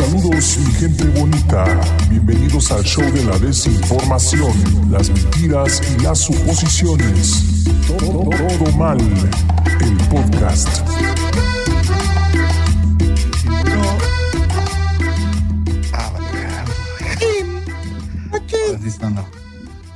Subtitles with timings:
[0.00, 1.64] Saludos mi gente bonita,
[2.08, 4.50] bienvenidos al show de la desinformación,
[4.90, 7.64] las mentiras y las suposiciones.
[7.86, 8.24] Todo,
[8.78, 10.80] mal, el podcast.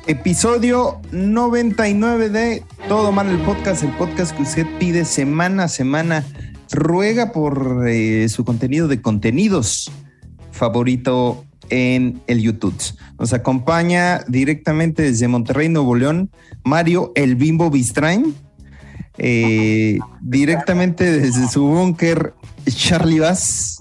[0.06, 6.24] Episodio 99 de Todo Mal el Podcast, el podcast que usted pide semana a semana.
[6.72, 9.90] Ruega por eh, su contenido de contenidos
[10.50, 12.76] favorito en el YouTube.
[13.18, 16.30] Nos acompaña directamente desde Monterrey, Nuevo León,
[16.64, 18.34] Mario El Bimbo Bistrain.
[19.16, 22.34] Eh, directamente desde su búnker,
[22.68, 23.80] Charlie Bass.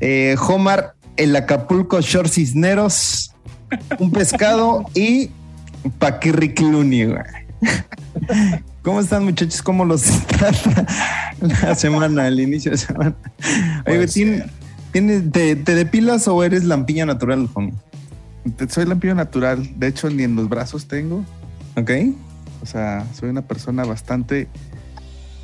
[0.00, 3.34] Eh, Homar El Acapulco Short Cisneros.
[3.98, 5.30] Un pescado y
[5.98, 7.14] Paquirri Clooney.
[8.82, 9.62] ¿Cómo están, muchachos?
[9.62, 10.86] ¿Cómo los trata
[11.40, 13.14] la semana, el inicio de semana?
[13.86, 14.44] Oye, Pues, ¿tiene,
[14.92, 17.74] tiene- te, te depilas o eres lampiña natural, homie?
[18.70, 19.68] Soy lampiño natural.
[19.78, 21.24] De hecho, ni en los brazos tengo.
[21.76, 21.90] ¿Ok?
[22.62, 24.48] O sea, soy una persona bastante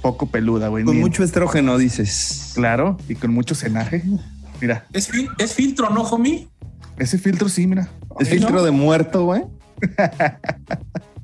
[0.01, 0.85] poco peluda, güey.
[0.85, 2.53] Con Ni en- mucho estrógeno, dices.
[2.55, 4.03] Claro, y con mucho cenaje.
[4.63, 6.49] Mira, ¿Es, fil- es filtro, no, homie?
[6.99, 7.91] ese filtro sí, mira.
[8.19, 8.63] Es filtro no.
[8.63, 9.43] de muerto, güey.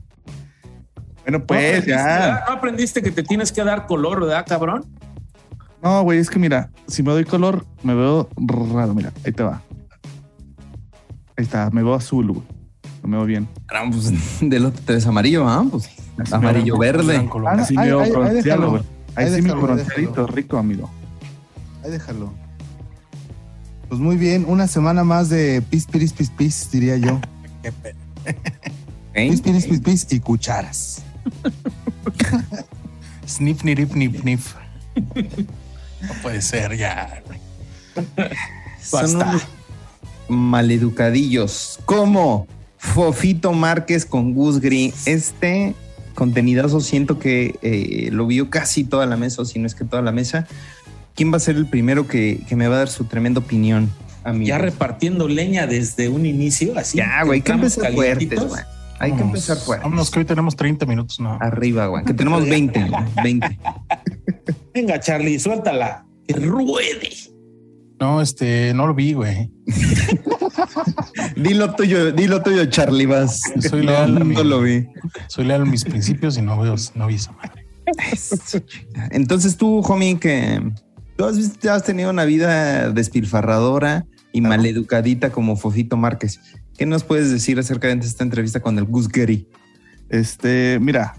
[1.23, 2.45] Bueno, ¿No pues ya.
[2.48, 4.84] ¿No aprendiste que te tienes que dar color, verdad, cabrón?
[5.83, 8.95] No, güey, es que mira, si me doy color, me veo raro.
[8.95, 9.62] Mira, ahí te va.
[11.37, 12.42] Ahí está, me veo azul, güey.
[13.03, 13.48] No me veo bien.
[13.69, 15.64] Ah, pues, del otro te ves amarillo, ¿ah?
[15.70, 17.17] Pues Así amarillo me verde.
[17.17, 18.83] Ah, Ahí- Así me veo bronceado, güey.
[19.14, 20.91] Ahí Ahí sí déjalo, ahí bronceadito rico, amigo.
[21.84, 22.33] Ahí déjalo.
[23.89, 27.20] Pues muy bien, una semana más de pis, piris, pis, pis, diría yo.
[29.14, 29.45] Pis, ¿ok?
[29.45, 31.03] piris, pis, pis y cucharas.
[33.27, 34.55] Sniff, nirip, nip, nif.
[34.95, 37.23] No puede ser ya.
[38.83, 39.42] Son unos
[40.29, 41.81] maleducadillos.
[41.84, 45.07] Como Fofito Márquez con Gus Gris.
[45.07, 45.74] Este
[46.14, 49.85] contenidazo siento que eh, lo vio casi toda la mesa, o si no es que
[49.85, 50.47] toda la mesa.
[51.14, 53.91] ¿Quién va a ser el primero que, que me va a dar su tremenda opinión?
[54.24, 54.47] A mí.
[54.47, 56.98] Ya repartiendo leña desde un inicio, así.
[56.98, 58.63] Ya, güey, que fuertes, güey.
[59.02, 59.83] Hay que empezar fuertes.
[59.85, 61.18] Vámonos, que hoy tenemos 30 minutos.
[61.20, 61.36] No.
[61.40, 62.05] Arriba, güey.
[62.05, 63.58] Que tenemos 20, güey, 20.
[64.74, 66.07] Venga, Charlie, suéltala.
[66.27, 67.11] Que ruede.
[68.01, 69.51] No, este, no lo vi, güey.
[71.36, 73.41] Dilo tuyo, dilo tuyo, Charlie Vas.
[73.61, 74.86] Soy no, leal a mi- no lo vi.
[75.29, 77.67] Soy leal a mis principios y no veo, no vi esa madre.
[79.11, 80.61] Entonces tú, homie, que
[81.17, 86.41] tú has, visto- has tenido una vida despilfarradora y maleducadita como Fofito Márquez.
[86.77, 89.47] ¿Qué nos puedes decir acerca de esta entrevista con el Gus Gary?
[90.09, 91.15] Este, mira,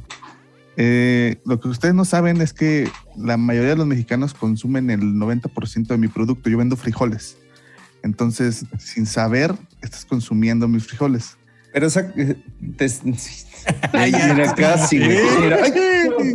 [0.78, 5.02] eh, lo que ustedes no saben es que la mayoría de los mexicanos consumen el
[5.02, 6.50] 90% de mi producto.
[6.50, 7.38] Yo vendo frijoles.
[8.04, 11.38] Entonces, sin saber, estás consumiendo mis frijoles.
[11.72, 12.02] Pero esa...
[12.18, 12.36] eh,
[12.78, 12.90] te-
[13.94, 15.18] mira, casi, güey.
[15.42, 15.74] Mira, ay,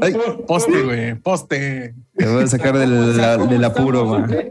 [0.01, 0.15] ay,
[0.47, 1.95] Poste, güey, poste.
[2.17, 4.49] te voy a sacar del, la- del apuro, güey.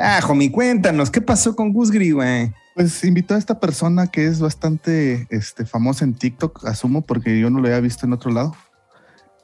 [0.00, 2.52] Ah, homie, cuéntanos, ¿qué pasó con Gus Gris, güey?
[2.74, 7.50] Pues invitó a esta persona que es bastante este, famosa en TikTok, asumo, porque yo
[7.50, 8.54] no lo había visto en otro lado.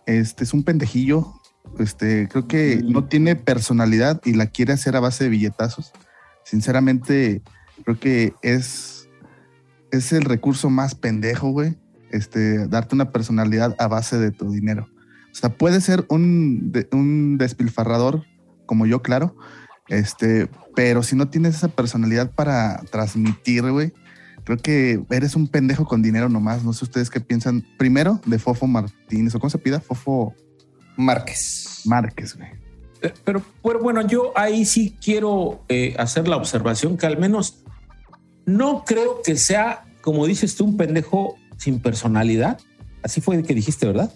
[0.07, 1.33] Este es un pendejillo.
[1.81, 2.93] Este, creo que Mm.
[2.93, 5.93] no tiene personalidad y la quiere hacer a base de billetazos.
[6.45, 7.43] Sinceramente,
[7.85, 9.09] creo que es,
[9.91, 11.77] es el recurso más pendejo, güey.
[12.13, 14.87] Este, darte una personalidad a base de tu dinero.
[15.33, 18.23] O sea, puede ser un, de- un despilfarrador
[18.67, 19.35] como yo, claro.
[19.89, 23.93] Este, pero si no tienes esa personalidad para transmitir, güey,
[24.45, 26.65] creo que eres un pendejo con dinero nomás.
[26.65, 27.65] No sé ustedes qué piensan.
[27.79, 30.35] Primero, de Fofo Martínez, o cómo se pida, Fofo
[30.97, 31.83] Márquez.
[31.85, 32.49] Márquez, güey.
[33.03, 37.65] Eh, Pero, pero bueno, yo ahí sí quiero eh, hacer la observación que al menos
[38.47, 42.59] no creo que sea, como dices tú, un pendejo sin personalidad.
[43.03, 44.13] Así fue que dijiste, ¿verdad?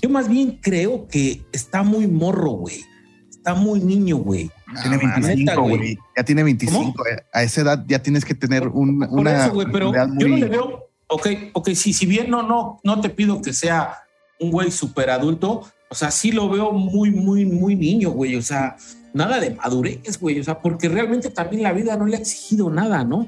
[0.00, 2.84] Yo más bien creo que está muy morro, güey.
[3.30, 4.50] Está muy niño, güey.
[4.82, 5.98] Tiene mames, 25, neta, güey.
[6.16, 7.06] Ya tiene 25.
[7.06, 7.22] eh.
[7.32, 10.28] A esa edad ya tienes que tener un- Por una eso, güey, pero personalidad yo
[10.28, 10.88] no muy- le veo.
[11.08, 13.94] Ok, ok, sí, si bien no, no, no te pido que sea
[14.40, 18.36] un güey súper adulto, o sea, sí lo veo muy, muy, muy niño, güey.
[18.36, 18.76] O sea,
[19.14, 20.38] nada de madurez, güey.
[20.38, 23.26] O sea, porque realmente también la vida no le ha exigido nada, ¿no?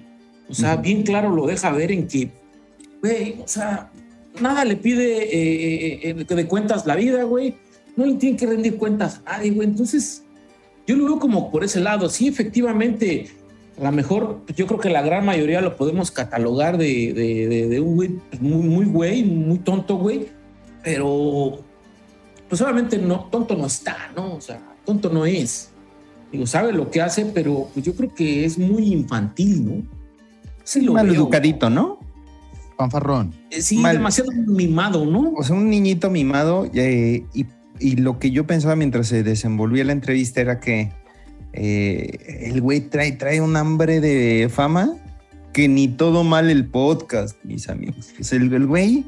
[0.48, 0.82] O sea, Ujú.
[0.82, 2.30] bien claro lo deja ver en que,
[3.00, 3.90] güey, o sea,
[4.42, 7.56] nada le pide eh, eh, de cuentas la vida, güey.
[7.96, 9.68] No le tienen que rendir cuentas a nadie, güey.
[9.68, 10.22] Entonces,
[10.90, 12.08] yo lo veo como por ese lado.
[12.08, 13.28] Sí, efectivamente,
[13.80, 17.68] a lo mejor yo creo que la gran mayoría lo podemos catalogar de, de- de-
[17.68, 20.28] de un güey pues, muy, muy güey, muy tonto, güey.
[20.82, 21.60] Pero,
[22.48, 24.34] pues obviamente no, tonto no está, ¿no?
[24.34, 25.70] O sea, tonto no es.
[26.32, 29.82] Digo, sabe lo que hace, pero pues yo creo que es muy infantil, ¿no?
[30.62, 31.16] Sí lo Mal veo.
[31.16, 31.98] educadito, ¿no?
[32.76, 33.34] Fanfarrón.
[33.50, 33.96] Eh, Sí, Mal.
[33.96, 35.32] demasiado mimado, ¿no?
[35.36, 37.44] O sea, un niñito mimado eh, y,
[37.80, 40.92] y lo que yo pensaba mientras se desenvolvía la entrevista era que
[41.52, 44.96] eh, el güey trae, trae un hambre de fama
[45.52, 48.12] que ni todo mal el podcast, mis amigos.
[48.18, 49.04] Es el, el güey,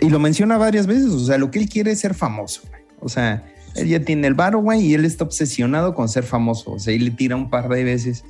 [0.00, 2.62] y lo menciona varias veces, o sea, lo que él quiere es ser famoso.
[2.68, 2.82] güey.
[3.00, 3.44] O sea,
[3.76, 6.72] él ya tiene el varo, güey, y él está obsesionado con ser famoso.
[6.72, 8.24] O sea, y le tira un par de veces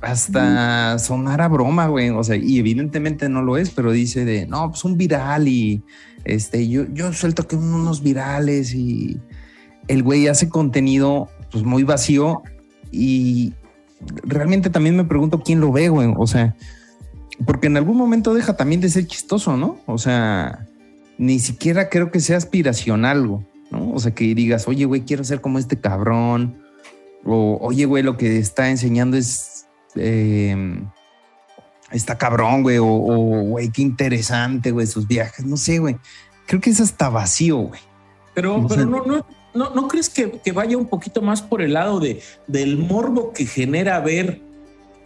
[0.00, 2.10] hasta sonar a broma, güey.
[2.10, 5.82] O sea, y evidentemente no lo es, pero dice de, no, pues un viral y
[6.24, 9.18] este, yo, yo suelto que unos virales y
[9.88, 12.42] el güey hace contenido pues muy vacío
[12.92, 13.52] y
[14.22, 16.12] realmente también me pregunto quién lo ve, güey.
[16.16, 16.56] O sea,
[17.44, 19.78] porque en algún momento deja también de ser chistoso, ¿no?
[19.86, 20.66] O sea,
[21.18, 23.92] ni siquiera creo que sea aspiracional, güey, ¿no?
[23.92, 26.58] O sea, que digas, oye, güey, quiero ser como este cabrón.
[27.24, 29.49] O, oye, güey, lo que está enseñando es...
[29.96, 30.82] eh,
[31.90, 32.78] está cabrón, güey.
[32.78, 35.44] O, o, güey, qué interesante, güey, sus viajes.
[35.44, 35.96] No sé, güey.
[36.46, 37.80] Creo que es hasta vacío, güey.
[38.34, 41.74] Pero, pero no, no, no, ¿no crees que, que vaya un poquito más por el
[41.74, 44.40] lado de, del morbo que genera ver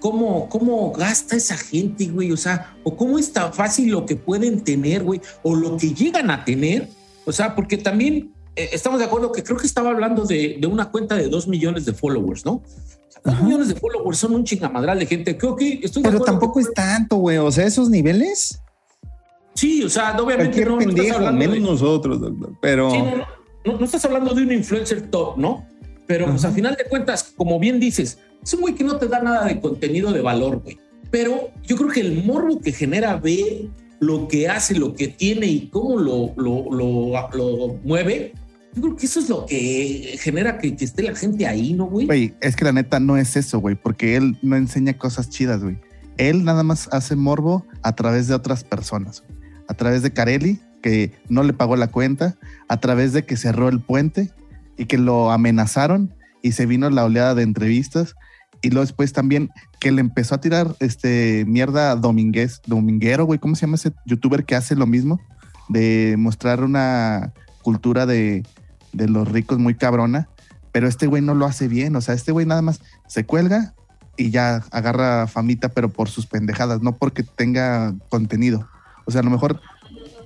[0.00, 2.32] cómo, cómo gasta esa gente, güey?
[2.32, 5.94] O sea, o cómo es tan fácil lo que pueden tener, güey, o lo que
[5.94, 6.88] llegan a tener.
[7.24, 10.66] O sea, porque también eh, estamos de acuerdo que creo que estaba hablando de, de
[10.66, 12.62] una cuenta de dos millones de followers, ¿no?
[13.24, 15.36] Dos millones de followers son un chingamadral de gente.
[15.36, 17.38] Creo que estoy de Pero acuerdo tampoco que- es tanto, güey.
[17.38, 18.60] O sea, esos niveles.
[19.54, 22.52] Sí, o sea, obviamente no, no estás pendejo, hablando menos de- nosotros, doctor.
[22.60, 22.90] Pero.
[22.90, 25.66] Sí, no, no, no, estás hablando de un influencer top, ¿no?
[26.06, 29.06] Pero pues al final de cuentas, como bien dices, es un güey que no te
[29.06, 30.78] da nada de contenido de valor, güey.
[31.10, 33.68] Pero yo creo que el morbo que genera ver
[34.00, 38.34] lo que hace, lo que tiene y cómo lo, lo, lo, lo mueve,
[38.74, 42.06] yo creo que eso es lo que genera que, esté la gente ahí, ¿no, güey?
[42.06, 45.62] Güey, es que la neta no es eso, güey, porque él no enseña cosas chidas,
[45.62, 45.78] güey.
[46.16, 49.22] Él nada más hace morbo a través de otras personas.
[49.68, 52.36] A través de Carelli, que no le pagó la cuenta,
[52.68, 54.30] a través de que cerró el puente
[54.76, 56.12] y que lo amenazaron
[56.42, 58.16] y se vino la oleada de entrevistas.
[58.60, 63.38] Y luego después también que le empezó a tirar este mierda a Domínguez, Dominguero, güey,
[63.38, 65.20] ¿cómo se llama ese youtuber que hace lo mismo?
[65.68, 67.32] De mostrar una
[67.62, 68.42] cultura de,
[68.94, 70.28] de los ricos muy cabrona
[70.72, 71.94] pero este güey no lo hace bien.
[71.94, 73.74] O sea, este güey nada más se cuelga
[74.16, 78.66] y ya agarra famita, pero por sus pendejadas, no porque tenga contenido.
[79.04, 79.60] O sea, a lo mejor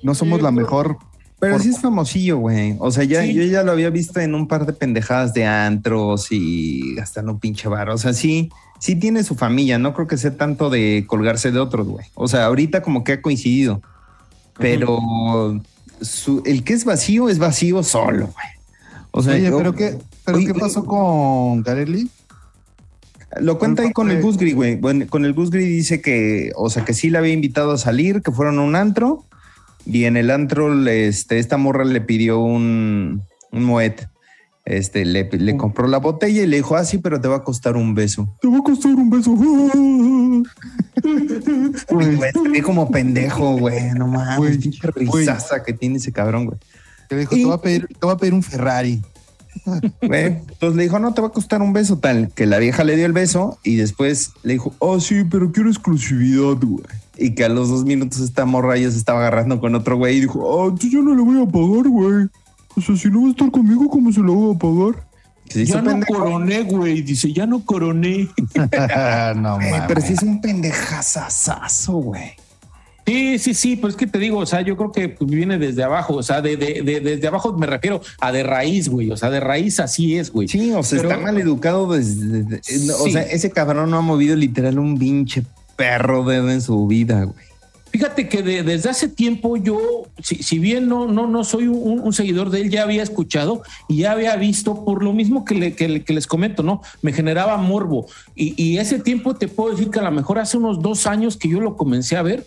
[0.02, 0.96] no somos la mejor.
[1.38, 2.76] Pero Por- sí es famosillo, güey.
[2.78, 3.34] O sea, ya, Sí.
[3.34, 7.40] yo ya lo había visto en un par de pendejadas de antros y gastando un
[7.40, 7.90] pinche bar.
[7.90, 8.48] O sea, sí,
[8.80, 9.78] sí tiene su familia.
[9.78, 12.06] No creo que sea tanto de colgarse de otros, güey.
[12.14, 13.82] O sea, ahorita como que ha coincidido.
[14.58, 15.60] Pero
[16.00, 18.57] su- el que es vacío es vacío solo, güey.
[19.18, 22.08] O sea, Oye, yo- pero qué, pero qué pasó con Carelli?
[23.40, 24.76] Lo cuenta ahí con el Gusgri, güey.
[24.76, 28.22] Bueno, con el Gusgri dice que, o sea, que sí le había invitado a salir,
[28.22, 29.24] que fueron a un antro
[29.84, 33.22] y en el antro, le- este, esta morra le pidió un,
[33.52, 34.02] un moet.
[34.64, 37.42] Este, le, le compró la botella y le dijo, ah, sí, pero te va a
[37.44, 38.28] costar un beso.
[38.40, 39.34] Te va a costar un beso.
[41.90, 43.92] Güey, como pendejo, güey.
[43.96, 46.58] No mames, pinche risaza que tiene ese cabrón, güey.
[47.08, 49.02] Que le dijo, Y- te voy a pedir, te voy a pedir un Ferrari.
[50.02, 52.84] Güey, Entonces le dijo, no, te va a costar un beso tal, que la vieja
[52.84, 56.84] le dio el beso y después le dijo, oh sí, pero quiero exclusividad, güey.
[57.16, 60.18] Y que a los dos minutos esta morra ya se estaba agarrando con otro güey
[60.18, 62.28] y dijo, oh, entonces yo no le voy a pagar, güey.
[62.76, 65.04] O sea, si no va a estar conmigo, ¿cómo se lo voy a pagar?
[65.48, 66.14] Se Ya no pendejo.
[66.14, 67.02] coroné, güey.
[67.02, 68.28] Dice, ya no coroné.
[68.54, 69.82] no Eh, mames.
[69.88, 72.32] pero sí es un pendejazazazo, güey.
[73.08, 75.56] Sí, sí, sí, pues es que te digo, o sea, yo creo que pues, viene
[75.58, 79.10] desde abajo, o sea, de, de, de- desde abajo me refiero a de raíz, güey,
[79.10, 80.46] o sea, de raíz así es, güey.
[80.48, 82.42] Sí, o sea, Pero- está mal educado desde...
[82.42, 85.42] desde- O sea, ese cabrón no ha movido literal un pinche
[85.76, 87.48] perro dedo en su vida, güey.
[87.90, 89.78] Fíjate que de- desde hace tiempo yo,
[90.22, 93.62] si, si bien no, no, no soy un, un seguidor de él, ya había escuchado
[93.88, 96.82] y ya había visto, por lo mismo que, le- que le- que les comento, ¿no?
[97.00, 98.06] Me generaba morbo.
[98.36, 101.38] Y, y ese tiempo te puedo decir que a lo mejor hace unos dos años
[101.38, 102.46] que yo lo comencé a ver.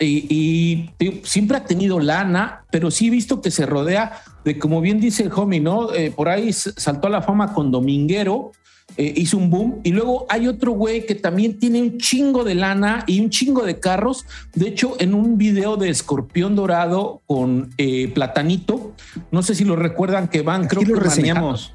[0.00, 0.90] Y,
[1.24, 5.24] siempre ha tenido lana, pero sí he visto que se rodea de, como bien dice
[5.24, 5.92] el homie, ¿no?
[5.92, 8.52] Eh, por ahí saltó a la fama con Dominguero,
[8.96, 9.80] eh, hizo un boom.
[9.84, 13.64] Y luego hay otro güey que también tiene un chingo de lana y un chingo
[13.64, 14.24] de carros.
[14.54, 18.94] De hecho, en un video de Escorpión Dorado con eh, Platanito,
[19.30, 21.74] no sé si lo recuerdan que van, creo que reseñamos.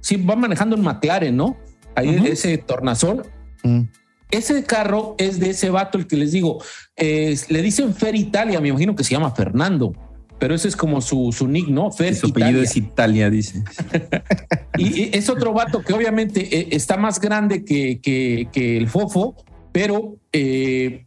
[0.00, 1.56] Sí, van manejando en McLaren, ¿no?
[1.94, 2.26] Ahí Ujú.
[2.26, 3.22] ese tornazón.
[3.62, 3.82] Mm.
[4.30, 6.62] Ese carro es de ese vato, el que les digo,
[6.96, 9.92] eh, le dicen Fer Italia, me imagino que se llama Fernando,
[10.38, 11.90] pero ese es como su, su nick, ¿no?
[11.92, 13.62] Fer Su apellido es Italia, dice.
[14.76, 19.36] Y, es otro vato que obviamente eh, está más grande que, que- que el fofo,
[19.70, 21.06] pero eh,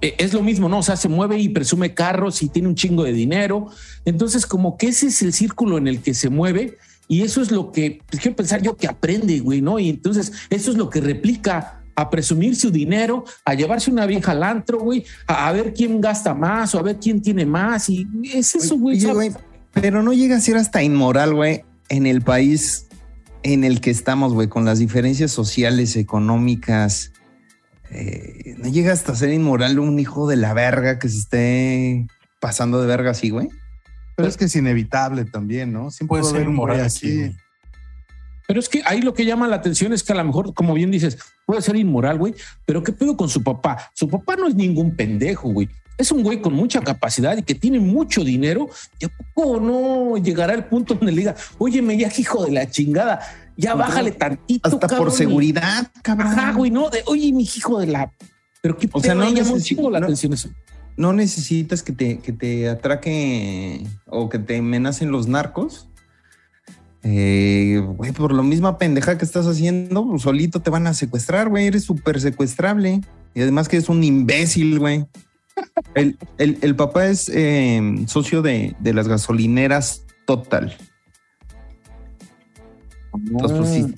[0.00, 0.78] es lo mismo, ¿no?
[0.78, 3.66] O sea, se mueve y presume carros y tiene un chingo de dinero.
[4.06, 7.50] Entonces, como que ese es el círculo en el que se mueve y eso es
[7.50, 9.78] lo que pues, quiero pensar yo que aprende, güey, ¿no?
[9.78, 14.32] Y entonces, eso es lo que replica a presumir su dinero, a llevarse una vieja
[14.32, 17.88] al antro, güey, a, a ver quién gasta más o a ver quién tiene más.
[17.88, 19.00] Y es eso, güey.
[19.72, 22.86] Pero no llega a ser hasta inmoral, güey, en el país
[23.42, 27.12] en el que estamos, güey, con las diferencias sociales, económicas.
[27.90, 32.06] eh, no llega hasta ser inmoral un hijo de la verga que se esté
[32.40, 33.48] pasando de verga así, güey.
[34.16, 35.90] Pero es que es inevitable también, ¿no?
[35.90, 37.36] Siempre Puede ser inmoral aquí, así.
[38.52, 40.74] Pero es que ahí lo que llama la atención es que a lo mejor, como
[40.74, 41.16] bien dices,
[41.46, 42.34] puede ser inmoral, güey,
[42.66, 43.90] pero ¿qué pedo con su papá?
[43.94, 45.70] Su papá no es ningún pendejo, güey.
[45.96, 48.68] Es un güey con mucha capacidad y que tiene mucho dinero.
[49.00, 52.70] ¿Y a poco no llegará el punto donde le diga, óyeme, ya hijo de la
[52.70, 53.20] chingada,
[53.56, 56.38] ya bájale tantito, Hasta cabrón", por seguridad, cabrón.
[56.38, 58.12] Ajá, güey, no, de, oye, mi hijo de la...
[58.60, 59.56] Pero qué O sea, no llama
[59.92, 60.50] la atención eso.
[60.98, 65.88] No necesitas que te, que te atraque o que te amenacen los narcos.
[67.04, 71.48] Eh, güey, por lo misma pendeja que estás haciendo, pues, solito te van a secuestrar,
[71.48, 71.66] güey.
[71.66, 73.00] Eres súper secuestrable.
[73.34, 75.06] Y además que es un imbécil, güey.
[75.94, 80.74] El, el- el papá es eh, socio de, de las gasolineras Total.
[83.14, 83.94] Entonces, pues sí,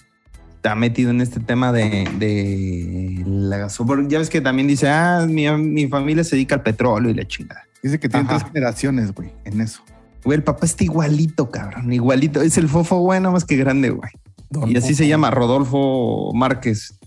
[0.57, 4.09] está metido en este tema de, de la gasolina.
[4.09, 7.25] Ya ves que también dice, ah, mi, mi familia se dedica al petróleo y la
[7.27, 7.63] chingada.
[7.83, 8.39] Dice que tiene Ajá.
[8.39, 9.83] tres generaciones, güey, en eso.
[10.25, 12.41] Güey, el papá está igualito, cabrón, igualito.
[12.41, 14.11] Es el fofo, güey, nada más que grande, güey.
[14.51, 14.99] Don Y así Fofo.
[14.99, 16.99] se llama Rodolfo Márquez.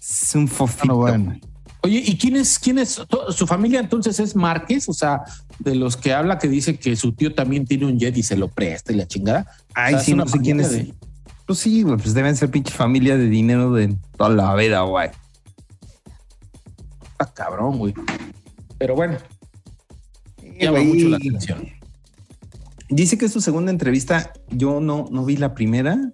[0.00, 0.96] Es un fofito.
[0.96, 1.40] Bueno, bueno.
[1.82, 3.00] Oye, ¿y quién es, quién es?
[3.30, 5.22] Su familia entonces es Márquez, o sea,
[5.60, 8.36] de los que habla que dice que su tío también tiene un jet y se
[8.36, 9.46] lo presta y la chingada.
[9.74, 10.86] Ay, O sea, sí, no sé quién es.
[11.46, 15.10] Pues sí, güey, pues deben ser pinche familia de dinero de toda la vida, güey.
[17.12, 17.94] Está cabrón, güey.
[18.78, 19.16] Pero bueno,
[20.58, 21.77] llama mucho la atención.
[22.90, 24.32] Dice que es su segunda entrevista.
[24.50, 26.12] Yo no, no vi la primera.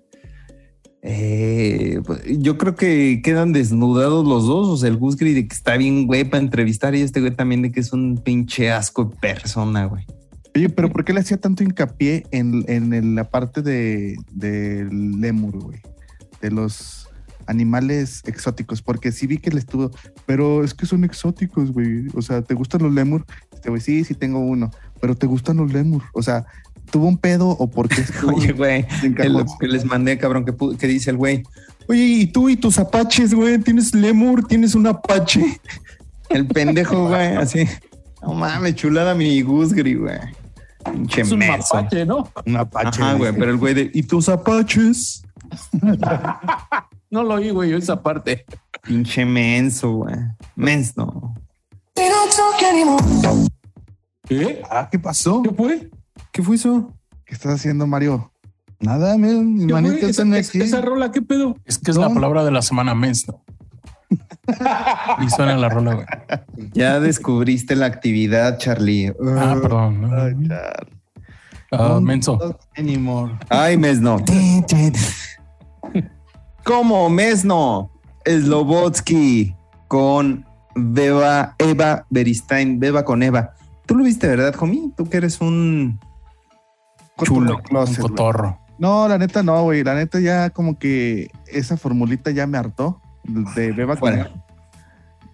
[1.02, 4.68] Eh, pues, yo creo que quedan desnudados los dos.
[4.68, 7.62] O sea, el Gusgri de que está bien, güey, para entrevistar y este güey también
[7.62, 10.04] de que es un pinche asco de persona, güey.
[10.56, 15.58] Oye, pero ¿por qué le hacía tanto hincapié en, en la parte de, del lemur,
[15.58, 15.80] güey?
[16.40, 17.04] De los
[17.46, 19.90] animales exóticos, porque sí vi que le estuvo,
[20.26, 22.06] pero es que son exóticos, güey.
[22.14, 23.24] O sea, ¿te gustan los lemur?
[23.52, 26.02] Este güey, sí, sí tengo uno, pero ¿te gustan los lemur?
[26.12, 26.46] O sea,
[26.90, 30.86] ¿tuvo un pedo o por qué estuvo Oye, güey, el- que les mandé, cabrón, que,
[30.86, 31.42] dice el güey.
[31.88, 33.58] Oye, ¿y tú y tus apaches, güey?
[33.58, 34.46] ¿Tienes lemur?
[34.46, 35.60] ¿Tienes un apache?
[36.30, 37.68] El pendejo, güey, así.
[38.22, 40.18] No mames, chulada mi Gusgri, güey.
[40.90, 41.74] Pinche Es un menso.
[41.76, 42.30] mapache, ¿no?
[42.46, 43.02] Un apache.
[43.02, 43.38] Ajá, güey, dice.
[43.38, 45.22] pero el güey de, ¿y tus apaches?
[47.10, 48.44] No lo oí, güey, yo esa parte.
[48.82, 50.16] Pinche menso, güey.
[50.56, 51.32] Menso.
[54.26, 54.62] ¿Qué?
[54.70, 55.42] Ah, ¿qué pasó?
[55.42, 55.90] ¿Qué fue?
[56.34, 56.92] ¿Qué fue eso?
[57.24, 58.32] ¿Qué estás haciendo, Mario?
[58.80, 59.82] Nada, mi, mi ¿Qué fue?
[59.82, 60.60] manita Esa, está esa- aquí.
[60.62, 61.56] esa rola, ¿qué pedo?
[61.64, 63.44] Es que es la palabra de la semana mens, ¿no?
[65.24, 66.06] Y suena la rola, güey.
[66.72, 69.14] Ya descubriste la actividad, Charlie.
[69.38, 70.00] Ah, perdón.
[70.02, 70.12] ¿no?
[70.12, 70.72] Ay, chale.
[71.70, 72.58] Ah, menso.
[72.76, 73.32] Anymore.
[73.48, 74.16] Ay, Mesno.
[76.64, 77.90] ¿Cómo, Mesno?
[78.26, 79.54] Slobotsky
[79.88, 83.54] con Beba, Eva Beristain, Beba con Eva.
[83.86, 84.90] Tú lo viste, ¿verdad, homie?
[84.96, 85.98] Tú que eres un
[87.22, 87.58] chulo.
[87.62, 88.58] Closet, cotorro.
[88.78, 89.84] No, la neta no, güey.
[89.84, 94.28] La neta ya como que esa formulita ya me hartó de beba con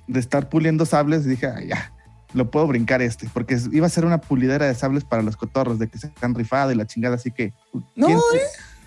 [0.06, 1.25] de estar puliendo sables.
[1.25, 1.92] Dije, "Ay, ya,
[2.34, 5.78] lo puedo brincar este, porque iba a ser una pulidera de sables para los cotorros,
[5.78, 7.52] de que se han rifado y la chingada, así que.
[7.96, 8.18] No, ¿quién-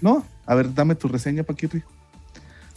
[0.01, 1.81] No, a ver, dame tu reseña, Paquirri.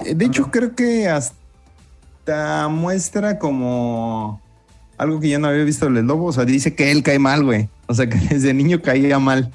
[0.04, 4.40] Eh, De hecho, creo que hasta muestra como
[4.96, 6.26] algo que yo no había visto del lobo.
[6.26, 7.68] O sea, dice que él cae mal, güey.
[7.86, 9.52] O sea, que desde niño caía mal.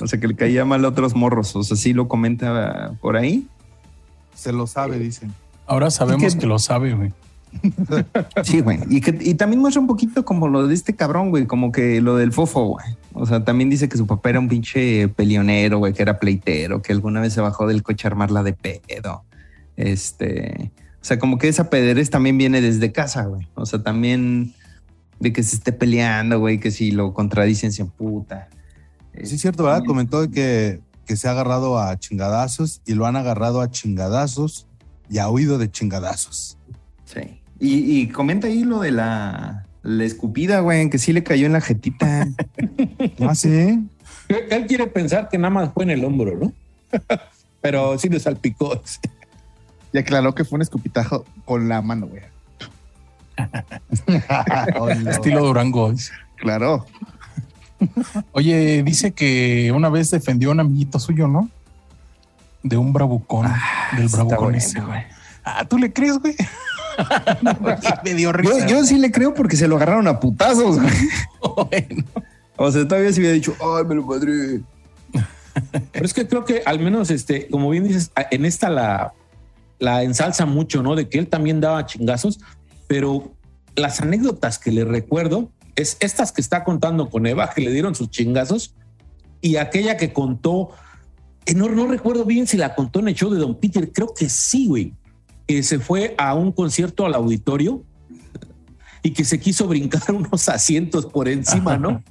[0.00, 1.54] O sea, que le caía mal a otros morros.
[1.56, 3.46] O sea, sí lo comenta por ahí.
[4.34, 5.32] Se lo sabe, dicen.
[5.66, 7.12] Ahora sabemos que- que lo sabe, güey.
[8.44, 8.78] Sí, güey.
[8.88, 11.46] Y, que, y también muestra un poquito como lo de este cabrón, güey.
[11.46, 12.86] Como que lo del fofo, güey.
[13.12, 16.80] O sea, también dice que su papá era un pinche pelionero, güey, que era pleitero,
[16.80, 19.24] que alguna vez se bajó del coche a armarla de pedo.
[19.76, 20.70] Este.
[21.00, 23.46] O sea, como que esa pederez también viene desde casa, güey.
[23.54, 24.54] O sea, también
[25.20, 28.48] de que se esté peleando, güey, que si lo contradicen se puta.
[29.14, 29.84] Sí, es cierto, ¿verdad?
[29.86, 34.66] Comentó que, que se ha agarrado a chingadazos y lo han agarrado a chingadazos
[35.08, 36.58] y ha huido de chingadazos.
[37.04, 37.40] Sí.
[37.60, 41.52] Y, y comenta ahí lo de la, la escupida, güey, que sí le cayó en
[41.52, 42.28] la jetita.
[43.20, 43.48] Ah, sí.
[44.28, 46.52] Él él quiere pensar que nada más fue en el hombro, ¿no?
[47.60, 48.80] pero sí le salpicó.
[49.94, 52.22] Y aclaró que fue un escupitajo con la mano, güey.
[55.06, 55.92] Estilo Durango.
[56.36, 56.86] Claro.
[58.32, 61.48] Oye, dice que una vez defendió a un amiguito suyo, ¿no?
[62.62, 63.50] De un bravucón,
[63.96, 64.90] del está bravucón ese, güey.
[64.90, 65.02] güey.
[65.44, 66.36] Ah, ¿tú le crees, güey?
[68.04, 68.66] Me dio risa.
[68.66, 70.94] Yo, yo sí le creo porque se lo agarraron a putazos, güey.
[71.70, 72.04] Bueno,
[72.56, 74.60] O sea, todavía se hubiera dicho, ay, me lo madré.
[75.92, 79.12] Pero es que creo que al menos, este, como bien dices, en esta la,
[79.78, 80.94] la ensalza mucho, ¿no?
[80.94, 82.40] De que él también daba chingazos,
[82.86, 83.32] pero
[83.74, 87.94] las anécdotas que le recuerdo es estas que está contando con Eva, que le dieron
[87.94, 88.74] sus chingazos,
[89.40, 90.70] y aquella que contó,
[91.46, 94.14] eh, no, no recuerdo bien si la contó en el show de Don Peter, creo
[94.14, 94.94] que sí, güey,
[95.46, 97.84] que se fue a un concierto al auditorio
[99.02, 102.02] y que se quiso brincar unos asientos por encima, ¿no?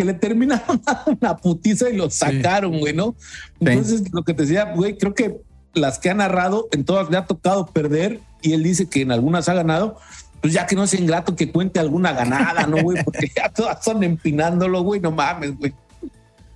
[0.00, 3.14] que le terminaron dando una putiza y lo sacaron, güey, ¿no?
[3.60, 5.42] Entonces, lo que te decía, güey, creo que
[5.74, 9.12] las que ha narrado, en todas le ha tocado perder y él dice que en
[9.12, 9.98] algunas ha ganado,
[10.40, 13.02] pues ya que no es ingrato que cuente alguna ganada, ¿no, güey?
[13.04, 15.74] Porque ya todas son empinándolo, güey, no mames, güey.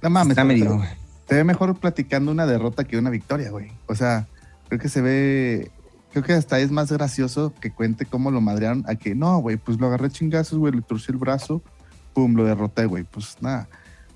[0.02, 0.30] No mames.
[0.30, 0.82] Está medio-
[1.28, 3.72] Se ve mejor platicando una derrota que una victoria, güey.
[3.86, 4.26] O sea,
[4.68, 5.70] creo que se ve.
[6.12, 9.56] Creo que hasta es más gracioso que cuente cómo lo madrearon a que no, güey,
[9.56, 11.60] pues lo agarré chingazos, güey, le torcí el brazo,
[12.12, 13.02] pum, lo derroté, güey.
[13.04, 13.68] Pues nada.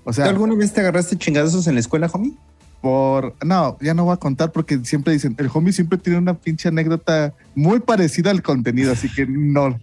[0.05, 2.33] O ¿Tú sea, alguna vez te agarraste chingazos en la escuela, homie?
[2.81, 3.35] Por.
[3.43, 6.69] No, ya no voy a contar porque siempre dicen, el homie siempre tiene una pinche
[6.69, 9.79] anécdota muy parecida al contenido, así que no,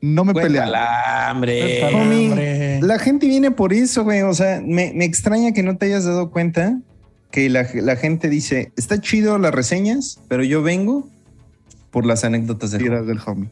[0.00, 1.30] no me pelea.
[1.32, 1.84] Hombre.
[1.94, 2.80] Homie, hombre.
[2.82, 4.22] La gente viene por eso, güey.
[4.22, 6.78] O sea, me, me extraña que no te hayas dado cuenta
[7.30, 11.08] que la, la gente dice, está chido las reseñas, pero yo vengo
[11.90, 13.48] por las anécdotas del Tiras del homie.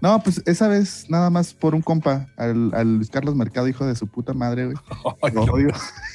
[0.00, 3.86] No, pues esa vez nada más por un compa, al, al Luis Carlos Mercado, hijo
[3.86, 4.76] de su puta madre, güey.
[5.22, 5.68] Ay, Lo odio.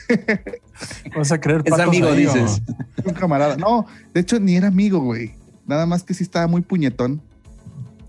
[1.16, 2.62] Vas a creer Es amigo, dices.
[3.04, 3.58] un camarada.
[3.58, 5.34] No, de hecho ni era amigo, güey.
[5.66, 7.22] Nada más que sí estaba muy puñetón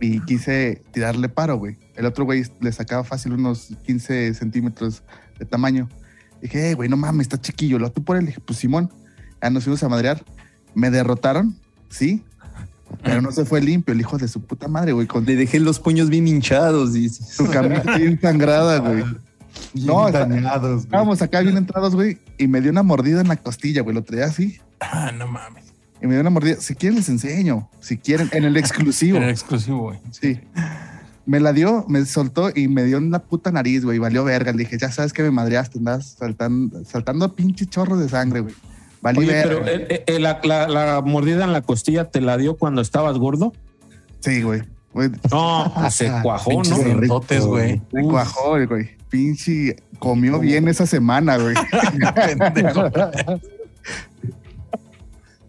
[0.00, 1.76] y quise tirarle paro, güey.
[1.94, 5.02] El otro güey le sacaba fácil unos 15 centímetros
[5.38, 5.88] de tamaño.
[6.40, 7.78] Dije, "Eh, güey, no mames, está chiquillo.
[7.78, 8.26] Lo tú por él.
[8.26, 8.90] Dije, pues Simón,
[9.42, 10.24] ya nos fuimos a madrear.
[10.74, 11.56] Me derrotaron,
[11.90, 12.22] sí,
[13.02, 15.60] pero no se fue limpio, el hijo de su puta madre, güey, con Le dejé
[15.60, 17.28] los puños bien hinchados, dices.
[17.28, 19.04] su camisa bien sangrada, güey.
[19.74, 20.84] No, dañados, güey.
[20.84, 23.94] Estábamos acá bien entrados, güey, y me dio una mordida en la costilla, güey.
[23.94, 25.64] Lo traía así Ah, no mames.
[26.02, 26.56] y me dio una mordida.
[26.60, 27.68] Si quieren, les enseño.
[27.80, 29.18] Si quieren, en el exclusivo.
[29.18, 29.98] Era exclusivo, güey.
[30.10, 30.40] Sí.
[31.26, 33.98] Me la dio, me soltó y me dio en la puta nariz, güey.
[33.98, 34.52] Valió verga.
[34.52, 38.54] Le dije, ya sabes que me madreaste, andas saltando, saltando pinche chorros de sangre, güey.
[39.02, 39.60] Oye, verga.
[39.64, 43.16] pero eh, eh, la, la- la mordida en la costilla te la dio cuando estabas
[43.18, 43.52] gordo.
[44.20, 44.62] Sí, güey.
[44.92, 47.20] Güey, No, se cuajó, Pinches ¿no?
[47.46, 47.80] güey.
[47.92, 48.90] me cuajó, güey.
[49.08, 51.54] Pinche comió bien esa semana, güey.
[52.38, 52.90] Pendejo.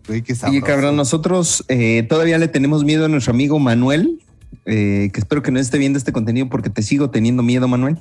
[0.08, 4.20] Güey, qué Oye, cabrón, nosotros eh, todavía le tenemos miedo a nuestro amigo Manuel,
[4.66, 7.98] eh, que espero que no esté viendo este contenido porque te sigo teniendo miedo, Manuel.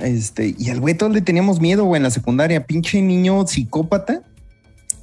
[0.00, 2.66] Este, y al güey todos le teníamos miedo, güey, en la secundaria.
[2.66, 4.22] Pinche niño psicópata.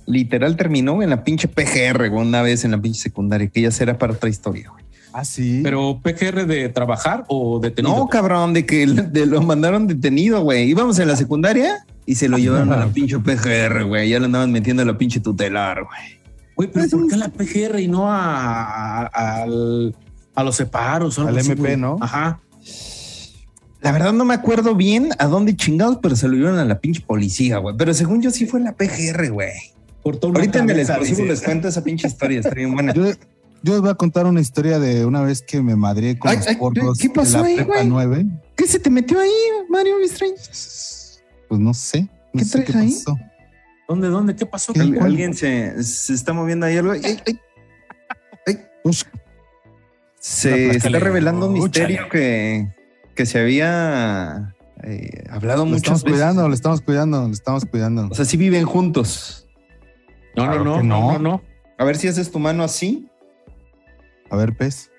[0.07, 3.71] Literal terminó en la pinche PGR, güey, una vez en la pinche secundaria, que ya
[3.71, 4.83] será para otra historia, güey.
[5.13, 5.59] Ah, sí.
[5.63, 7.95] Pero PGR de trabajar o detenido.
[7.95, 10.69] No, cabrón, de que de lo mandaron detenido, güey.
[10.69, 14.09] Íbamos en la secundaria y se lo llevaron a la pinche PGR, güey.
[14.09, 16.19] Ya lo andaban metiendo a la pinche tutelar, güey.
[16.55, 19.95] Güey, pero ¿por qué a la PGR y no a, a- al-
[20.33, 21.19] a los separos?
[21.19, 21.77] Al así, MP, güey?
[21.77, 21.97] ¿no?
[21.99, 22.39] Ajá.
[23.81, 26.79] La verdad no me acuerdo bien a dónde chingados, pero se lo llevaron a la
[26.79, 27.75] pinche policía, güey.
[27.77, 29.51] Pero según yo sí fue la PGR, güey.
[30.03, 31.19] Cortó una Ahorita dices.
[31.19, 32.93] les cuento esa pinche historia, está bien buena.
[32.93, 33.05] Yo,
[33.63, 36.37] yo les voy a contar una historia de una vez que me madré con Ay,
[36.37, 37.87] los ay, porros ¿qué pasó de la ahí, prepa güey?
[37.87, 38.25] 9.
[38.55, 39.31] ¿Qué se te metió ahí,
[39.69, 40.41] Mario Strange?
[41.47, 42.01] Pues no sé.
[42.33, 42.91] No ¿Qué sé traes ahí?
[42.91, 43.17] pasó.
[43.87, 44.35] ¿Dónde, dónde?
[44.35, 44.73] ¿Qué pasó?
[45.01, 46.93] Alguien se, se está moviendo ahí algo.
[46.93, 47.39] Ay, ay.
[48.47, 48.57] Ay.
[50.19, 52.73] Se está revelando un misterio que,
[53.15, 56.17] que se había eh, hablado lo muchas estamos veces.
[56.17, 58.07] cuidando, lo estamos cuidando, lo estamos cuidando.
[58.09, 59.47] O sea, sí viven juntos.
[60.35, 61.11] No, no, Claro no, no, no.
[61.13, 61.41] no, no.
[61.77, 63.09] A ver si haces tu mano así.
[64.29, 64.89] A ver, pez.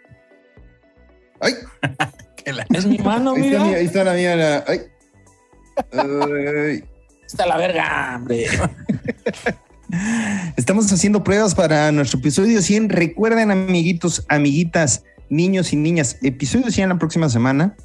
[1.41, 1.55] Ay,
[2.75, 3.65] Es mi mano, ahí está, mira.
[3.65, 4.37] mi- ahí está la mía.
[4.37, 4.81] la- ay.
[5.93, 6.85] Ay.
[7.27, 8.47] Está la verga, hombre.
[10.57, 12.89] Estamos haciendo pruebas para nuestro episodio 100.
[12.89, 17.77] Recuerden, amiguitos, amiguitas, niños y niñas, episodio 100 la próxima semana.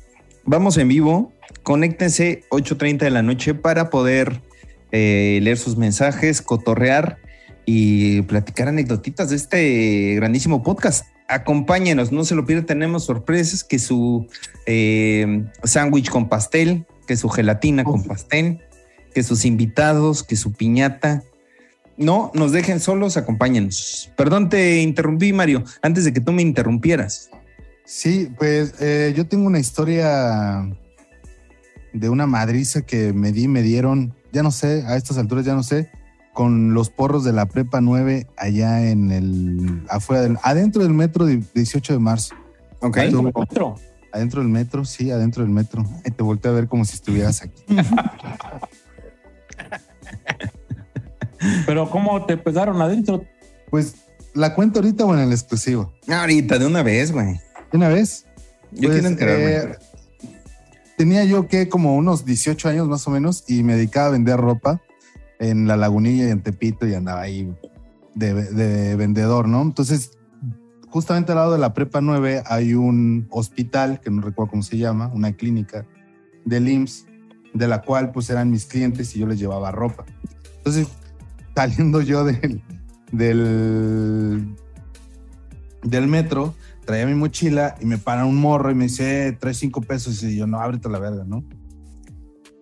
[0.46, 1.34] Vamos en vivo.
[1.64, 4.42] Conéctense 8.30 de la noche para poder
[4.92, 7.18] eh, leer sus mensajes, cotorrear
[7.70, 11.06] y platicar anecdotitas de este grandísimo podcast.
[11.28, 12.66] Acompáñenos, no se lo pierdan.
[12.66, 14.26] Tenemos sorpresas que su
[14.66, 18.62] eh, sándwich con pastel, que su gelatina con pastel,
[19.14, 21.24] que sus invitados, que su piñata
[21.98, 24.12] No nos dejen solos, acompáñenos.
[24.16, 27.30] Perdón, te interrumpí, Mario, antes de que tú me interrumpieras.
[27.84, 30.66] Sí, pues eh, yo tengo una historia
[31.92, 35.54] de una madriza que me di, me dieron, ya no sé, a estas alturas ya
[35.54, 35.90] no sé,
[36.38, 41.26] con los porros de la prepa 9 allá en el, afuera del, adentro del metro
[41.26, 42.36] de 18 de marzo.
[42.80, 42.96] Ok.
[42.98, 43.74] Ahí tú- Otro.
[44.14, 45.84] Adentro del metro, sí, adentro del metro.
[46.06, 47.64] Ahí te volteé a ver como si estuvieras aquí.
[51.66, 53.24] Pero ¿cómo te pegaron adentro?
[53.72, 53.96] Pues
[54.36, 55.92] la cuento ahorita o en el exclusivo.
[56.08, 57.34] Ahorita, de una vez, güey.
[57.72, 58.26] ¿De una vez?
[58.74, 59.56] Yo Pues, quiero enterarme.
[59.74, 59.76] eh,
[60.98, 64.38] tenía yo que como unos 18 años más o menos y me dedicaba a vender
[64.38, 64.82] ropa
[65.40, 67.54] en la lagunilla y en Tepito y andaba ahí
[68.16, 69.62] de, de vendedor, ¿no?
[69.62, 70.18] Entonces,
[70.90, 74.78] justamente al lado de la prepa 9 hay un hospital, que no recuerdo cómo se
[74.78, 75.86] llama, una clínica
[76.46, 77.06] del IMSS,
[77.54, 80.06] de la cual pues eran mis clientes y yo les llevaba ropa.
[80.58, 80.88] Entonces,
[81.56, 82.62] saliendo yo del,
[83.12, 84.56] del,
[85.84, 89.58] del metro, traía mi mochila y me para un morro y me dice, "Eh, traes
[89.58, 90.24] cinco pesos.
[90.24, 91.44] Y yo, no, ábrete la verga, ¿no?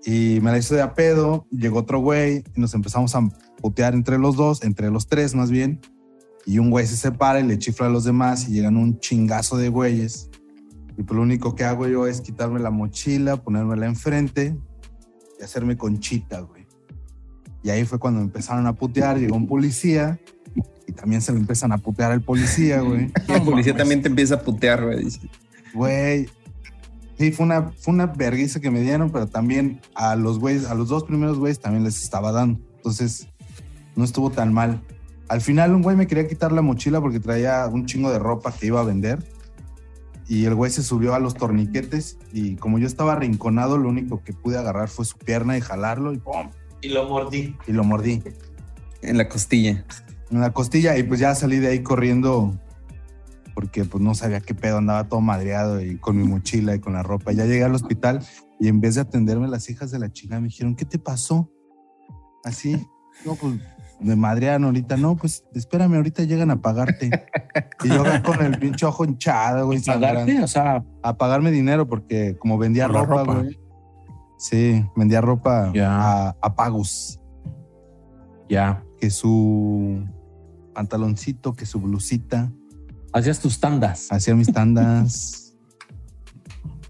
[0.05, 3.27] Y me la hizo de a pedo, llegó otro güey y nos empezamos a
[3.59, 5.81] putear entre los dos, entre los tres más bien.
[6.45, 9.57] Y un güey se separa y le chifla a los demás y llegan un chingazo
[9.57, 10.29] de güeyes.
[10.95, 14.55] Y pues lo único que hago yo es quitarme la mochila, ponérmela enfrente
[15.39, 16.67] y hacerme conchita, güey.
[17.63, 20.19] Y ahí fue cuando me empezaron a putear, llegó un policía
[20.87, 23.11] y también se lo empiezan a putear al policía, güey.
[23.27, 25.07] El policía también te empieza a putear, güey.
[25.73, 26.29] Güey.
[27.17, 30.75] Sí, fue una, fue una vergüenza que me dieron, pero también a los güeyes, a
[30.75, 32.60] los dos primeros güeyes también les estaba dando.
[32.78, 33.28] Entonces,
[33.95, 34.82] no estuvo tan mal.
[35.30, 38.51] Al final, un güey me quería quitar la mochila porque traía un chingo de ropa
[38.51, 39.23] que iba a vender.
[40.28, 44.23] Y el güey se subió a los torniquetes y como yo estaba arrinconado, lo único
[44.23, 46.49] que pude agarrar fue su pierna y jalarlo y ¡pum!
[46.82, 47.56] Y lo mordí.
[47.67, 48.23] Y lo mordí
[49.04, 49.86] En la costilla.
[50.32, 52.60] en la costilla y pues ya salí de ahí corriendo
[53.55, 56.93] porque pues no sabía qué pedo, andaba todo madreado y con mi mochila y con
[56.93, 57.31] la ropa.
[57.31, 58.19] Ya llegué al hospital
[58.59, 61.49] y en vez de atenderme las hijas de la chica me dijeron, ¿qué te pasó?
[62.43, 62.85] Así,
[63.25, 63.55] no, pues
[64.01, 67.09] me madrearon ahorita, no, pues espérame, ahorita llegan a pagarte.
[67.83, 70.43] y yo acá con el pinche ojo hinchado, güey, ¿Pagarte?
[70.43, 73.35] O sea, a pagarme dinero porque como vendía ropa, ropa.
[73.35, 73.57] güey.
[74.37, 76.27] Sí, vendía ropa Ya.
[76.27, 77.21] a, a pagos
[78.49, 78.83] ya.
[78.99, 80.03] que su
[80.73, 82.51] pantaloncito, que su blusita,
[83.15, 84.12] Hacías tus tandas.
[84.12, 85.54] hacía mis tandas.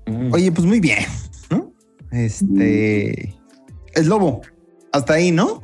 [0.07, 0.33] Mm.
[0.33, 1.05] Oye, pues muy bien,
[1.51, 1.71] ¿no?
[2.09, 3.35] Este.
[3.93, 4.41] Es lobo.
[4.91, 5.61] Hasta ahí, ¿no?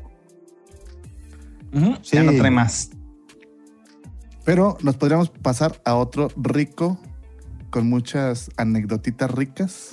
[2.04, 2.92] Sí, Ya no trae más.
[4.46, 7.00] Pero nos podríamos pasar a otro rico
[7.72, 9.90] con muchas anecdotitas ricas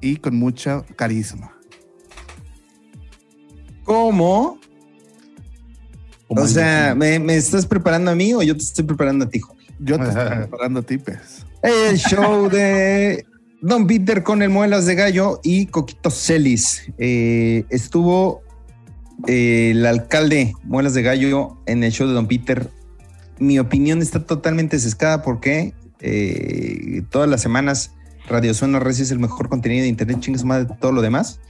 [0.00, 1.56] y con mucha carisma.
[3.84, 4.58] ¿Cómo?
[6.26, 9.28] O el sea, ¿me, me estás preparando a mí o yo te estoy preparando a
[9.28, 9.63] ti, joven?
[9.78, 11.46] Yo te estoy preparando tipes.
[11.62, 13.24] El show de
[13.60, 16.82] Don Peter con el Muelas de Gallo y Coquito Celis.
[16.98, 18.42] Eh, estuvo
[19.26, 22.68] eh, el alcalde Muelas de Gallo en el show de Don Peter.
[23.38, 27.92] Mi opinión está totalmente sescada porque eh, todas las semanas
[28.28, 31.40] Radio Zona Res es el mejor contenido de internet, chingas más de todo lo demás.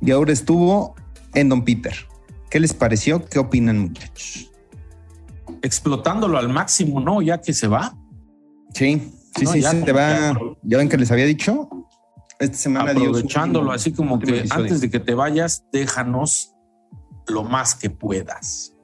[0.00, 0.94] Y ahora estuvo
[1.34, 1.94] en Don Peter.
[2.50, 3.24] ¿Qué les pareció?
[3.26, 4.50] ¿Qué opinan, muchachos?
[5.62, 7.22] Explotándolo al máximo, ¿no?
[7.22, 7.96] Ya que se va.
[8.74, 10.10] Sí, sí, No, sí, ya se te va.
[10.10, 11.68] ya- Ya ven que les había dicho.
[12.38, 14.62] Esta semana aprovechándolo así como que episodio.
[14.64, 16.54] antes de que te vayas, déjanos
[17.26, 18.74] lo más que puedas.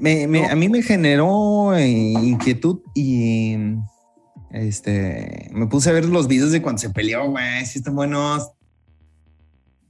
[0.00, 0.48] Me- me- No.
[0.50, 3.56] A mí me generó eh, inquietud y
[4.50, 7.66] este me puse a ver los videos de cuando se peleó, güey.
[7.66, 8.50] Sí, están buenos.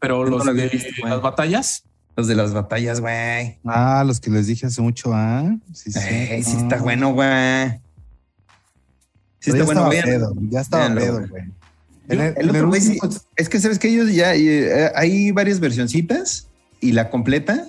[0.01, 1.85] Pero Yo no los lo de visto, las batallas,
[2.17, 3.59] Los de las batallas, güey.
[3.65, 5.45] Ah, los que les dije hace mucho, ah.
[5.73, 5.99] Sí, sí.
[6.03, 6.61] Eh, sí Ah.
[6.63, 7.71] está bueno, güey.
[9.41, 10.05] Sí Pero está ya bueno, estaba vean.
[10.05, 11.29] pedo, ya estaba Véanlo, pedo, güey.
[11.31, 11.45] güey.
[11.47, 14.13] Yo- En el- el en el otro güey sí- último- es que sabes que ellos
[14.13, 16.49] ya eh, hay varias versioncitas
[16.81, 17.67] y la completa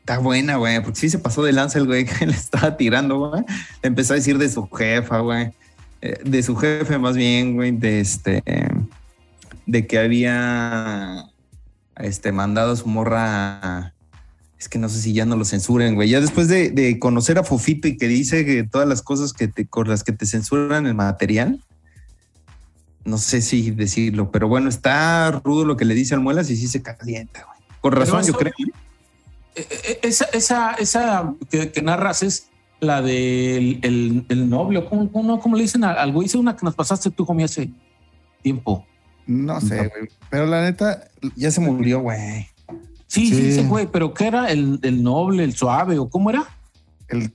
[0.00, 3.18] está buena, güey, porque sí se pasó de lanza el güey que le estaba tirando,
[3.30, 3.42] güey.
[3.82, 5.50] Le empezó a decir de su jefa, güey,
[6.00, 8.42] eh, de su jefe más bien, güey, de este,
[9.66, 11.24] de que había,
[11.98, 13.92] este, mandado a su morra.
[14.58, 16.08] Es que no sé si ya no lo censuren, güey.
[16.08, 19.48] Ya después de, de conocer a Fofito y que dice que todas las cosas que
[19.48, 21.62] te, con las que te censuran el material,
[23.04, 26.56] no sé si decirlo, pero bueno, está rudo lo que le dice al Muelas y
[26.56, 27.58] sí se calienta, güey.
[27.80, 28.52] Con razón, eso- yo creo.
[29.54, 32.48] eh, eh, esa, esa, esa que, que narras es
[32.80, 34.88] la del el, el novio.
[34.88, 36.26] ¿Cómo, cómo, cómo le dicen al güey?
[36.26, 37.70] Hice una que nos pasaste tú, comí hace
[38.42, 38.86] tiempo.
[39.26, 40.08] No sé, güey.
[40.30, 42.48] Pero la neta, Ya se murió, güey.
[43.08, 43.52] Sí, sí, Sí.
[43.52, 44.50] sí, güey, pero ¿qué era?
[44.50, 46.44] ¿El, el noble, el suave o cómo era?
[47.08, 47.32] El,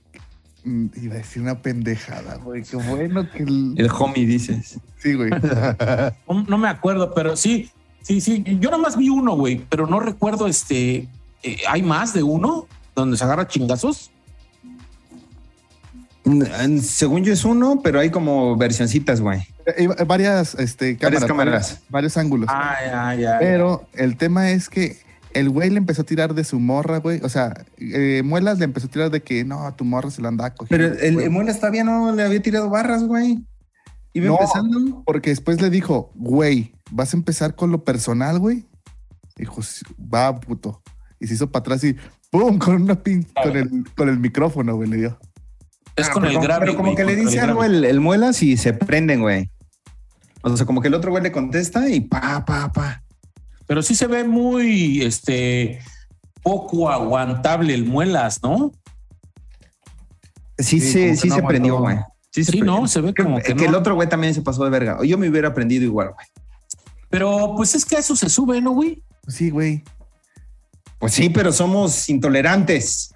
[0.64, 2.62] mm, iba a decir una pendejada, güey.
[2.62, 3.74] Qué bueno que el.
[3.76, 4.78] El homie, dices.
[4.98, 5.30] Sí, güey.
[6.28, 7.70] No, no me acuerdo, pero sí,
[8.02, 8.44] sí, sí.
[8.60, 11.08] Yo nada más vi uno, güey, pero no recuerdo este.
[11.42, 14.11] eh, ¿Hay más de uno donde se agarra chingazos?
[16.24, 19.40] Mm, Según yo es uno, pero hay como versioncitas, güey.
[19.66, 21.52] Eh, eh, varias este, cámaras, cámaras.
[21.70, 22.48] Varios, varios ángulos.
[22.52, 23.38] Ah, ya, ya.
[23.38, 24.98] Pero el tema es que
[25.34, 27.20] el güey le empezó a tirar de su morra, güey.
[27.24, 30.22] O sea, eh, Muelas le empezó a tirar de que no, a tu morra se
[30.22, 30.94] la anda cogiendo.
[30.96, 33.44] Pero el, el Muelas todavía no le había tirado barras, güey.
[34.12, 34.34] Iba No.
[34.38, 35.02] empezando.
[35.06, 38.66] Porque después le dijo, güey, ¿vas a empezar con lo personal, güey?
[39.36, 40.82] Dijo, "Sí, va, puto.
[41.18, 41.96] Y se hizo para atrás y
[42.30, 42.58] ¡pum!
[42.58, 45.18] Con una pin, con el, con el micrófono, güey, le dio.
[45.96, 46.60] Es Ah, con el grave.
[46.66, 49.50] Pero como güey, que le dice algo el, el Muelas y se prenden, güey.
[50.42, 53.02] O sea, como que el otro güey le contesta y pa, pa, pa.
[53.66, 55.80] Pero sí se ve muy, este,
[56.42, 58.72] poco aguantable el muelas, ¿no?
[60.58, 61.96] Sí, Sí, sí, como que sí no se prendió, güey.
[62.30, 62.80] Sí, se Sí, prendió.
[62.80, 64.98] no, se ve Que- como que, que, el otro güey también se pasó de verga.
[65.00, 66.26] O yo me hubiera aprendido igual, güey.
[67.08, 69.02] Pero pues es que a eso se sube, ¿no, güey?
[69.28, 69.84] Sí, güey.
[70.98, 73.12] Pues sí, pero somos intolerantes.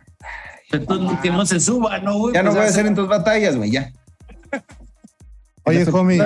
[0.72, 2.35] Entonces que no se suba, ¿no, güey?
[2.35, 3.92] Ya no Pues voy a hace- hacer en tus batallas, güey, ya.
[5.64, 6.20] Oye, homie,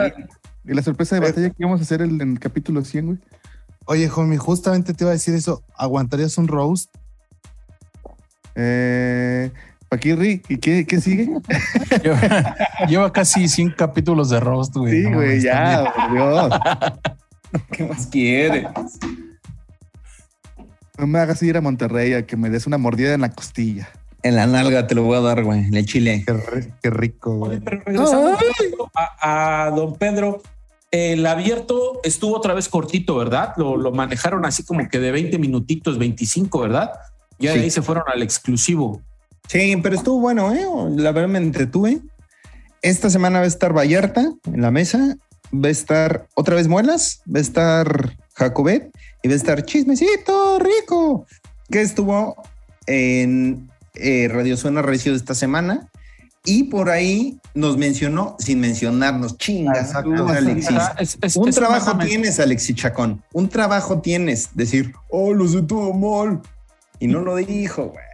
[0.65, 3.19] Y la sorpresa de batalla que íbamos a hacer en el capítulo 100, güey.
[3.87, 5.63] oye, homie, justamente te iba a decir eso.
[5.77, 6.91] ¿Aguantarías un roast?
[8.55, 9.51] Eh,
[9.89, 11.29] Paquirri, ¿y qué, qué sigue?
[12.03, 15.03] Lleva, lleva casi 100 capítulos de roast, güey.
[15.03, 16.53] Sí, No güey, ya, por Dios.
[17.73, 18.67] ¿Qué más quieres?
[20.99, 23.89] No me hagas ir a Monterrey a que me des una mordida en la costilla.
[24.23, 25.61] En la nalga te lo voy a dar, güey.
[25.65, 26.23] En el chile.
[26.27, 27.61] Qué, ri- qué rico, Oye, güey.
[27.61, 28.37] pero regresando
[28.95, 30.43] a, a don Pedro,
[30.91, 33.55] el abierto estuvo otra vez cortito, ¿verdad?
[33.57, 36.91] Lo, lo manejaron así como que de 20 minutitos, 25, ¿verdad?
[37.39, 37.59] Ya Sí.
[37.59, 39.01] de ahí se fueron al exclusivo.
[39.49, 40.67] Sí, pero estuvo bueno, ¿eh?
[40.97, 42.01] La verdad me entretuve.
[42.83, 45.17] Esta semana va a estar Vallarta en la mesa.
[45.53, 47.23] Va a estar otra vez Muelas.
[47.27, 48.91] Va a estar Jacobet.
[49.23, 51.27] Y va a estar Chismecito Rico.
[51.71, 52.37] Que estuvo
[52.87, 55.89] en eh, Radio Suena Recio de esta semana.
[56.45, 60.77] Y por ahí nos mencionó, sin mencionarnos, chingas, tú, Alexis.
[60.99, 63.23] Es- es- Un es trabajo tienes, Alexis Chacón.
[63.35, 64.49] Un trabajo tienes.
[64.55, 66.41] Decir, oh, lo sé todo mal.
[66.99, 68.05] Y no lo dijo, güey.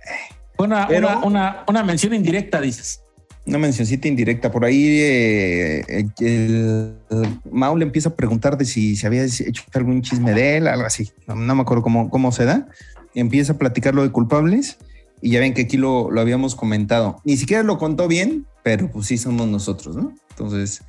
[0.58, 3.00] Una, Pero- una, una, una mención indirecta, dices.
[3.46, 4.50] Una mencioncita indirecta.
[4.50, 9.22] Por ahí eh, el, el- el Mau le empieza a preguntar de si se había
[9.22, 11.12] hecho algún chisme de él, algo así.
[11.28, 12.66] No, no me acuerdo cómo, cómo se da.
[13.14, 14.78] Y empieza a platicar lo de culpables.
[15.22, 17.20] Y ya ven que aquí lo, lo habíamos comentado.
[17.24, 20.12] Ni siquiera lo contó bien, pero pues sí somos nosotros, ¿no?
[20.30, 20.82] Entonces,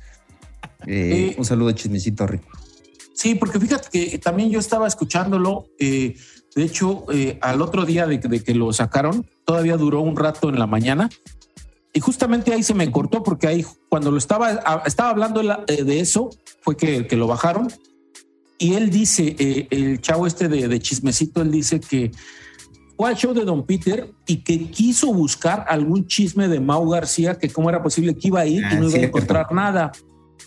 [0.86, 2.48] eh, un saludo chismecito rico.
[3.14, 5.66] Sí, porque fíjate que también yo estaba escuchándolo.
[5.78, 6.14] eh,
[6.54, 10.16] de hecho, eh, al otro día de, que- de que lo sacaron, todavía duró un
[10.16, 11.08] rato en la mañana.
[11.92, 16.00] Y justamente ahí se me cortó porque ahí cuando lo estaba, a- estaba hablando de
[16.00, 16.30] eso,
[16.62, 17.68] fue que, que lo bajaron.
[18.58, 22.10] Y él dice, eh, el chavo este de, de chismecito, él dice que
[22.98, 27.38] fue al show de Don Peter y que quiso buscar algún chisme de Mau García,
[27.38, 29.06] que cómo era posible que iba a ir Ah, y no iba a cierto.
[29.18, 29.92] encontrar nada.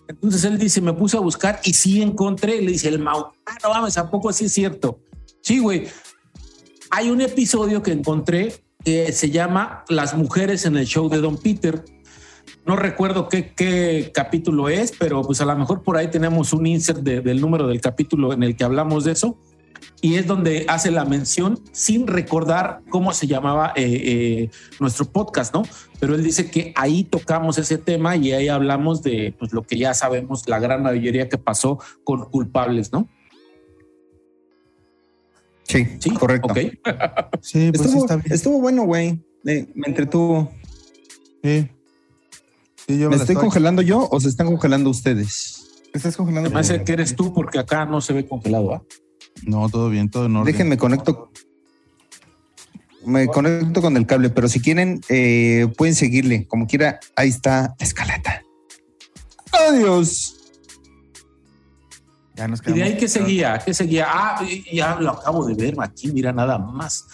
[0.07, 2.61] Entonces él dice, me puse a buscar y sí encontré.
[2.61, 4.99] Le dice el Mau, ah, no mames, ¿a poco sí es cierto?
[5.41, 5.87] Sí, güey.
[6.91, 11.37] Hay un episodio que encontré que se llama Las mujeres en el show de Don
[11.37, 11.85] Peter.
[12.65, 16.67] No recuerdo qué, qué capítulo es, pero pues a lo mejor por ahí tenemos un
[16.67, 19.39] insert de- del número del capítulo en el que hablamos de eso.
[20.03, 25.53] Y es donde hace la mención sin recordar cómo se llamaba eh, eh, nuestro podcast,
[25.53, 25.61] ¿no?
[25.99, 29.77] Pero él dice que ahí tocamos ese tema y ahí hablamos de pues, lo que
[29.77, 33.07] ya sabemos, la gran mayoría que pasó con culpables, ¿no?
[35.63, 36.51] Sí, Sí, correcto.
[36.51, 36.57] Ok.
[37.41, 38.33] Sí, pues sí Estuvo, está bien.
[38.33, 39.23] estuvo bueno, güey.
[39.43, 40.51] Me entretuvo.
[41.43, 41.69] Sí.
[42.87, 45.83] Sí, yo ¿Me estoy congelando yo o se están congelando ustedes?
[45.91, 46.49] ¿Te estás congelando?
[46.49, 48.83] Me parece que eres tú porque acá no se ve congelado, ¿ah?
[49.45, 50.51] No, todo bien, todo en orden.
[50.51, 51.31] Déjenme conecto.
[53.05, 56.47] Me conecto con el cable, pero si quieren, eh, pueden seguirle.
[56.47, 58.43] Como quiera, ahí está la escaleta.
[59.51, 60.37] Adiós.
[62.35, 63.59] Ya nos ¿Y de ahí qué seguía?
[63.63, 64.05] ¿Qué seguía?
[64.07, 67.05] Ah, ya lo acabo de ver aquí, mira nada más.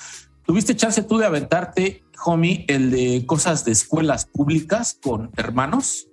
[0.46, 6.08] ¿Tuviste chance tú de aventarte, homie, el de cosas de escuelas públicas con hermanos?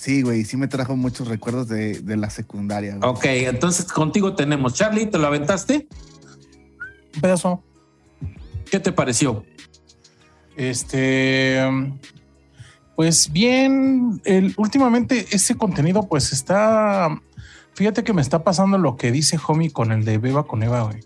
[0.00, 2.96] Sí, güey, sí me trajo muchos recuerdos de, de la secundaria.
[2.96, 3.10] güey.
[3.10, 4.72] Ok, entonces contigo tenemos.
[4.72, 5.88] Charlie, ¿te lo aventaste?
[7.16, 7.62] Un pedazo.
[8.70, 9.44] ¿Qué te pareció?
[10.56, 11.60] Este,
[12.96, 17.20] pues bien, el, últimamente ese contenido pues está,
[17.74, 20.84] fíjate que me está pasando lo que dice Homie con el de Beba con Eva,
[20.84, 21.00] güey.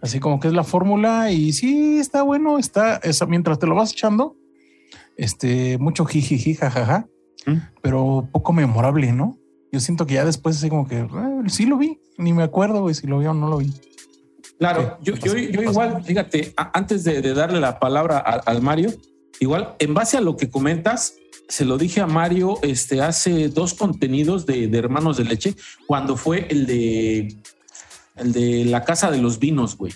[0.00, 3.74] Así como que es la fórmula y sí, está bueno, está, esa, mientras te lo
[3.74, 4.36] vas echando,
[5.16, 7.08] este, mucho jijiji, jajaja,
[7.46, 7.56] ¿Mm?
[7.80, 9.36] pero poco memorable, ¿no?
[9.72, 12.82] Yo siento que ya después así como que "Ah, sí lo vi, ni me acuerdo
[12.82, 13.72] güey, si lo vi o no lo vi.
[14.58, 15.12] Claro, ¿Qué?
[15.50, 18.92] yo, igual, fíjate, antes de, de darle la palabra a- al Mario,
[19.40, 21.14] igual, en base a lo que comentas,
[21.48, 26.16] se lo dije a Mario este, hace dos contenidos de, de Hermanos de Leche, cuando
[26.16, 27.36] fue el de
[28.16, 29.92] el de la Casa de los Vinos, güey.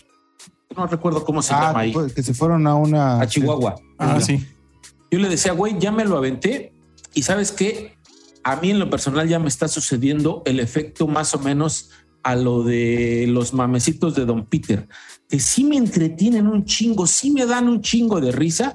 [0.76, 1.92] No recuerdo cómo se llama Ah, ahí.
[1.92, 3.20] pues, que se fueron a una.
[3.20, 3.76] A Chihuahua.
[3.98, 4.44] Ah, sí.
[5.10, 6.72] Yo le decía, güey, ya me lo aventé
[7.16, 7.96] y sabes qué,
[8.44, 11.90] a mí en lo personal ya me está sucediendo el efecto más o menos
[12.22, 14.86] a lo de los mamecitos de Don Peter,
[15.28, 18.74] que sí me entretienen un chingo, sí me dan un chingo de risa,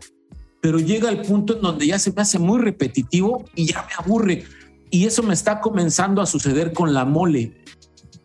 [0.62, 3.93] pero llega el punto en donde ya se me hace muy repetitivo y ya me
[3.97, 4.43] aburre.
[4.89, 7.54] Y eso me está comenzando a suceder con la mole.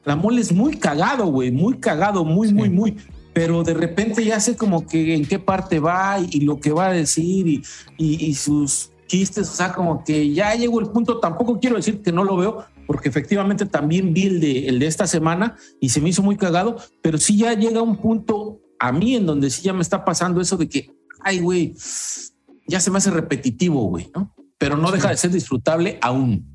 [0.05, 2.97] La mole es muy cagado, güey, muy cagado, muy, muy, muy.
[3.33, 6.73] Pero de repente ya sé como que en qué parte va y, y lo que
[6.73, 7.63] va a decir y,
[7.99, 9.49] y- y sus chistes.
[9.49, 11.19] O sea, como que ya llegó el punto.
[11.19, 14.87] Tampoco quiero decir que no lo veo, porque efectivamente también vi el de, el de
[14.87, 16.77] esta semana y se me hizo muy cagado.
[17.03, 20.41] Pero sí ya llega un punto a mí en donde sí ya me está pasando
[20.41, 20.91] eso de que,
[21.21, 21.75] ay, güey,
[22.69, 24.35] ya se me hace repetitivo, güey, ¿no?
[24.59, 26.47] Pero no deja de ser disfrutable aún.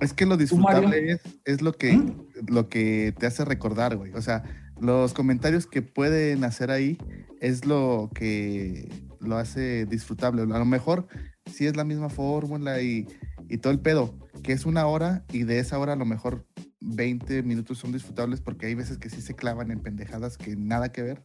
[0.00, 2.30] Es que lo disfrutable es, es lo que ¿Mm?
[2.48, 4.12] lo que te hace recordar, güey.
[4.14, 4.44] O sea,
[4.80, 6.98] los comentarios que pueden hacer ahí
[7.40, 8.88] es lo que
[9.20, 10.42] lo hace disfrutable.
[10.42, 11.06] A lo mejor
[11.52, 13.06] sí es la misma fórmula y,
[13.48, 16.46] y todo el pedo, que es una hora y de esa hora a lo mejor
[16.80, 20.92] 20 minutos son disfrutables porque hay veces que sí se clavan en pendejadas que nada
[20.92, 21.24] que ver.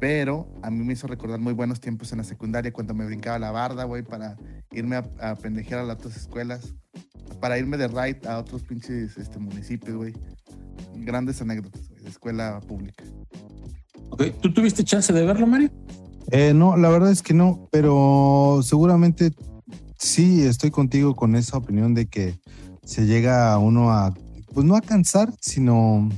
[0.00, 3.38] Pero a mí me hizo recordar muy buenos tiempos en la secundaria cuando me brincaba
[3.38, 4.36] la barda, güey, para
[4.72, 6.74] irme a, a pendejear a las otras escuelas
[7.42, 10.14] para irme de ride a otros pinches este, municipios, güey.
[10.94, 13.04] Grandes anécdotas, güey, de escuela pública.
[14.10, 14.40] ¿ok?
[14.40, 15.70] ¿Tú tuviste chance de verlo, Mario?
[16.30, 19.32] Eh, no, la verdad es que no, pero seguramente
[19.98, 22.38] sí estoy contigo con esa opinión de que
[22.84, 24.14] se llega uno a,
[24.52, 26.08] pues no a cansar, sino,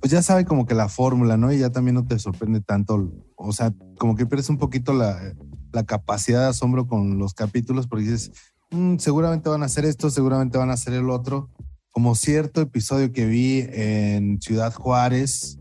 [0.00, 1.52] pues ya sabe como que la fórmula, ¿no?
[1.52, 5.34] Y ya también no te sorprende tanto, o sea, como que pierdes un poquito la,
[5.72, 8.32] la capacidad de asombro con los capítulos porque dices,
[8.70, 11.50] "Mm, seguramente van a hacer esto, seguramente van a hacer el otro.
[11.90, 15.58] Como cierto episodio que vi en Ciudad Juárez,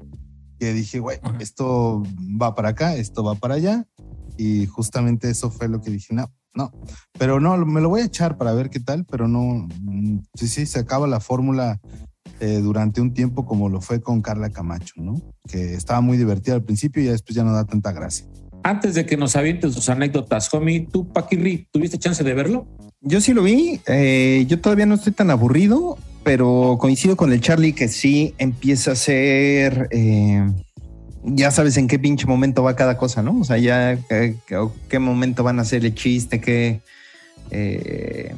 [0.62, 2.04] que dije, güey, esto
[2.40, 3.88] va para acá, esto va para allá.
[4.38, 6.72] Y justamente eso fue lo que dije, no, no.
[7.18, 10.48] Pero no, me lo voy a echar para ver qué tal, pero no, mm, sí,
[10.48, 11.82] sí, se acaba la fórmula
[12.40, 15.20] eh, durante un tiempo como lo fue con Carla Camacho, ¿no?
[15.50, 18.28] Que estaba muy divertida al principio y ya después ya no da tanta gracia.
[18.62, 22.68] Antes de que nos avientes sus anécdotas, homie, tú, Paquirri, ¿tuviste chance de verlo?
[23.00, 23.82] Yo sí lo vi.
[23.88, 28.92] eh, yo todavía no estoy tan aburrido, pero coincido con el Charlie que sí empieza
[28.92, 29.88] a ser.
[29.92, 30.46] eh,
[31.24, 33.40] ya sabes en qué pinche momento va cada cosa, ¿no?
[33.40, 36.82] O sea, ya eh, qué, qué momento van a hacer el chiste, qué.
[37.52, 38.34] eh,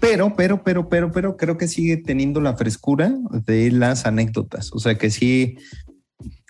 [0.00, 3.12] pero, pero, pero, pero, pero creo que sigue teniendo la frescura
[3.46, 4.72] de las anécdotas.
[4.72, 5.56] O sea que sí,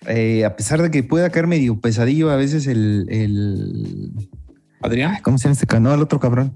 [0.07, 3.07] eh, a pesar de que pueda caer medio pesadillo a veces el.
[3.09, 4.29] el
[4.81, 5.95] Adrián, ¿Cómo se llama este canal?
[5.95, 6.55] El otro cabrón.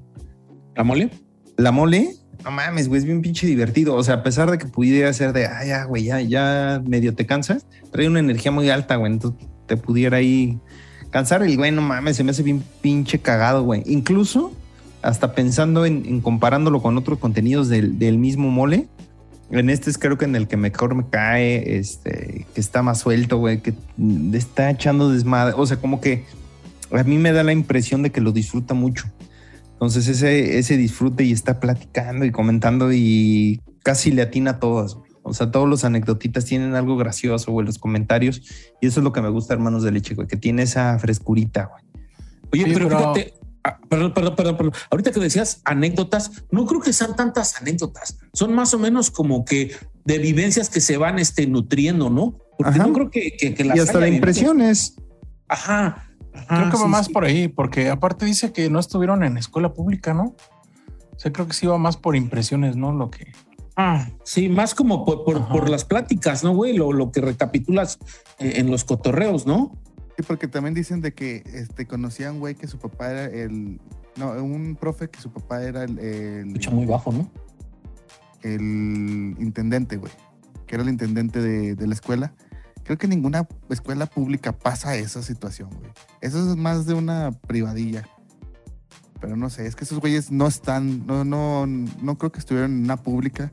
[0.77, 1.11] ¿la mole?
[1.57, 3.95] La mole, no mames, güey, es bien pinche divertido.
[3.95, 7.15] O sea, a pesar de que pudiera ser de, ay, ya, güey, ya, ya medio
[7.15, 9.13] te cansas, trae una energía muy alta, güey.
[9.13, 10.59] Entonces te pudiera ahí
[11.11, 13.83] cansar el güey, no mames, se me hace bien pinche cagado, güey.
[13.87, 14.53] Incluso
[15.03, 18.89] hasta pensando en, en comparándolo con otros contenidos del, del mismo mole.
[19.51, 23.01] En este es creo que en el que mejor me cae, este, que está más
[23.01, 23.75] suelto, güey, que
[24.33, 25.55] está echando desmadre.
[25.57, 26.25] O sea, como que
[26.91, 29.05] a mí me da la impresión de que lo disfruta mucho.
[29.83, 34.95] Entonces ese, ese disfrute y está platicando y comentando y casi le atina a todas.
[34.95, 35.11] güey.
[35.25, 38.43] O sea, todos los anecdotitas tienen algo gracioso, güey, los comentarios.
[38.81, 41.65] Y eso es lo que me gusta, hermanos de leche, güey, que tiene esa frescurita,
[41.65, 41.83] güey.
[42.53, 44.73] Oye, Oye, pero, pero- fíjate, ah, perdón, perdón, perdón, perdón.
[44.89, 48.19] Ahorita que decías anécdotas, no creo que sean tantas anécdotas.
[48.35, 49.73] Son más o menos como que
[50.05, 52.39] de vivencias que se van este, nutriendo, ¿no?
[52.57, 52.87] Porque Ajá.
[52.87, 54.95] no creo que, que, que las Y hasta de impresiones.
[55.49, 56.09] Ajá.
[56.35, 57.13] Ajá, Creo que va sí, más sí.
[57.13, 60.35] por ahí, porque aparte dice que no estuvieron en escuela pública, ¿no?
[61.15, 62.93] O sea, creo que sí va más por impresiones, ¿no?
[62.93, 63.33] Lo que.
[63.77, 66.77] Ah, sí, más como por, por, las pláticas, ¿no, güey?
[66.77, 67.99] Lo, lo que recapitulas
[68.39, 69.73] eh, en los cotorreos, ¿no?
[70.17, 73.81] Sí, porque también dicen de que este, conocían, güey, que su papá era el...
[74.17, 77.31] No, un profe que su papá era el, el, Escucha muy bajo, ¿no?
[78.43, 80.13] el intendente, güey.
[80.67, 82.35] Que era el intendente de, de la escuela.
[82.85, 85.91] Creo que ninguna escuela pública pasa esa situación, güey.
[86.21, 88.07] Eso es más de una privadilla.
[89.21, 92.73] Pero no sé, es que esos güeyes no están, no, no, no creo que estuvieran
[92.73, 93.53] en una pública.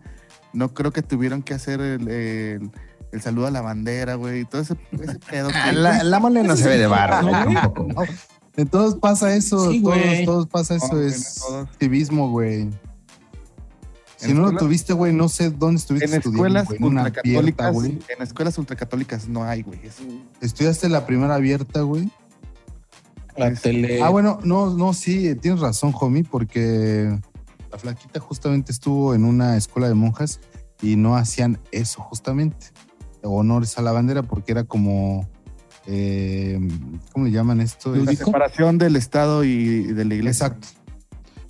[0.52, 2.72] No creo que tuvieron que hacer el, el-
[3.12, 5.50] el saludo a la bandera, güey, y todo ese, ese pedo.
[5.54, 8.04] Ah, que- La, la mole no se ve de barra, No, güey, tampoco.
[8.56, 12.70] En todos pasa eso, Sí, todos, todos pasa eso, güey, es activismo, güey.
[14.20, 17.02] Si no lo tuviste, güey, no sé dónde estuviste En estudiando, escuelas güey, en una
[17.04, 18.00] abierta, ultracatólicas, güey.
[18.18, 19.80] en escuelas ultracatólicas no hay, güey.
[19.86, 19.96] Es
[20.42, 22.12] Estudiaste la primera abierta, güey.
[23.38, 24.02] La tele.
[24.04, 27.18] Ah, bueno, no, no, sí, tienes razón, homie, porque
[27.72, 30.42] la flaquita justamente estuvo en una escuela de monjas
[30.82, 32.68] y no hacían eso, justamente.
[33.22, 35.30] Honores a la bandera, porque era como.
[35.88, 36.60] eh,
[37.14, 37.96] ¿Cómo le llaman esto?
[37.96, 40.48] la separación del Estado y de la iglesia.
[40.48, 40.68] Exacto.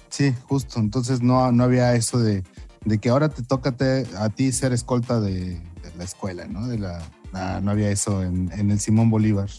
[0.09, 0.79] Sí, justo.
[0.79, 2.43] Entonces no, no había eso de,
[2.85, 6.67] de que ahora te toca te- a ti ser escolta de, de la escuela, ¿no?
[6.67, 7.01] De la,
[7.33, 9.49] nah, no había eso en, en el Simón Bolívar.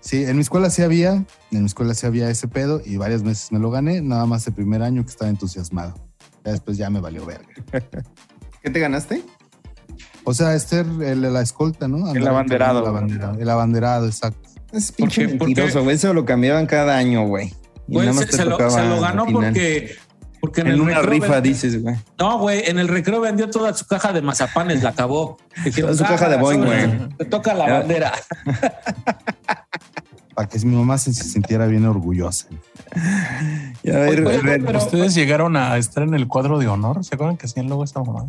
[0.00, 1.12] Sí, en mi escuela sí había,
[1.50, 4.46] en mi escuela sí había ese pedo y varias veces me lo gané, nada más
[4.46, 5.94] el primer año que estaba entusiasmado.
[6.44, 7.48] Ya después ya me valió verga.
[8.62, 9.22] ¿Qué te ganaste?
[10.22, 12.06] O sea, ser el, la escolta, ¿no?
[12.06, 13.34] Andar abanderado.
[13.38, 14.48] el abanderado, exacto.
[14.72, 15.28] Es pinche qué?
[15.30, 15.54] ¿Por qué?
[15.54, 15.96] mentiroso, güey.
[15.96, 17.54] Eso lo cambiaban cada año, güey.
[17.88, 19.94] Y Güey, nada más se, se lo, se lo ganó porque,
[20.46, 21.96] porque en, una rifa, dices, güey.
[22.20, 25.38] No, güey, en el recreo vendió toda su caja de mazapanes, la acabó.
[25.64, 27.08] Dijeron, Toda su "Ah, caja de Boeing, sobres, güey".
[27.16, 28.12] Te toca la bandera.
[30.36, 32.46] Para que mi mamá se, sintiera bien orgullosa.
[33.82, 37.04] Y a ver, Oye, pero- ¿Ustedes llegaron a estar en el cuadro de honor?
[37.04, 38.26] ¿Se acuerdan que hacían luego esta mamá?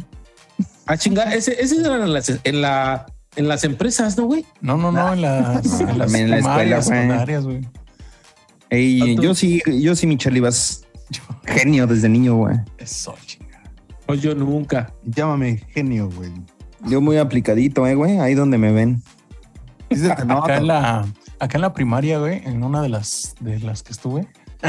[0.86, 3.06] A chingar, ese, ese era en las, en, la,
[3.36, 4.46] en las empresas, ¿no, güey?
[4.62, 7.42] No, no, no, en las, en las en la escuela, güey.
[7.42, 7.62] güey.
[8.70, 10.87] ey, yo sí, yo sí, mi Charlie, vas
[11.46, 12.58] genio desde niño, güey.
[12.78, 13.62] Eso, chinga.
[14.06, 14.94] Pues yo nunca.
[15.04, 16.32] Llámame genio, güey.
[16.86, 18.20] Yo muy aplicadito, eh, güey.
[18.20, 19.02] Ahí donde me ven.
[20.30, 21.06] Acá en la,
[21.40, 24.28] acá en la primaria, güey, en una de las de las que estuve,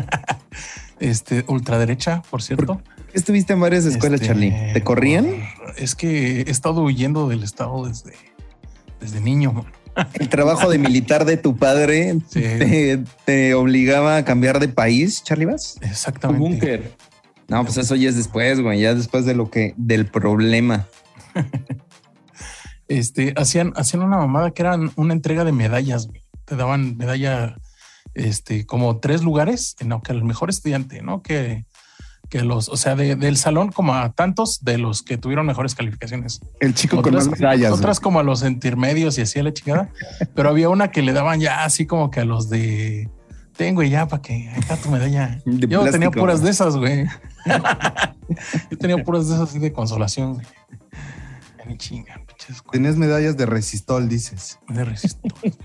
[1.00, 2.80] este, ultraderecha, por cierto.
[3.12, 4.54] Estuviste en varias escuelas, Este, Charlie.
[4.74, 5.24] ¿Te corrían?
[5.24, 8.12] por- Es que he estado huyendo del estado desde,
[9.00, 9.52] desde niño.
[9.52, 9.66] mano.
[10.20, 12.40] El trabajo de militar de tu padre Sí.
[12.40, 15.76] te, te obligaba a cambiar de país, Charlie, vas?
[15.82, 16.40] Un Exactamente.
[16.48, 16.92] búnker.
[17.48, 18.80] No, pues eso ya es después, güey.
[18.80, 20.86] Ya después de lo que, del problema.
[22.88, 26.06] Este, hacían, hacían una mamada que eran una entrega de medallas.
[26.06, 26.22] güey.
[26.46, 27.56] Te daban medalla,
[28.14, 31.22] este, como tres lugares, no, que el mejor estudiante, ¿no?
[31.22, 31.66] Que,
[32.28, 35.74] que los, o sea, de- del salón como a tantos de los que tuvieron mejores
[35.74, 36.40] calificaciones.
[36.60, 37.72] El chico con Otras, las medallas.
[37.72, 39.90] otras como a los intermedios y así a la chingada.
[40.34, 43.08] Pero había una que le daban ya así como que a los de
[43.56, 45.40] tengo ya para que ahí está tu medalla.
[45.44, 47.06] De Yo tenía puras de esas, güey.
[48.70, 50.46] Yo tenía puras de esas así de consolación, güey.
[51.66, 52.20] Ni chinga,
[52.70, 54.58] Tenías medallas de resistol, dices.
[54.68, 55.20] de resisto.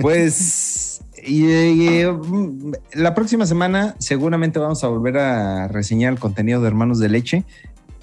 [0.00, 0.93] Pues
[1.26, 6.98] y, mm, la próxima semana seguramente vamos a volver a reseñar el contenido de Hermanos
[6.98, 7.44] de Leche.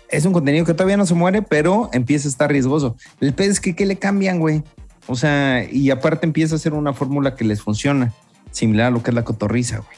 [0.09, 2.95] Es un contenido que todavía no se muere, pero empieza a estar riesgoso.
[3.19, 4.63] El pez es que ¿qué le cambian, güey?
[5.07, 8.13] O sea, y aparte empieza a ser una fórmula que les funciona,
[8.51, 9.97] similar a lo que es la cotorriza, güey.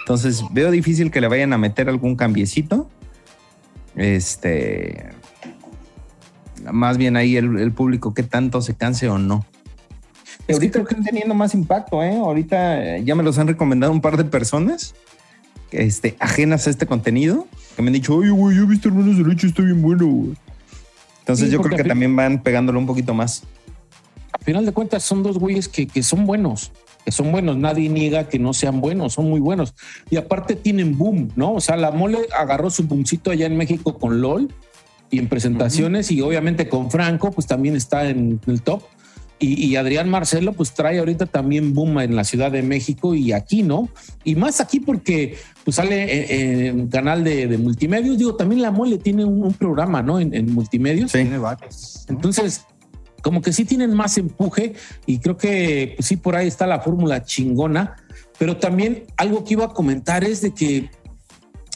[0.00, 2.88] Entonces veo difícil que le vayan a meter algún cambiecito.
[3.96, 5.10] Este,
[6.70, 9.44] más bien ahí el, el público que tanto se canse o no.
[10.50, 12.16] Que ahorita creo que- están teniendo más impacto, ¿eh?
[12.16, 14.94] Ahorita eh, ya me los han recomendado un par de personas
[15.70, 17.46] este, ajenas a este contenido
[17.76, 20.06] que me han dicho, oye, güey, yo he visto Hermanos de Leche, está bien bueno,
[20.06, 20.34] güey.
[21.20, 23.44] Entonces Sí, yo creo que al también van pegándolo un poquito más.
[24.32, 26.72] A final de cuentas son dos güeyes que, que son buenos,
[27.04, 27.56] que son buenos.
[27.56, 29.74] Nadie niega que no sean buenos, son muy buenos.
[30.10, 31.52] Y aparte tienen boom, ¿no?
[31.54, 34.52] O sea, la mole agarró su boomcito allá en México con LOL
[35.10, 38.82] y en presentaciones y obviamente con Franco, pues también está en el top.
[39.40, 43.32] Y, y Adrián Marcelo, pues trae ahorita también boom en la Ciudad de México y
[43.32, 43.88] aquí, ¿no?
[44.22, 48.18] Y más aquí porque pues sale en, en canal de, de multimedios.
[48.18, 50.20] Digo, también la mole tiene un, un programa, ¿no?
[50.20, 51.12] En, en multimedios.
[51.12, 52.04] Tiene varios.
[52.08, 52.16] ¿no?
[52.16, 52.66] Entonces,
[53.22, 54.74] como que sí tienen más empuje
[55.06, 57.96] y creo que pues sí por ahí está la fórmula chingona,
[58.38, 60.90] pero también algo que iba a comentar es de que,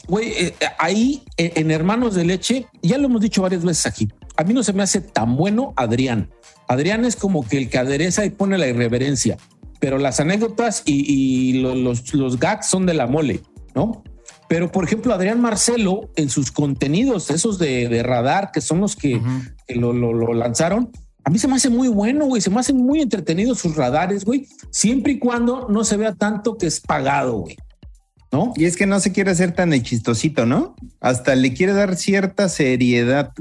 [0.07, 4.09] güey, eh, ahí eh, en Hermanos de Leche, ya lo hemos dicho varias veces aquí,
[4.37, 6.29] a mí no se me hace tan bueno Adrián.
[6.67, 9.37] Adrián es como que el que adereza y pone la irreverencia,
[9.79, 13.41] pero las anécdotas y, y lo- los, los gags son de la mole,
[13.75, 14.03] ¿no?
[14.47, 18.95] Pero, por ejemplo, Adrián Marcelo, en sus contenidos, esos de, de radar, que son los
[18.95, 19.19] que,
[19.69, 20.91] lo, lo- lo lanzaron,
[21.23, 22.39] a mí se me hace muy bueno, güey.
[22.43, 24.47] Se me hacen muy entretenidos sus radares, güey.
[24.69, 27.57] Siempre y cuando no se vea tanto que es pagado, güey.
[28.31, 28.53] ¿No?
[28.55, 30.75] Y es que no se quiere hacer tan chistosito, ¿no?
[30.99, 33.31] Hasta le quiere dar cierta seriedad.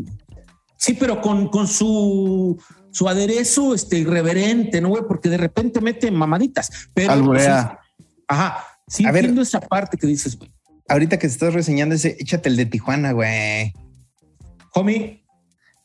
[0.78, 2.56] Sí, pero con, con su,
[2.94, 5.02] su aderezo este, irreverente, ¿no, güey?
[5.06, 6.70] Porque de repente mete mamaditas.
[6.94, 7.78] Pero, Alburea.
[7.98, 8.64] sí, ajá.
[8.86, 9.24] Sí, A ver.
[9.24, 10.50] entiendo esa parte que dices, güey.
[10.88, 13.72] Ahorita que estás reseñando ese, échate el de Tijuana, güey.
[14.74, 15.24] Homie,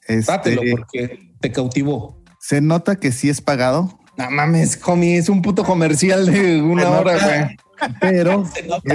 [0.08, 2.22] Este, Dátelo porque te cautivó.
[2.40, 6.90] se nota que sí es pagado, No mames, homie, es un puto comercial de una
[6.90, 7.58] hora, güey.
[8.02, 8.44] Pero
[8.84, 8.94] es,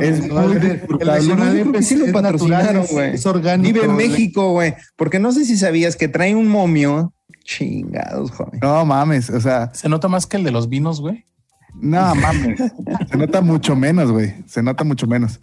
[0.00, 1.72] es No, muy disfrutable.
[1.72, 3.14] que sí lo es patrocinaron, es- güey.
[3.14, 3.72] Es orgánico.
[3.74, 3.96] Vive en.
[3.96, 4.74] México, güey.
[4.96, 7.12] Porque no sé si sabías que trae un momio.
[7.44, 8.60] Chingados, joven.
[8.62, 11.26] No mames, o sea, Se nota más que el de los vinos, güey.
[11.74, 12.60] no mames.
[13.10, 14.34] Se nota mucho menos, güey.
[14.46, 15.40] Se nota mucho menos.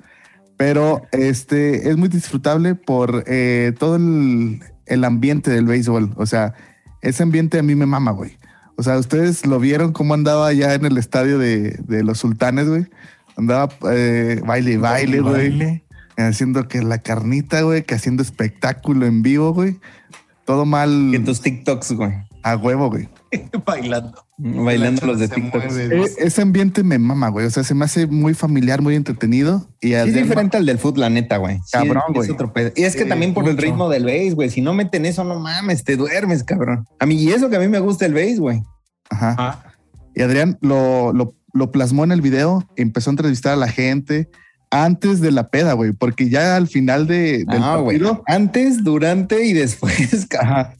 [0.57, 6.13] Pero este es muy disfrutable por eh, todo el, el ambiente del béisbol.
[6.15, 6.53] O sea,
[7.01, 8.38] ese ambiente a mí me mama, güey.
[8.80, 12.69] O sea, ustedes lo vieron cómo andaba allá en el estadio de, de los sultanes,
[12.69, 12.86] güey.
[13.36, 15.49] Andaba eh, baile y baile, güey.
[15.49, 15.84] Baile.
[16.15, 19.82] Haciendo que la carnita, güey, que haciendo espectáculo en vivo, güey.
[20.45, 22.13] Todo mal Que tus TikToks, güey.
[22.41, 23.09] a huevo, güey.
[23.65, 24.25] Bailando.
[24.38, 25.65] Bailando los de TikTok.
[25.65, 26.01] mueve.
[26.03, 27.45] Eh, ese ambiente me mama, güey.
[27.45, 29.67] O sea, se me hace muy familiar, muy entretenido.
[29.82, 31.57] Y Sí, es diferente al del foot, la neta, güey.
[31.57, 32.32] Sí, Cabrón, es güey.
[32.32, 32.71] otro pedo.
[32.75, 34.49] Y es que Sí, también por el ritmo del bass, güey.
[34.49, 36.86] Si no meten eso, no mames, te duermes, cabrón.
[36.99, 38.61] A mí, y eso que a mí me gusta el bass, güey.
[39.09, 39.36] Ajá.
[39.38, 39.63] Ah,
[40.15, 44.30] Y Adrián lo, lo, lo plasmó en el video, empezó a entrevistar a la gente
[44.71, 49.43] antes de la peda, güey, porque ya al final de, del Ah, partido, Antes, durante
[49.45, 50.51] y después, cabrón.
[50.51, 50.73] ajá.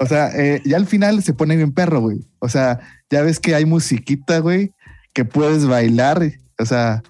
[0.00, 2.20] O sea, eh, ya al final se pone bien perro, güey.
[2.38, 2.80] O sea,
[3.10, 4.72] ya ves que hay musiquita, güey,
[5.12, 6.32] que puedes bailar.
[6.58, 7.02] O sea,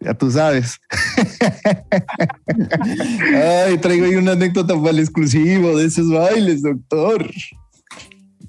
[0.00, 0.78] ya tú sabes.
[3.66, 7.28] Ay, traigo ahí una anécdota para el exclusivo de esos bailes, doctor.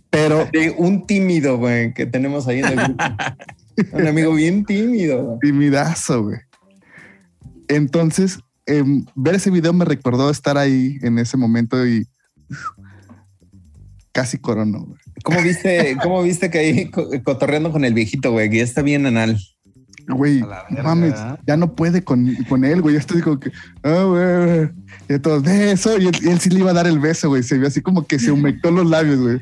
[0.10, 3.04] Pero De un tímido, güey, que tenemos ahí en el grupo.
[3.94, 5.40] un amigo bien tímido, güey.
[5.40, 6.40] timidazo, güey.
[7.68, 12.08] Entonces, em, ver ese video me recordó estar ahí en ese momento y
[14.18, 15.00] casi corono, güey.
[15.24, 18.50] ¿Cómo viste, cómo viste que ahí co- cotorreando con el viejito, güey?
[18.50, 19.38] Que ya está bien anal.
[20.10, 20.42] Güey,
[20.82, 21.14] mames,
[21.46, 22.96] ya no puede con, con él, güey.
[22.96, 23.52] Ya estoy como que,
[23.84, 24.70] ah, güey, güey.
[25.10, 26.00] Y todos, beso.
[26.00, 27.44] Y él, y él sí le iba a dar el beso, güey.
[27.44, 29.40] Se vio así como que se humectó los labios, güey.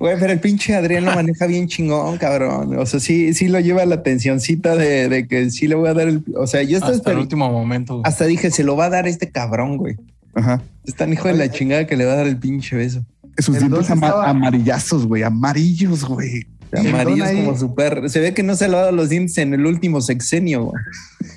[0.00, 2.76] Güey, pero el pinche Adrián lo maneja bien chingón, cabrón.
[2.78, 5.94] O sea, sí, sí lo lleva la tensioncita de, de que sí le voy a
[5.94, 6.24] dar el.
[6.36, 7.92] O sea, yo estaba Hasta el último momento.
[7.94, 8.02] güey.
[8.06, 9.94] Hasta dije, se lo va a dar este cabrón, güey.
[10.34, 10.62] Ajá.
[10.84, 13.04] Es tan hijo de la chingada que le va a dar el pinche beso.
[13.38, 15.22] Sus dientes don ama- estaba- amarillazos, güey.
[15.22, 16.46] Amarillos, güey.
[16.72, 18.08] el Amarillo don es ahí- como su perro.
[18.08, 20.82] Se ve que no se lo ha dado los dientes en el último sexenio, güey.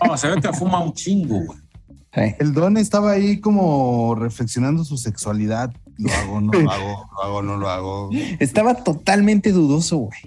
[0.07, 1.59] no, se ve que fuma un chingo, güey.
[2.13, 2.35] Sí.
[2.39, 5.71] El don estaba ahí como reflexionando su sexualidad.
[5.97, 8.09] Lo hago, no lo hago, lo hago, no lo hago.
[8.39, 10.19] Estaba totalmente dudoso, güey.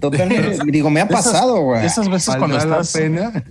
[0.00, 0.58] Totalmente.
[0.72, 1.84] Digo, me ha pasado, güey.
[1.84, 3.44] Esas veces cuando ¿Valdrá la estás, pena?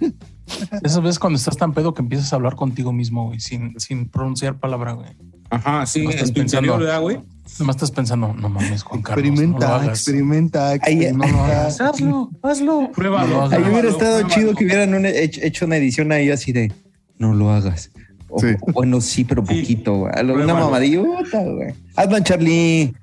[0.84, 4.10] esas veces cuando estás tan pedo que empiezas a hablar contigo mismo, güey, sin, sin
[4.10, 5.10] pronunciar palabra, güey.
[5.50, 6.78] Ajá, sí, No estás pensando.
[6.78, 7.20] ¿verdad, güey?
[7.60, 9.26] Nomás estás pensando, no mames, Juan Carlos.
[9.26, 9.88] no lo Experimenta, hagas.
[10.00, 11.28] experimenta, Ahí- experimenta.
[11.32, 11.82] No hagas.
[11.82, 12.91] Hazlo, hazlo.
[12.93, 13.28] Pruébalo.
[13.28, 14.36] No lo Ahí hubiera Pruébalo, estado pruébalo.
[14.36, 16.72] chido que hubieran una- hecho, una edición ahí así de
[17.18, 17.89] no lo hagas.
[18.30, 18.48] O, Sí.
[18.62, 19.62] o bueno, sí, pero Sí.
[19.62, 20.14] poquito, güey.
[20.43, 21.74] Una mamadillota, güey.
[21.95, 22.93] Hazlo, Charlie.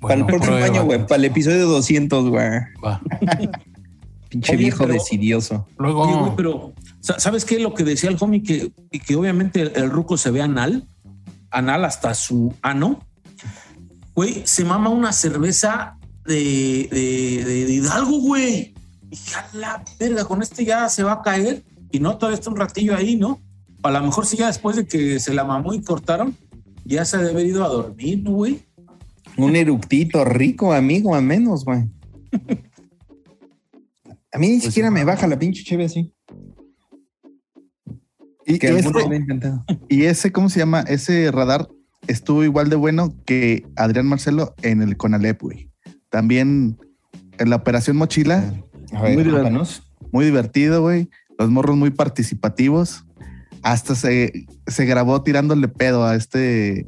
[0.00, 0.98] para el próximo año, güey.
[1.06, 2.50] Para el episodio 200, güey.
[2.84, 3.00] Va.
[4.28, 5.66] Pinche Oye, viejo pero- decidioso.
[5.78, 7.58] Luego, Oye, güey, pero sa- ¿sabes qué?
[7.58, 8.70] Lo que decía el homie, que,
[9.06, 10.86] que obviamente el, el ruco se ve anal,
[11.54, 13.06] anal hasta su ano.
[14.14, 18.74] Güey, se mama una cerveza de, de, de- de Hidalgo, güey.
[19.10, 21.64] Y a la verga, con este ya se va a caer.
[21.90, 23.40] Y no, todavía está un ratillo ahí, ¿no?
[23.82, 26.36] A lo mejor sí, ya después de que se la mamó y cortaron,
[26.84, 28.62] ya se debe haber ido a dormir, ¿no, güey?
[29.36, 31.84] Un eructito rico, amigo, a menos, güey.
[34.32, 36.13] A mí ni siquiera me baja la pinche cheve así.
[38.46, 38.78] Y Que
[40.08, 40.80] ese, y ¿cómo se llama?
[40.80, 41.68] Ese radar
[42.06, 45.70] estuvo igual de bueno que Adrián Marcelo en el Conalep, güey.
[46.10, 46.78] También
[47.38, 48.44] en la Operación Mochila,
[48.92, 49.64] A ver, Muy divertido.
[50.12, 51.08] muy divertido, güey.
[51.38, 53.04] Los morros muy participativos.
[53.62, 56.86] Hasta se, se grabó tirándole pedo a este.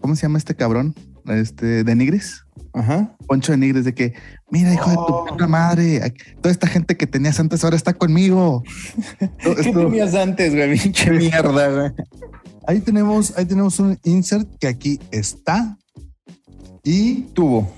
[0.00, 0.94] ¿Cómo se llama este cabrón?
[1.30, 2.44] Este, de Nigris.
[2.74, 3.16] Ajá.
[3.26, 4.14] Poncho de Nigris, de que,
[4.50, 8.62] mira, hijo de tu puta madre, toda esta gente que tenías antes ahora está conmigo.
[9.18, 10.78] ¿Qué esto- tenías antes, güey?
[10.82, 11.90] Pinche mierda, güey.
[12.66, 15.76] Ahí tenemos, ahí tenemos un insert que aquí está
[16.84, 17.72] y, Tuvo.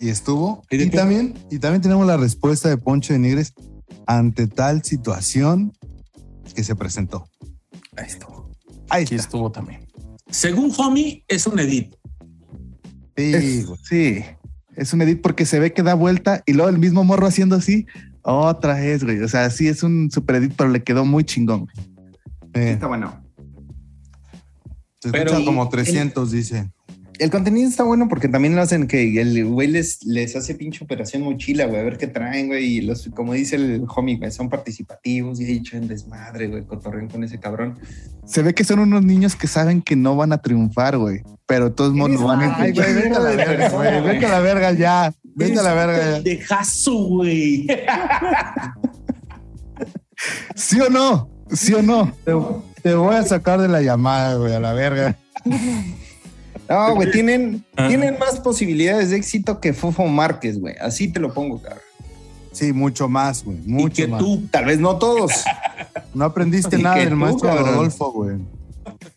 [0.00, 0.62] y estuvo.
[0.70, 0.86] ¿Y qué?
[0.96, 3.52] también, y también tenemos la respuesta de Poncho de Nigres
[4.06, 5.72] ante tal situación
[6.54, 7.28] que se presentó.
[7.96, 8.50] Ahí estuvo.
[8.88, 9.26] Ahí aquí está.
[9.26, 9.86] estuvo también.
[10.30, 11.94] Según homie, es un edit.
[13.16, 13.66] Sí, es,
[14.88, 17.56] sí, un edit porque se ve que da vuelta y luego el mismo morro haciendo
[17.56, 17.86] así.
[18.22, 19.20] Otra vez, güey.
[19.20, 21.60] O sea, sí es un super edit, pero le quedó muy chingón.
[21.60, 21.92] güey.
[22.54, 23.24] Eh, Está bueno.
[25.00, 26.70] se como 300, dice.
[27.18, 30.84] El contenido está bueno porque también lo hacen que el güey les, les hace pinche
[30.84, 32.78] operación mochila, güey, a ver qué traen, güey.
[32.78, 37.22] Y los, como dice el homie, güey, son participativos y echan desmadre, güey, cotorrean con
[37.22, 37.78] ese cabrón.
[38.24, 41.22] Se ve que son unos niños que saben que no van a triunfar, güey.
[41.52, 44.00] Pero de todos modos lo van a Ay, güey, vete a la verga, güey.
[44.00, 45.12] Vete a la verga ya.
[45.34, 46.20] Vete a la verga ya.
[46.22, 47.66] Dejazo, güey.
[50.54, 51.28] ¿Sí o no?
[51.50, 52.10] ¿Sí o no?
[52.24, 52.32] Te,
[52.82, 55.18] te voy a sacar de la llamada, güey, a la verga.
[56.70, 60.74] No, güey, tienen, tienen más posibilidades de éxito que Fofo Márquez, güey.
[60.80, 61.82] Así te lo pongo, cabrón.
[62.52, 63.58] Sí, mucho más, güey.
[63.66, 64.20] Y Mucho que más.
[64.20, 65.44] tú, Tal vez no todos.
[66.14, 67.74] No aprendiste Y nada del tú, maestro cabrón.
[67.74, 68.36] Rodolfo, güey.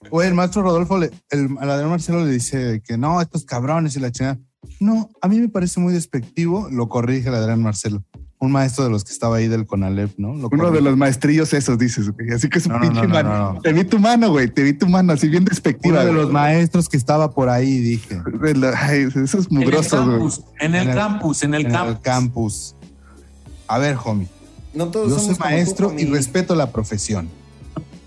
[0.10, 3.95] Güey, el maestro Rodolfo, le, el, al Adrián Marcelo le dice que no, estos cabrones
[3.95, 4.38] y la chingada.
[4.80, 8.03] No, a mí me parece muy despectivo, lo corrige el Adrián Marcelo.
[8.38, 10.34] Un maestro de los que estaba ahí del Conalep, ¿no?
[10.36, 12.32] Lo Uno de los maestrillos esos, dices, güey.
[12.32, 13.53] Así que es un No, pinche no, no, mano.
[13.53, 13.62] no.
[13.62, 14.49] Te vi tu mano, güey.
[14.49, 15.95] Te vi tu mano así bien despectiva.
[16.01, 16.24] Uno de güey.
[16.24, 18.20] los maestros que estaba por ahí, dije.
[18.78, 20.18] Ay, esos en el mugrosos, güey.
[20.18, 21.95] campus, en el En el- campus, en el en campus.
[21.95, 22.76] el campus.
[23.68, 24.28] A ver, homie.
[24.74, 27.30] No todos Yo somos soy maestro tú, y respeto la profesión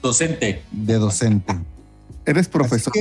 [0.02, 0.62] Docente.
[0.70, 1.56] de docente.
[2.28, 2.92] Eres profesor.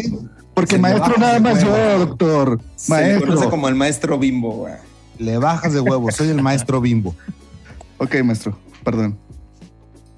[0.54, 2.62] Porque se maestro nada más yo, doctor.
[2.78, 3.50] Se le conoce Maestro.
[3.50, 4.74] como el maestro bimbo, güey.
[5.20, 6.10] le bajas de huevo.
[6.12, 7.14] Soy el maestro bimbo.
[7.98, 8.58] Ok, maestro.
[8.86, 9.20] Perdón.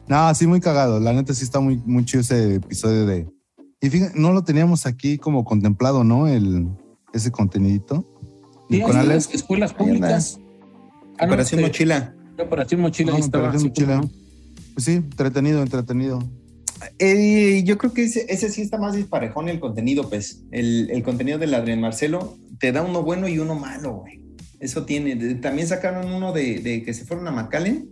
[0.08, 1.00] No, sí, muy cagado.
[1.00, 3.28] La neta sí está muy, muy chido ese episodio de.
[3.82, 6.28] Y fíjate, no lo teníamos aquí como contemplado, ¿no?
[6.28, 6.68] El,
[7.12, 8.06] ese contenidito.
[8.70, 10.38] Sí, con las escuelas públicas.
[11.18, 12.16] Ah, no, Operación este, Mochila.
[12.38, 13.10] Operación Mochila.
[13.10, 14.02] No, ahí estaba, Operación Mochila.
[14.76, 16.20] Pues sí, entretenido, entretenido.
[16.98, 20.44] Eh, yo creo que ese, ese sí está más disparejón el contenido, pues.
[20.52, 24.22] El, el contenido del Adrián Marcelo te da uno bueno y uno malo, güey.
[24.60, 25.16] Eso tiene.
[25.36, 27.90] También sacaron uno de, de que se fueron a McAllen.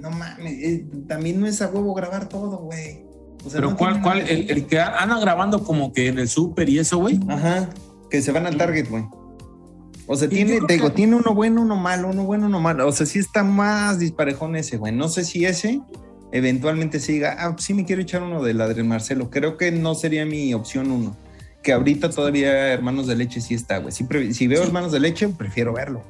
[0.00, 3.04] No mames, eh, también no es a huevo grabar todo, güey.
[3.44, 4.20] O sea, Pero no ¿cuál, cuál?
[4.28, 7.18] El, el que andan grabando como que en el súper y eso, güey.
[7.28, 7.70] Ajá,
[8.10, 9.04] que se van al Target, güey.
[10.08, 12.86] O sea, tiene, te digo, que- tiene uno bueno, uno malo, uno bueno, uno malo.
[12.86, 14.92] O sea, sí está más disparejón ese, güey.
[14.94, 15.80] No sé si ese
[16.36, 19.30] eventualmente se diga, ah, sí me quiero echar uno del Adrián Marcelo.
[19.30, 21.16] Creo que no sería mi opción uno.
[21.62, 23.92] Que ahorita todavía Hermanos de Leche sí está, güey.
[23.92, 24.66] Si, si veo Sí.
[24.68, 26.02] Hermanos de Leche, prefiero verlo.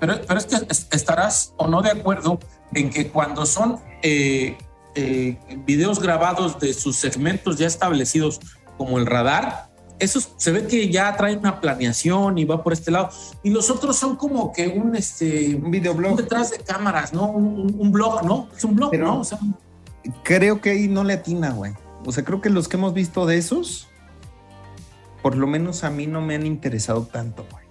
[0.00, 2.38] Pero, pero es que es- estarás o no de acuerdo
[2.74, 4.56] en que cuando son eh,
[4.94, 8.40] eh, videos grabados de sus segmentos ya establecidos
[8.78, 9.70] como el radar,
[10.00, 13.10] esos se ve que ya traen una planeación y va por este lado.
[13.44, 16.16] Y los otros son como que un este Un un videoblog.
[16.16, 17.26] detrás de cámaras, ¿no?
[17.30, 18.48] Un, un- un blog, ¿no?
[18.56, 19.20] Es un blog, Pero- ¿no?
[19.20, 19.38] O sea,
[20.22, 21.72] Creo que ahí no le atina, güey.
[22.04, 23.88] O sea, creo que los que hemos visto de esos,
[25.22, 27.64] por lo menos a mí no me han interesado tanto, güey.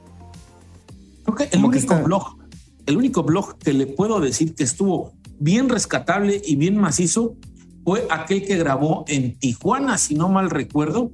[1.24, 2.38] Creo que el Como que único está- blog,
[2.86, 7.36] el único blog que le puedo decir que estuvo bien rescatable y bien macizo
[7.86, 11.12] fue aquel que grabó en Tijuana, si no mal recuerdo,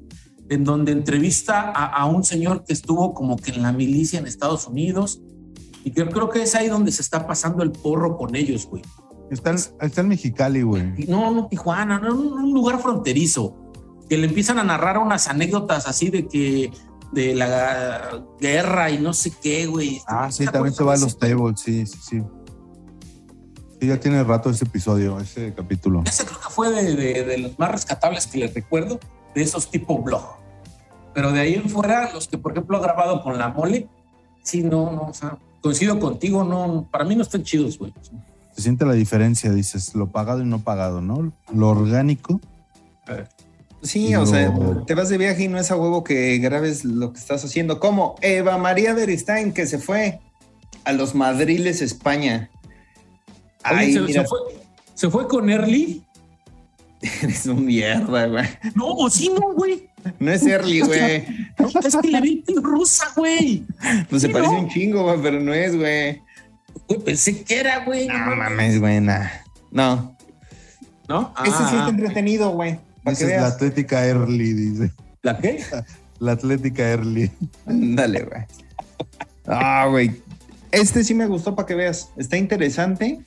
[0.50, 4.26] en donde entrevista a, a un señor que estuvo como que en la milicia en
[4.28, 5.22] Estados Unidos.
[5.84, 8.82] Y que creo que es ahí donde se está pasando el porro con ellos, güey.
[9.30, 11.06] Está, el- está el Mexicali, güey.
[11.08, 13.56] No, no Tijuana, no, un, lugar fronterizo.
[14.10, 16.72] Que le empiezan a narrar unas anécdotas así de que
[17.12, 20.02] de la guerra y no sé qué, güey.
[20.08, 22.24] Ah, sí, ¿Te también se va a los tables, sí, sí, sí.
[23.80, 26.04] Sí, ya tiene rato ese episodio, ese capítulo.
[26.06, 29.00] Ese creo que fue de, de- de los más rescatables que les recuerdo,
[29.36, 30.24] de esos tipo blog.
[31.14, 33.88] Pero de ahí en fuera, los que por ejemplo ha grabado con la mole,
[34.44, 37.94] sí, no, no, o sea, coincido contigo, no, para mí no están chidos, güey.
[38.60, 41.32] Se siente la diferencia, dices, lo pagado y no pagado, ¿no?
[41.54, 42.42] Lo orgánico.
[43.82, 44.54] Sí, o sea,
[44.86, 47.80] te vas de viaje y no es a huevo que grabes lo que estás haciendo.
[47.80, 50.20] Como Eva María Beristain, que se fue
[50.84, 52.50] a los Madriles, España.
[53.64, 54.40] Oye, Ay, se, fue,
[54.94, 56.04] se fue con Early.
[57.24, 58.46] eres un mierda, güey.
[58.76, 59.88] No, o sí, no, güey.
[60.20, 61.26] No es Early, güey.
[61.58, 63.64] No, es que le vi el rusa, güey.
[64.10, 64.60] Pues se parece ¿no?
[64.60, 66.22] un chingo, güey, pero no es, güey.
[66.90, 68.08] Güey, Pensé que era, güey.
[68.08, 69.28] No mames, güey, nah.
[69.72, 70.18] No.
[71.08, 71.34] ¿No?
[71.46, 72.80] Ese sí Ah, está entretenido, güey.
[73.06, 73.48] Que Dices la.
[73.48, 74.92] Atlética Early, dice.
[75.22, 75.64] ¿La qué?
[76.20, 77.32] La Atlética Early.
[77.66, 78.42] Dale, güey.
[79.48, 80.22] Ah, güey.
[80.72, 82.10] Este sí me gustó para que veas.
[82.18, 83.22] Está interesante.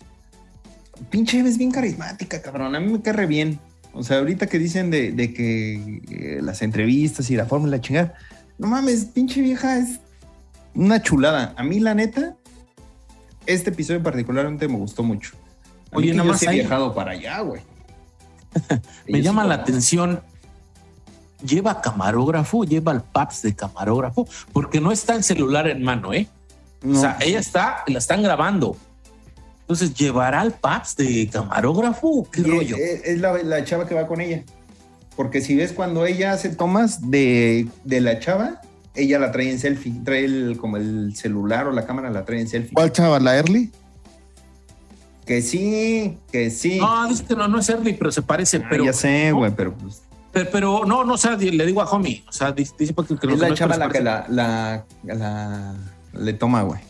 [1.11, 2.77] Pinche es bien carismática, cabrón.
[2.77, 3.59] A mí me cae re bien.
[3.93, 8.15] O sea, ahorita que dicen de, de que eh, las entrevistas y la fórmula chingada.
[8.59, 10.01] No mames, pinche vieja es
[10.75, 11.55] una chulada.
[11.57, 12.37] A mí, la neta,
[13.47, 15.35] este episodio particularmente me gustó mucho.
[15.91, 17.63] A Oye, nada más he viajado para allá, güey.
[19.09, 20.21] Me llama la atención.
[21.45, 22.65] ¿Lleva camarógrafo?
[22.65, 24.29] ¿Lleva el PAPS de camarógrafo?
[24.53, 26.29] Porque no está en celular en mano, ¿eh?
[26.83, 26.99] No.
[26.99, 28.77] O sea, ella está, la están grabando.
[29.63, 32.29] Entonces, ¿llevará el PAPS de camarógrafo?
[32.31, 32.77] ¿Qué Y rollo?
[32.77, 34.45] Es, es la, la chava que va con ella.
[35.17, 38.61] Porque si ves cuando ella hace tomas de, de la chava,
[38.95, 42.41] ella la trae en selfie, trae el, como el celular o la cámara la trae
[42.41, 42.73] en selfie.
[42.75, 43.19] ¿Cuál chava?
[43.21, 43.71] ¿La Early?
[45.27, 46.79] Que sí, que sí.
[46.79, 48.59] No, dice que no, no es Early, pero se parece.
[48.59, 49.37] Ah, pero, ya sé, ¿no?
[49.39, 52.25] güey, pero pues, Pero, pero no, no, o sea, le digo a Homie.
[52.29, 55.75] O sea, dice, dice porque que es la chava la que la, la, la-
[56.15, 56.81] le toma, güey.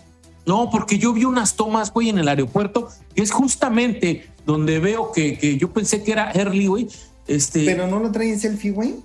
[0.47, 5.13] No, porque yo vi unas tomas, güey, en el aeropuerto, que es justamente donde veo
[5.13, 6.89] que, que yo pensé que era Early, güey.
[7.29, 8.97] Este, Pero no la trae en selfie, güey.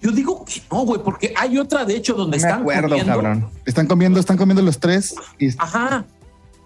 [0.00, 2.88] Yo digo que no, güey, porque hay otra, de hecho, donde No me están acuerdo,
[2.88, 3.12] comiendo.
[3.12, 3.46] cabrón.
[3.64, 6.04] Están comiendo, están comiendo los tres y, Ajá,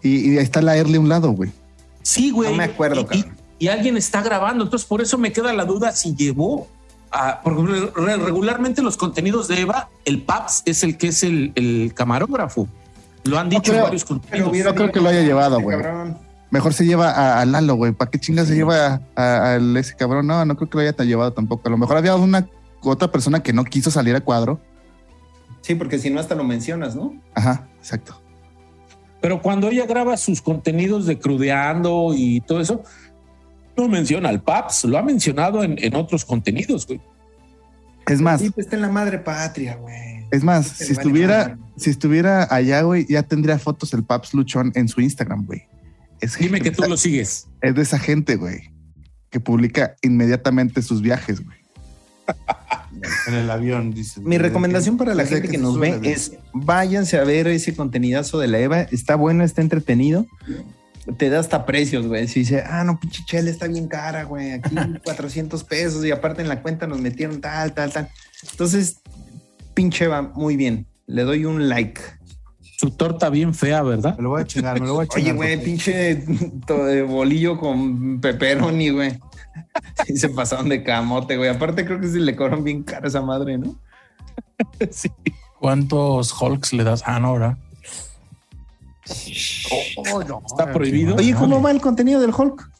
[0.02, 1.50] y- y ahí está la Early a un lado, güey.
[2.02, 2.50] sí, güey.
[2.50, 3.36] No me acuerdo, y, y- cabrón.
[3.58, 6.66] y alguien está grabando, entonces por eso me queda la duda si llevó
[7.12, 11.22] a, porque re- re- regularmente los contenidos de Eva, el Paps es el que es
[11.22, 12.68] el, el camarógrafo.
[13.24, 14.52] Lo han dicho en creo- varios contenidos.
[14.64, 15.76] No creo que lo haya llevado, güey.
[15.80, 16.16] Cabrón.
[16.50, 17.92] Mejor se lleva a, a Lalo, güey.
[17.92, 20.26] ¿Para qué chingas se lleva a, ese cabrón?
[20.26, 21.62] No, no creo que lo haya tan llevado tampoco.
[21.66, 22.48] A lo mejor había una
[22.82, 24.60] otra persona que no quiso salir a cuadro.
[25.62, 27.20] Sí, porque si no hasta lo mencionas, ¿no?
[27.34, 28.20] Ajá, exacto.
[29.20, 32.82] Pero cuando ella graba sus contenidos de crudeando y todo eso,
[33.76, 37.00] no menciona al Paps, lo ha mencionado en, en otros contenidos, güey.
[38.06, 40.26] Es más, Sí, pues está en la madre patria, güey.
[40.30, 41.56] es más, si estuviera, madre.
[41.76, 45.62] si estuviera allá, güey, ya tendría fotos el Paps Luchón en su Instagram, güey.
[46.20, 47.46] Es, Dime que tú es lo sigues.
[47.60, 48.72] de esa gente, güey,
[49.30, 51.58] que publica inmediatamente sus viajes, güey.
[53.26, 54.20] En el avión, dice.
[54.20, 58.48] Mi recomendación para la gente que nos ve es váyanse a ver ese contenidazo de
[58.48, 58.80] la Eva.
[58.82, 60.26] Está bueno, está entretenido.
[61.16, 62.28] Te da hasta precios, güey.
[62.28, 64.52] Si dice, ah, no, pinche chela está bien cara, güey.
[64.52, 64.74] Aquí
[65.04, 68.08] 400 pesos y aparte en la cuenta nos metieron tal, tal, tal.
[68.50, 68.98] Entonces,
[69.74, 70.86] pinche Eva, muy bien.
[71.06, 72.00] Le doy un like.
[72.78, 74.16] Su torta bien fea, ¿verdad?
[74.16, 75.34] Me lo voy a chingar, me lo voy a chingar.
[75.34, 76.24] Oye, güey, pinche
[77.06, 79.18] bolillo con pepperoni, güey.
[80.06, 81.50] Sí, se pasaron de camote, güey.
[81.50, 83.76] Aparte, creo que sí le cobran bien cara esa madre, ¿no?
[84.90, 85.10] Sí.
[85.58, 87.02] ¿Cuántos Hulks le das?
[87.04, 87.56] Ah, no, ¿verdad?
[90.46, 91.16] Está prohibido.
[91.16, 92.70] Oye, ¿cómo va el contenido del Hulk?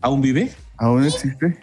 [0.00, 0.52] ¿Aún vive?
[0.76, 1.60] Aún existe.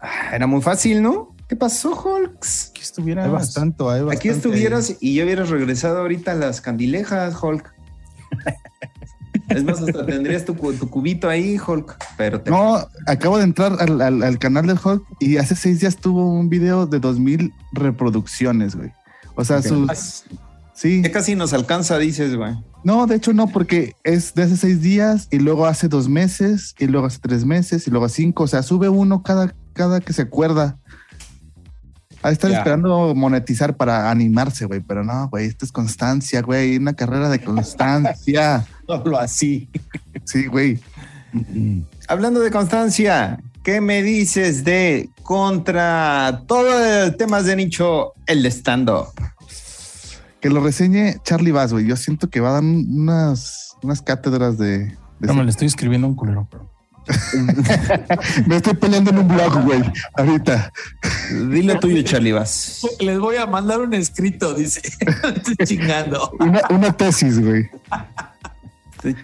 [0.00, 1.34] Ah, Era muy fácil, ¿no?
[1.48, 2.70] ¿Qué pasó, Hulks?
[2.70, 3.26] Aquí estuvieras.
[3.26, 7.72] Hay bastante, hay Aquí estuvieras y ya hubieras regresado ahorita a las candilejas, Hulk.
[9.48, 11.96] Es más, hasta tendrías tu, tu cubito ahí, Hulk.
[12.16, 15.80] Pero te- No, acabo de entrar al, al- al canal del Hulk y hace seis
[15.80, 18.90] días tuvo un video de 2000 reproducciones, güey.
[19.34, 20.24] O sea, sus.
[20.74, 21.02] Sí.
[21.02, 22.54] ya casi nos alcanza, dices, güey.
[22.82, 26.74] No, de hecho no, porque es de hace seis días y luego hace dos meses
[26.78, 28.44] y luego hace tres meses y luego cinco.
[28.44, 30.78] O sea, sube uno cada, cada que se acuerda.
[32.22, 34.80] A estar esperando monetizar para animarse, güey.
[34.80, 36.76] Pero no, güey, esto es constancia, güey.
[36.78, 38.66] Una carrera de constancia.
[38.86, 39.68] Solo así.
[40.24, 40.78] Sí, güey.
[42.08, 49.08] Hablando de constancia, ¿qué me dices de contra todo el temas de nicho, el stand-up?
[50.40, 51.86] Que lo reseñe Charlie Bass, güey.
[51.86, 54.78] Yo siento que va a dar unas, unas cátedras de.
[55.18, 56.46] de- No, me le estoy escribiendo un culero.
[56.50, 56.70] pero-
[58.46, 59.82] Me estoy peleando en un blog, güey.
[60.16, 60.72] Ahorita.
[61.50, 62.80] Dile tuyo, Charlie Vas.
[63.00, 64.80] Les voy a mandar un escrito, dice.
[65.36, 66.30] Estoy chingando.
[66.40, 67.68] Una, una tesis, güey.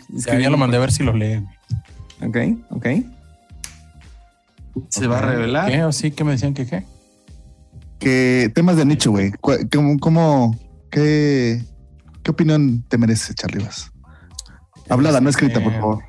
[0.09, 1.45] Ya, ya lo mandé a ver si lo lee.
[2.23, 2.37] Ok,
[2.71, 2.87] ok.
[4.89, 5.71] Se va a revelar.
[5.71, 5.85] ¿Qué?
[5.85, 6.11] ¿O sí?
[6.11, 6.85] ¿Qué me decían que qué?
[8.01, 9.31] que temas de nicho, güey.
[9.71, 10.57] ¿Cómo, cómo-
[10.91, 11.63] qué,
[12.23, 13.65] qué opinión te merece, Charlie?
[14.89, 16.05] Hablada, no escrita, por favor.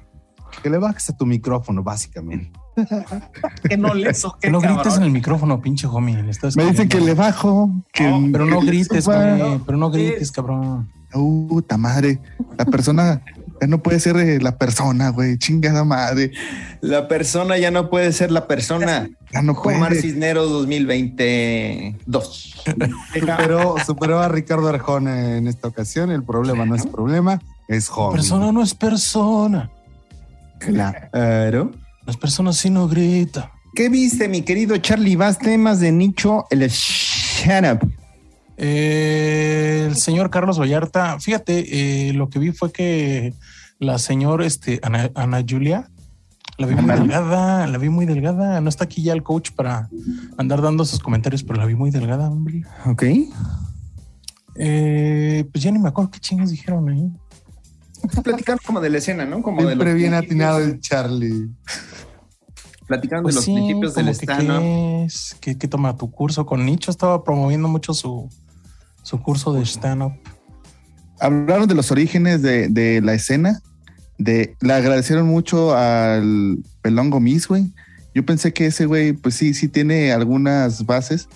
[0.63, 2.51] Que le bajes a tu micrófono, básicamente.
[3.69, 6.23] Que no les o Que no grites en el micrófono, pinche homie.
[6.23, 9.59] le estás Me dicen que le bajo, que No, Pero no grites, güey.
[9.65, 10.89] Pero no grites, cabrón.
[11.11, 12.19] Puta madre.
[12.57, 13.21] La persona
[13.61, 15.37] ya no puede ser eh, la persona, güey.
[15.37, 16.31] Chingada madre.
[16.81, 19.07] La persona ya no puede ser la persona.
[19.31, 20.01] Ya no Omar puede.
[20.01, 22.55] Cisneros 2022.
[23.13, 26.09] Superó, superó a Ricardo Arjona en esta ocasión.
[26.09, 28.15] El problema no es problema, es joven.
[28.15, 29.69] Persona no es persona.
[30.57, 30.99] Claro.
[31.13, 33.51] No es persona si no grita.
[33.75, 35.37] ¿Qué viste, mi querido Charlie Vas?
[35.37, 37.87] Temas de nicho, el shut up.
[38.63, 43.33] Eh, el señor Carlos Vallarta, fíjate, eh, lo que vi fue que
[43.79, 45.89] la señora este, Ana, Ana Julia,
[46.59, 48.61] la vi muy delgada, la vi muy delgada.
[48.61, 49.89] No está aquí ya el coach para
[50.37, 52.63] andar dando sus comentarios, pero la vi muy delgada, hombre.
[52.85, 53.03] Ok.
[54.57, 57.11] Eh, pues ya ni me acuerdo qué chingas dijeron ahí.
[58.23, 59.41] Platicar como de la escena, ¿no?
[59.41, 61.49] Como de Siempre los bien principios, atinado el Charlie.
[62.85, 64.59] Platicando Pues de los sí, principios del que stand-up.
[64.59, 66.45] qué es, que, que toma tu curso.
[66.45, 68.29] Con Nicho estaba promoviendo mucho su,
[69.03, 70.13] su curso de stand-up.
[71.19, 73.61] Hablaron de los orígenes de, de la escena.
[74.17, 77.73] De, le agradecieron mucho al Pelón Gomis, güey.
[78.13, 81.29] Yo pensé que ese güey, pues sí, sí tiene algunas bases,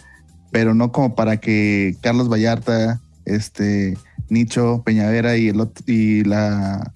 [0.52, 3.98] pero no como para que Carlos Vallarta, este,
[4.30, 6.92] Nicho, Peñavera y, el otro- y la,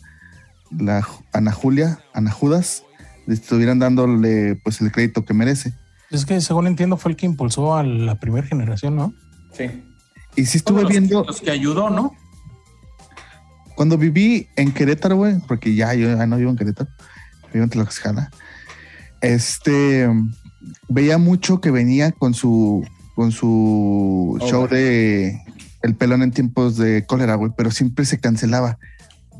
[0.78, 2.84] la Ana Julia, Ana Judas,
[3.26, 5.74] le estuvieran dándole pues el crédito que merece.
[6.12, 9.14] Es que según entiendo fue el que impulsó a la primera generación, ¿no?
[9.54, 9.66] Sí.
[10.40, 12.16] Y sí estuve los, viendo, los que ayudó, ¿no?
[13.80, 16.90] cuando viví en Querétaro, güey, porque ya yo ya no vivo en Querétaro,
[17.54, 18.30] vivo en Tlaxcala,
[19.22, 20.06] este,
[20.90, 22.86] veía mucho que venía con su,
[23.16, 25.42] con su Oh, show de
[25.82, 28.80] El Pelón en tiempos de cólera, güey, pero siempre se cancelaba.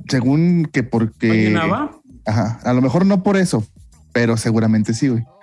[0.08, 1.28] Según que ¿No porque...
[1.28, 2.00] llenaba?
[2.26, 3.68] Ajá, a lo mejor no por eso,
[4.14, 5.26] pero seguramente sí, güey.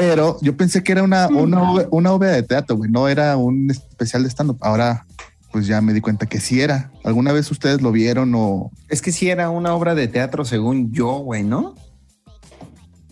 [0.00, 3.36] pero yo pensé que era una, una, obra- una obra de teatro, güey, no era
[3.36, 4.58] un especial de stand-up.
[4.60, 5.06] Ahora,
[5.52, 6.90] pues ya me di cuenta que sí era.
[7.04, 10.92] ¿Alguna vez ustedes lo vieron o Es que sí era una obra de teatro, según
[10.92, 11.74] yo, güey, ¿no?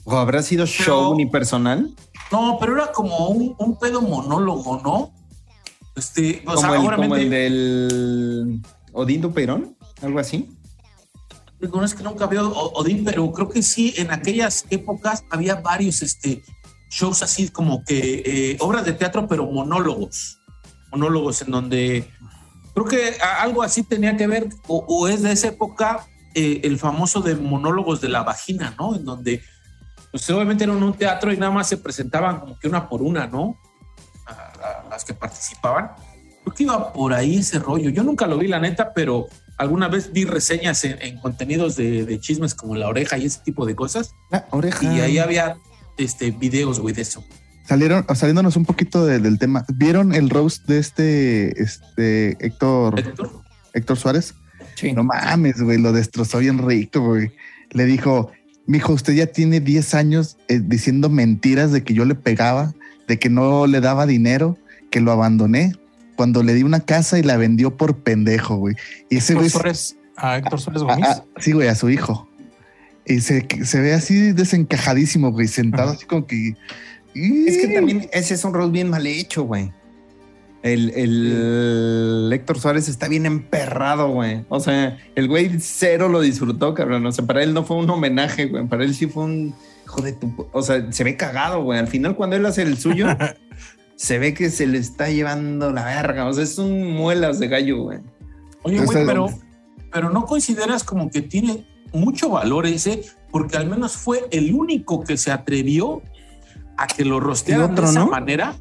[0.05, 1.95] ¿O habrá sido show unipersonal?
[2.31, 5.13] No, pero era como un, un pedo monólogo, ¿no?
[5.97, 8.63] Este, o como, sea, el, como obviamente, el del
[8.93, 10.51] Odindo Perón, algo así.
[11.61, 15.55] no es que nunca había O- Odín, pero creo que sí, en aquellas épocas había
[15.57, 16.43] varios este,
[16.95, 20.39] shows así como que eh, obras de teatro, pero monólogos.
[20.93, 22.09] Monólogos en donde
[22.73, 26.79] creo que algo así tenía que ver, o, o es de esa época eh, el
[26.79, 28.95] famoso de monólogos de la vagina, ¿no?
[28.95, 29.43] En donde,
[30.13, 33.27] pues obviamente eran un teatro y nada más se presentaban como que una por una,
[33.27, 33.59] ¿no?
[34.27, 35.91] A, a las que participaban.
[36.43, 37.91] Creo que iba por ahí ese rollo.
[37.91, 39.27] Yo nunca lo vi, la neta, pero
[39.57, 43.41] alguna vez vi reseñas en, en contenidos de, de chismes como La Oreja y ese
[43.41, 44.15] tipo de cosas.
[44.31, 44.85] La oreja.
[44.85, 45.57] Y ahí había
[45.99, 47.25] este, videos, güey, de eso.
[47.67, 49.65] salieron, o saliéndonos un poquito de- del tema?
[49.75, 53.31] ¿Vieron el roast de este, este Héctor, Héctor,
[53.73, 54.35] Héctor Suárez?
[54.75, 54.93] Sí.
[54.93, 57.31] No mames, güey, lo destrozó bien rico, güey.
[57.71, 58.31] Le dijo,
[58.67, 62.75] mijo, usted ya tiene 10 años eh, diciendo mentiras de que yo le pegaba,
[63.09, 64.59] de que no le daba dinero,
[64.91, 65.75] que lo abandoné
[66.17, 68.77] cuando le di una casa y la vendió por pendejo, güey.
[69.11, 69.51] Y ese Héctor güey...
[69.51, 71.09] Suárez, a Héctor Suárez Ah, Gómez.
[71.09, 72.29] ah, sí, güey, a su hijo.
[73.07, 75.97] Y se, se ve así desencajadísimo, güey, sentado Ajá.
[75.97, 76.57] así como que...
[77.15, 79.71] Es que también ese es un roast bien mal hecho, güey.
[80.65, 84.47] El, el Héctor Suárez está bien emperrado, güey.
[84.49, 87.05] O sea, el güey cero lo disfrutó, cabrón.
[87.05, 88.67] O sea, para él no fue un homenaje, güey.
[88.67, 90.49] Para él sí fue un hijo de tu.
[90.53, 91.79] O sea, se ve cagado, güey.
[91.79, 93.09] Al final, cuando él hace el suyo,
[93.97, 96.27] se ve que se le está llevando la verga.
[96.27, 97.99] O sea, es un muelas de gallo, güey.
[98.63, 99.29] Oye, güey, pero,
[99.93, 105.03] pero no consideras como que tiene mucho valor ese, porque al menos fue el único
[105.05, 106.03] que se atrevió
[106.77, 108.11] a que lo rostearan otro, de esa ¿no?
[108.11, 108.55] manera.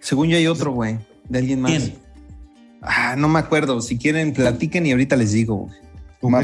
[0.00, 0.98] Según yo hay otro, güey.
[1.28, 1.72] De alguien más.
[1.72, 1.94] ¿Quién?
[2.82, 3.80] Ah, no me acuerdo.
[3.80, 5.86] Si quieren, platiquen y ahorita les digo, güey.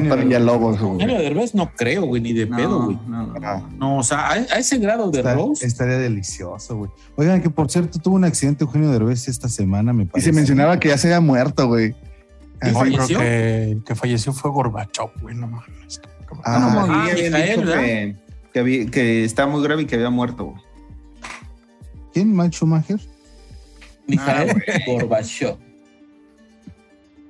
[0.09, 0.92] Para Villalobos, güey.
[0.92, 2.98] Eugenio Derbez no creo, güey, ni de pedo, güey.
[3.09, 3.68] no, no, no.
[3.78, 5.62] No, o sea, a, a ese grado de Está- roast.
[5.64, 6.90] estaría delicioso, güey.
[7.16, 10.30] Oigan, que por cierto tuvo un accidente Eugenio Derbez esta semana, me Y parece.
[10.30, 11.94] se mencionaba que ya se había muerto, güey.
[12.62, 13.18] ¿Y Así- Yo creo falleció?
[13.18, 16.00] que el que falleció fue Gorbachov, güey, no mames.
[16.44, 16.58] Ah,
[16.88, 17.80] no, Ah, Mijael, ¿verdad?
[17.80, 18.16] que,
[18.52, 20.62] que, había- que estaba muy grave y que había muerto, güey.
[22.12, 22.34] ¿Quién?
[22.36, 23.00] ¿Mike Schumacher?
[24.06, 25.56] Mijael Ah, Gorbachev.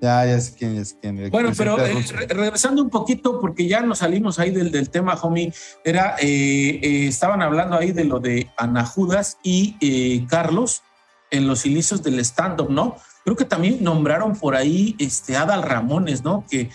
[0.01, 1.17] Ya, ya sé quién, ya sé quién.
[1.19, 1.95] El Bueno, pero eh,
[2.29, 5.53] regresando un poquito, porque ya nos salimos ahí del, del tema, homie,
[5.85, 10.83] era, eh, eh, estaban hablando ahí de lo de Ana Judas y eh, Carlos
[11.31, 12.97] en los inicios del stand-up, ¿no?
[13.25, 16.45] Creo que también nombraron por ahí este Adal Ramones, ¿no?
[16.51, 16.71] Que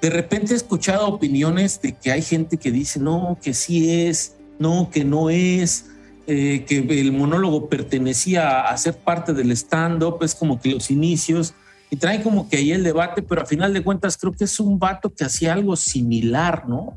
[0.00, 4.36] de repente he escuchado opiniones de que hay gente que dice, no, que sí es,
[4.58, 5.86] no, que no es,
[6.26, 11.54] eh, que el monólogo pertenecía a ser parte del stand-up, es como que los inicios
[11.90, 14.58] y trae como que ahí el debate, pero a final de cuentas creo que es
[14.58, 16.94] un vato que hacía algo similar, ¿no?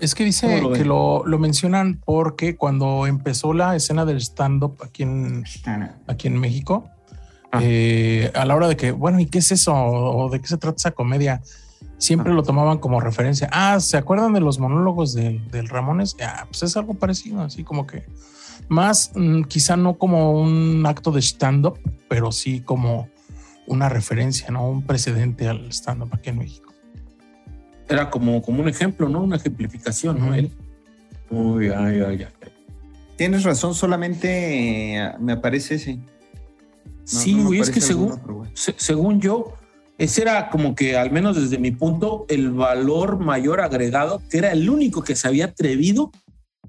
[0.00, 5.04] Es que dice que lo, lo mencionan porque cuando empezó la escena del stand-up aquí
[5.04, 5.44] en,
[6.08, 6.88] aquí en México.
[7.60, 9.74] Eh, a la hora de que, bueno, ¿y qué es eso?
[9.74, 11.42] ¿O de qué se trata esa comedia?
[11.98, 13.48] Siempre lo tomaban como referencia.
[13.52, 16.16] Ah, ¿se acuerdan de los monólogos de- del Ramones?
[16.24, 18.04] Ah, pues es algo parecido, así como que
[18.68, 21.78] más, mm, quizá no como un acto de stand-up,
[22.08, 23.08] pero sí como
[23.66, 24.68] una referencia, ¿no?
[24.68, 26.72] Un precedente al stand-up aquí en México.
[27.88, 29.22] Era como, como un ejemplo, ¿no?
[29.22, 30.34] Una ejemplificación, ¿no?
[30.34, 30.50] Él.
[31.30, 32.26] Uy, ay, ay, ay.
[33.16, 35.98] Tienes razón, solamente eh, me aparece ese.
[37.12, 38.50] No- sí, no güey, es que según, otro, güey.
[38.54, 39.54] se- según yo,
[39.98, 44.52] ese era como que, al menos desde mi punto, el valor mayor agregado, que era
[44.52, 46.10] el único que se había atrevido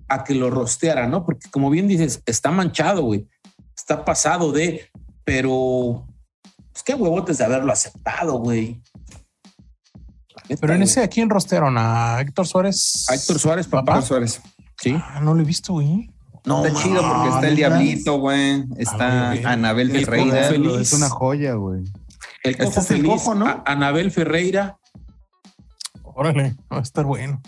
[0.09, 1.25] a que lo rosteara, ¿no?
[1.25, 3.27] Porque como bien dices, está manchado, güey.
[3.75, 4.89] Está pasado de,
[5.23, 6.05] pero
[6.71, 8.81] pues qué huevotes de haberlo aceptado, güey.
[10.59, 11.75] Pero en ese, ¿a quién rostearon?
[11.77, 13.05] ¿A Héctor Suárez?
[13.09, 13.93] A Héctor Suárez, papá.
[13.93, 14.41] Héctor Suárez.
[14.81, 14.95] Sí.
[14.99, 16.09] Ah, no lo he visto, güey.
[16.45, 17.69] No, Está chido porque está el ¿neta?
[17.69, 18.63] Diablito, güey.
[18.77, 19.35] Está Ah.
[19.45, 20.43] Anabel El Ferreira.
[20.49, 20.73] Feliz.
[20.81, 21.81] Es una joya, güey.
[22.43, 23.47] El Este Cojo es el Feliz, Cojo, ¿no?
[23.47, 24.77] A- Anabel Ferreira,
[26.03, 27.41] Órale, va a estar bueno.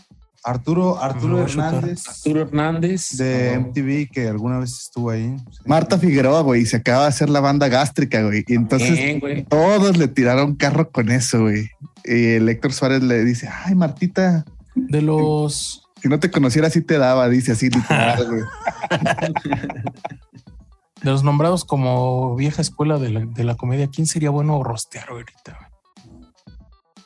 [0.43, 1.41] Arturo, Arturo.
[1.43, 3.17] Hernández Arturo Hernández.
[3.17, 5.35] de MTV, que alguna vez estuvo ahí.
[5.51, 5.59] Sí.
[5.65, 8.43] Marta Figueroa, güey, se acaba de hacer la banda gástrica, güey.
[8.47, 9.43] Y entonces Bien, güey.
[9.45, 11.69] todos le tiraron carro con eso, güey.
[12.03, 16.81] Y el Héctor Suárez le dice, ay, Martita, De los si no te conociera así
[16.81, 18.41] te daba, dice así literal, güey.
[21.01, 25.09] De los nombrados como vieja escuela de la, de la comedia, ¿quién sería bueno rostear
[25.09, 25.57] ahorita?
[25.57, 25.71] güey?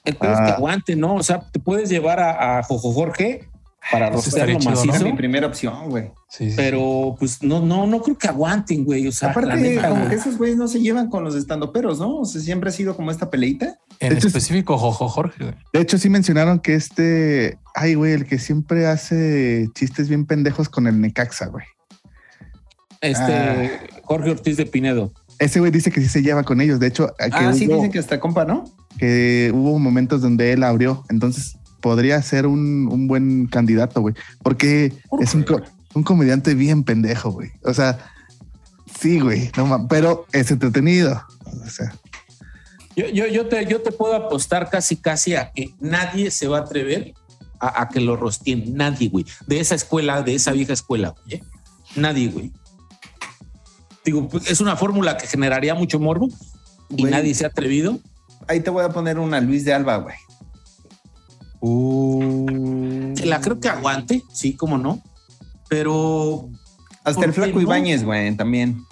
[0.06, 0.56] El peor es que Ah.
[0.56, 1.16] aguante, ¿no?
[1.16, 3.49] O sea, te puedes llevar a, a Jojo Jorge
[3.92, 6.12] para rostearlo estaría chido, macizo, es mi primera opción, güey.
[6.30, 6.56] Sí, sí.
[6.56, 9.08] pero pues no, no, no creo que aguanten, güey.
[9.08, 12.18] O sea, Aparte, neta, como que esos güeyes no se llevan con los estandoperos, ¿no?
[12.18, 13.80] O sea, siempre ha sido como esta peleita.
[14.00, 15.44] en de hecho, específico, Jojo Jorge.
[15.44, 15.56] güey.
[15.74, 20.70] De hecho, sí mencionaron que este, ay, güey, el que siempre hace chistes bien pendejos
[20.70, 21.66] con el Necaxa, güey.
[23.02, 25.12] este Jorge Ortiz de Pinedo.
[25.40, 26.80] Ese güey dice que sí se lleva con ellos.
[26.80, 28.66] De hecho, que, Ah, sí, dicen que está compa, ¿no?
[28.98, 31.06] que hubo momentos donde él abrió.
[31.10, 34.16] Entonces, podría ser un, un buen candidato, güey.
[34.44, 35.46] Porque es un,
[35.94, 37.52] un comediante bien pendejo, güey.
[37.64, 38.00] O sea,
[39.00, 39.52] sí, güey.
[39.58, 41.22] No, pero es entretenido.
[41.66, 41.94] O sea,
[42.96, 46.58] Yo, yo, yo, te, yo te puedo apostar casi, casi a que nadie se va
[46.60, 47.14] a atrever
[47.60, 48.76] a, a que lo rostien.
[48.76, 49.26] Nadie, güey.
[49.48, 51.38] De esa escuela, de esa vieja escuela, güey.
[51.38, 51.44] ¿eh?
[51.96, 52.52] Nadie, güey.
[54.06, 56.30] Digo, pues, es una fórmula que generaría mucho morbo
[56.90, 57.12] y Güey.
[57.12, 58.00] nadie se ha atrevido.
[58.48, 60.16] Ahí te voy a poner una Luis de Alba, güey.
[61.62, 65.02] Uh, La creo que aguante, sí, como no.
[65.68, 66.50] Pero
[67.04, 67.62] Hasta ¿Por el flaco no?
[67.62, 68.84] Ibáñez, güey, también.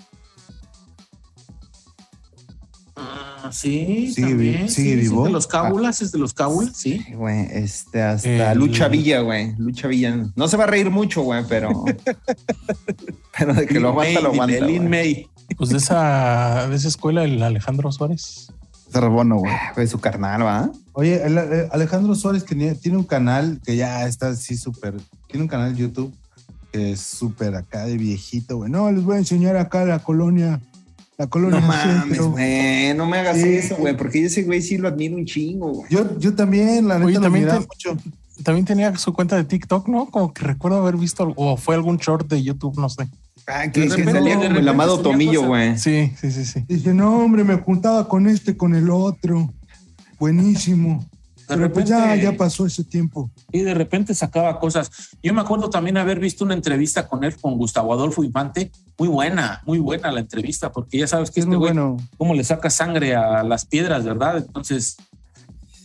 [2.95, 4.61] ah, sí, Sigue también.
[4.63, 5.21] vi- sí, sigue sí, vivo.
[5.21, 7.03] Es de los cábulas, es de los cábulas, sí.
[7.05, 9.53] Sí, Güey, este, hasta El- Lucha Villa, güey.
[9.57, 10.27] Lucha Villa.
[10.35, 11.69] No se va a reír mucho, güey, pero.
[13.37, 14.65] pero de que lo aguanta, lo aguanta.
[14.65, 14.89] Lin.
[14.89, 15.27] May.
[15.57, 18.51] Pues de esa, de esa escuela, el Alejandro Suárez.
[18.89, 19.53] es rebono, güey.
[19.73, 20.69] Fue su carnal, ¿va?
[20.99, 24.95] Oye, el- el Alejandro Suárez tenía- tiene un canal que ya está así súper.
[25.27, 26.11] Tiene un canal de YouTube
[26.71, 28.71] que es súper acá de viejito, güey.
[28.71, 30.59] No, les voy a enseñar acá la colonia.
[31.19, 32.95] La colonia No mames, güey.
[32.95, 33.47] No me hagas Sí.
[33.47, 35.87] eso, güey, porque ese güey sí lo admiro un chingo, güey.
[35.91, 37.97] Yo, yo también, la neta, Oye, lo también te- mucho.
[38.43, 40.07] También tenía su cuenta de TikTok, ¿no?
[40.07, 43.07] Como que recuerdo haber visto, algo- o fue algún short de YouTube, no sé.
[43.47, 45.77] Ah, que, que salía como el amado Tomillo, güey.
[45.77, 46.63] Sí, sí, sí, sí.
[46.67, 49.51] Dice, no, hombre, me juntaba con este, con el otro.
[50.19, 51.05] Buenísimo.
[51.47, 53.31] De Pero pues ya, repente- ya pasó ese tiempo.
[53.53, 54.91] Y de repente sacaba cosas.
[55.23, 58.69] Yo me acuerdo también haber visto una entrevista con él, con Gustavo Adolfo Infante.
[58.99, 61.97] Muy buena, muy buena la entrevista, porque ya sabes que Es este muy güey, bueno.
[62.17, 64.39] cómo le saca sangre a las piedras, ¿verdad?
[64.39, 64.97] Entonces,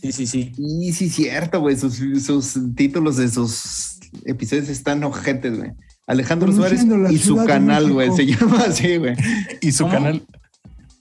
[0.01, 0.51] sí, sí, sí.
[0.57, 1.77] Y sí, cierto, güey.
[1.77, 5.71] Sus, sus títulos de sus episodios están ojetes, güey.
[6.07, 8.11] Alejandro Suárez y su canal, güey.
[8.11, 9.15] Se llama así, güey.
[9.61, 9.93] Y su ¿Cómo?
[9.95, 10.23] canal.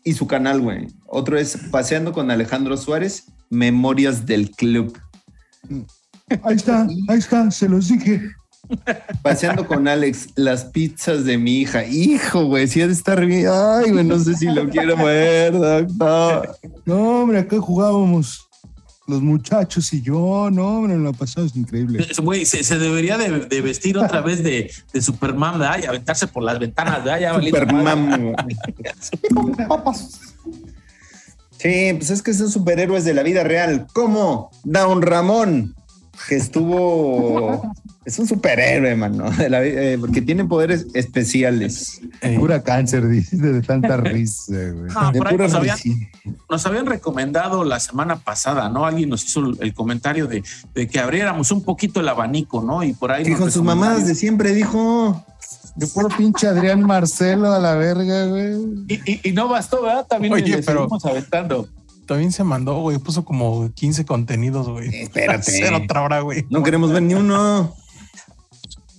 [0.05, 0.88] Y su canal, güey.
[1.07, 4.98] Otro es Paseando con Alejandro Suárez, Memorias del Club.
[6.42, 8.20] Ahí está, ahí está, se los dije.
[9.22, 11.84] Paseando con Alex, las pizzas de mi hija.
[11.84, 13.48] Hijo, güey, si ha de estar bien.
[13.53, 16.57] Ay, güey, no sé si lo quiero ver, doctor.
[16.86, 18.48] No, hombre, acá jugábamos
[19.12, 20.48] los muchachos y yo.
[20.50, 22.06] No, hombre, la pasada es increíble.
[22.22, 25.80] Güey, se, se debería de, de vestir otra vez de, de Superman, ¿verdad?
[25.82, 27.20] Y aventarse por las ventanas, ¿verdad?
[27.20, 27.34] Ya.
[27.34, 28.32] Superman.
[28.32, 28.56] güey.
[31.58, 33.86] Sí, pues es que son superhéroes de la vida real.
[33.92, 34.50] ¿Cómo?
[34.64, 35.76] Down Ramón,
[36.28, 37.72] que estuvo.
[38.04, 42.00] Es un superhéroe, mano, de la eh, porque tiene poderes especiales.
[42.20, 44.90] Eh, Pura cáncer, dice, de tanta risa, güey.
[44.94, 45.78] Ah, de por ahí pura nos habían,
[46.50, 48.86] nos habían recomendado la semana pasada, ¿no?
[48.86, 50.42] Alguien nos hizo el- comentario de,
[50.74, 52.82] de que abriéramos un poquito el abanico, ¿no?
[52.82, 53.32] Y por ahí.
[53.34, 55.24] Con sus mamadas de siempre dijo.
[55.74, 58.56] De puro pinche Adrián Marcelo a la verga, güey.
[58.88, 60.06] Y, y- y no bastó, ¿verdad?
[60.06, 61.68] También Oye, le pero- seguimos aventando.
[62.07, 62.98] También se mandó, güey.
[62.98, 65.03] Puso como 15 contenidos, güey.
[65.03, 65.38] Espérate.
[65.50, 66.46] Hacer otra hora, güey.
[66.50, 67.74] No queremos ver ni uno.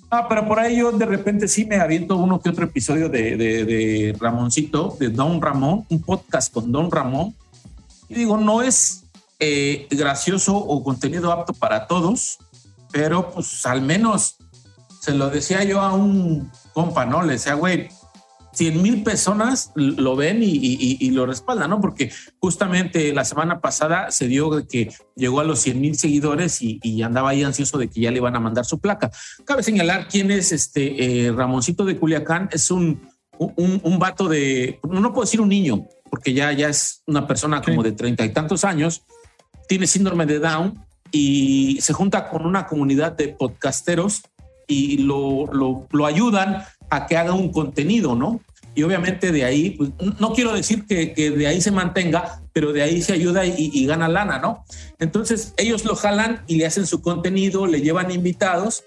[0.10, 3.36] Ah, pero por ahí yo de repente sí me aviento uno que otro episodio de,
[3.36, 7.36] de, de Ramoncito, de Don Ramón, un podcast con Don Ramón.
[8.10, 9.06] Y digo, no es
[9.40, 12.38] eh, gracioso o contenido apto para todos,
[12.92, 14.36] pero pues al menos
[15.02, 17.24] se lo decía yo a un compa, ¿no?
[17.24, 17.90] Le decía, güey,
[18.54, 21.82] 100 mil personas lo ven y, y- y- y lo respaldan, ¿no?
[21.82, 26.62] Porque justamente la semana pasada se dio de que llegó a los 100 mil seguidores
[26.62, 29.12] y, y andaba ahí ansioso de que ya le iban a mandar su placa.
[29.46, 32.50] Cabe señalar quién es este eh, Ramoncito de Culiacán.
[32.52, 33.02] Es un,
[33.40, 37.62] un, un vato de, no puedo decir un niño, porque ya, ya es una persona
[37.62, 39.02] como de treinta y tantos años,
[39.68, 44.22] tiene síndrome de Down y se junta con una comunidad de podcasteros
[44.68, 46.64] y lo, lo, lo ayudan
[46.96, 48.42] a que haga un contenido, ¿no?
[48.76, 52.74] Y obviamente de ahí, pues, no quiero decir que, que de ahí se mantenga, pero
[52.74, 54.64] de ahí se ayuda y, y, gana lana, ¿no?
[55.00, 58.84] Entonces ellos lo jalan y le hacen su contenido, le llevan invitados.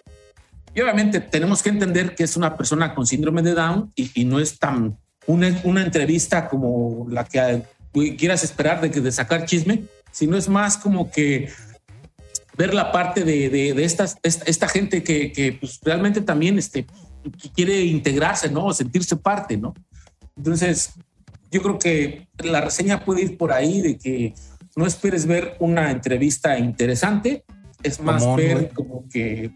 [0.74, 4.24] Y obviamente tenemos que entender que es una persona con síndrome de Down y, y
[4.24, 7.62] no es tan una, una, entrevista como la que
[8.16, 11.48] quieras esperar de, de sacar chisme, sino es más como que
[12.56, 16.58] ver la parte de, de, de estas, esta, esta, gente que, que pues, realmente también
[16.58, 16.86] este,
[17.54, 18.72] quiere integrarse, ¿no?
[18.72, 19.74] Sentirse parte, ¿no?
[20.36, 20.94] Entonces,
[21.50, 24.34] yo creo que la reseña puede ir por ahí de que
[24.76, 27.44] no esperes ver una entrevista interesante,
[27.82, 28.68] es más común, ver wey.
[28.68, 29.50] como que...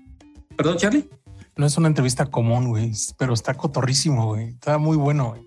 [0.56, 1.08] Perdón, Charlie.
[1.56, 4.48] No es una entrevista común, güey, pero está cotorrísimo, güey.
[4.48, 5.46] Está muy bueno, güey.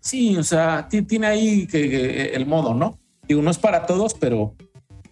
[0.00, 2.98] Sí, o sea, tiene ahí que, que el modo, ¿no?
[3.26, 4.54] Digo, no es para todos, pero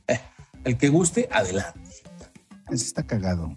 [0.06, 0.20] eh,
[0.64, 1.80] el que guste, adelante.
[2.70, 3.52] Ese está cagado.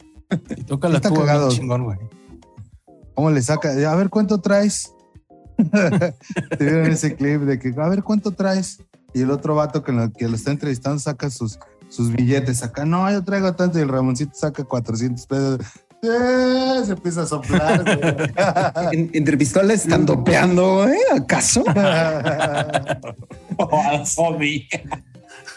[0.55, 1.49] Y toca la está tuba cagado.
[1.51, 1.97] chingón, güey.
[3.15, 3.69] ¿Cómo le saca?
[3.69, 4.93] A ver, ¿cuánto traes?
[6.57, 8.79] Te vieron ese clip de que, a ver, ¿cuánto traes?
[9.13, 11.57] Y el otro vato que lo, que lo está entrevistando saca sus,
[11.89, 12.61] sus billetes.
[12.63, 13.79] Acá, no, yo traigo tanto.
[13.79, 15.59] Y el Ramoncito saca 400 pesos.
[16.01, 16.81] ¡Eh!
[16.85, 17.83] Se empieza a soplar.
[18.91, 20.99] En, entre pistolas están dopeando, ¿eh?
[21.15, 21.63] ¿Acaso?
[23.57, 24.05] o al.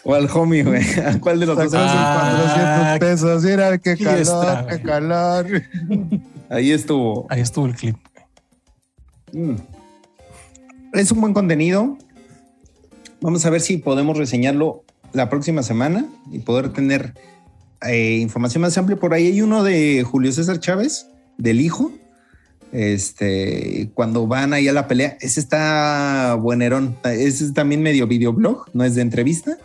[0.04, 0.82] O al homie, güey.
[1.00, 1.72] ¿A cuál de los dos?
[1.74, 3.44] Ah, 400 pesos.
[3.44, 5.62] Mira, qué calor, está, qué calor.
[6.48, 7.26] Ahí estuvo.
[7.28, 7.96] Ahí estuvo el clip.
[9.32, 9.56] Mm.
[10.94, 11.98] Es un buen contenido.
[13.20, 17.14] Vamos a ver si podemos reseñarlo la próxima semana y poder tener
[17.82, 18.98] eh, información más amplia.
[18.98, 21.92] Por ahí hay uno de Julio César Chávez, del hijo.
[22.72, 26.96] Este, cuando van ahí a la pelea, ese está buenerón.
[27.04, 29.56] Ese es también medio videoblog, no es de entrevista,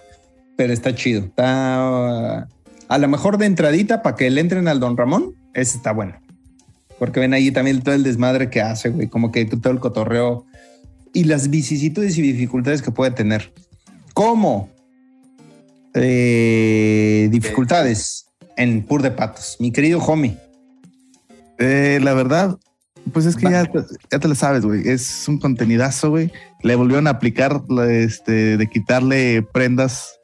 [0.56, 1.26] pero está chido.
[1.26, 2.48] Está
[2.88, 5.36] a lo mejor de entradita para que le entren al Don Ramón.
[5.54, 6.16] Ese está bueno.
[7.00, 10.46] Porque ven ahí también todo el desmadre que hace, güey, como que todo el cotorreo
[11.12, 13.54] y las vicisitudes y dificultades que puede tener.
[14.14, 14.70] ¿Cómo?
[15.94, 18.28] Eh, dificultades
[18.58, 19.58] en Pur de Patos.
[19.60, 20.38] Mi querido homie.
[21.60, 22.58] Eh, la verdad,
[23.12, 23.70] pues es que ya,
[24.12, 24.88] ya, te lo sabes, güey.
[24.88, 26.32] Es un contenidazo, güey.
[26.62, 30.20] Le volvieron a aplicar este, de quitarle prendas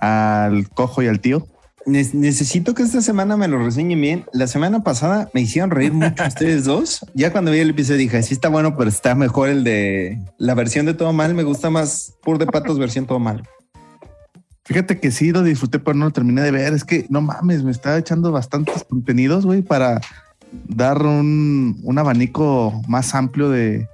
[0.00, 1.46] al cojo y al tío.
[1.86, 4.24] Necesito que esta semana me lo reseñen bien.
[4.32, 7.04] La semana pasada me hicieron reír mucho ustedes dos.
[7.14, 10.54] Ya cuando vi el episodio dije, sí está bueno, pero está mejor el de la
[10.54, 11.34] versión de Todo Mal.
[11.34, 13.42] Me gusta más Pur de Patos versión Todo Mal.
[14.64, 16.74] Fíjate que sí lo disfruté, pero no lo terminé de ver.
[16.74, 20.00] Es que no mames, me estaba echando bastantes contenidos, güey, para
[20.68, 23.88] dar un, un, abanico más amplio de,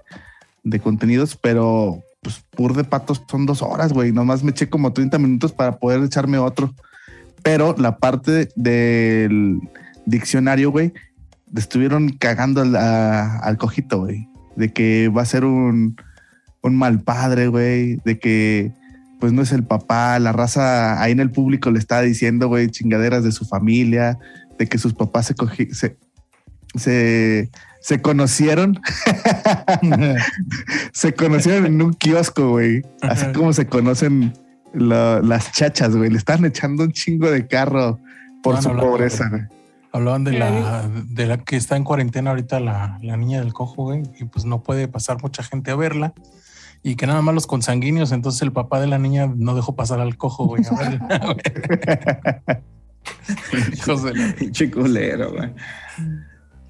[0.64, 4.10] de contenidos, pero pues Pur de Patos son dos horas, güey.
[4.10, 6.74] Nomás me eché como 30 minutos para poder echarme otro.
[7.44, 9.60] Pero la parte del
[10.06, 10.92] diccionario, güey,
[11.54, 15.94] estuvieron cagando al, al cojito, güey, de que va a ser un,
[16.62, 18.72] un mal padre, güey, de que
[19.20, 22.70] pues no es el papá, la raza ahí en el público le está diciendo, güey,
[22.70, 24.18] chingaderas de su familia,
[24.58, 25.34] de que sus papás se,
[25.72, 25.96] se,
[26.74, 27.50] se,
[27.86, 28.80] se conocieron,
[30.92, 34.32] se conocieron en un kiosco, güey, así como se conocen
[34.74, 36.10] la, las chachas, güey.
[36.10, 38.00] Le están echando un chingo de carro
[38.42, 39.42] por no, su no, pobreza, güey.
[39.92, 43.84] Hablaban de la, de la que está en cuarentena ahorita, la, la, niña del cojo,
[43.84, 46.12] güey, y pues no puede pasar mucha gente a verla.
[46.82, 50.00] Y que nada más los consanguíneos, entonces el papá de la niña no dejó pasar
[50.00, 50.64] al cojo, güey.
[50.68, 52.42] A ver.
[53.74, 55.52] Hijos de la pinche culero, güey.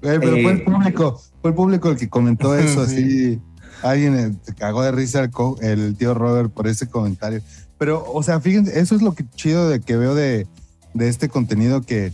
[0.01, 2.95] Güey, pero eh, fue el público, fue el público el que comentó eso, sí.
[2.95, 3.41] así.
[3.83, 5.29] Alguien se cagó de risa
[5.61, 7.41] el, el tío Robert por ese comentario.
[7.77, 10.47] Pero, o sea, fíjense, eso es lo que chido de que veo de,
[10.93, 12.11] de este contenido que,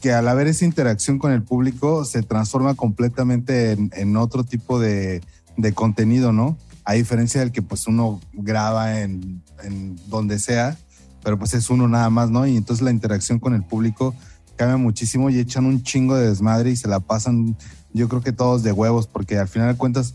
[0.00, 4.80] que al haber esa interacción con el público se transforma completamente en, en otro tipo
[4.80, 5.22] de,
[5.56, 6.58] de, contenido, ¿no?
[6.84, 10.76] A diferencia del que pues uno graba en, en, donde sea,
[11.22, 12.44] pero pues es uno nada más, ¿no?
[12.44, 14.12] Y entonces la interacción con el público
[14.56, 17.56] cambia muchísimo y echan un chingo de desmadre y se la pasan,
[17.92, 20.14] yo creo que todos de huevos, porque al final de cuentas,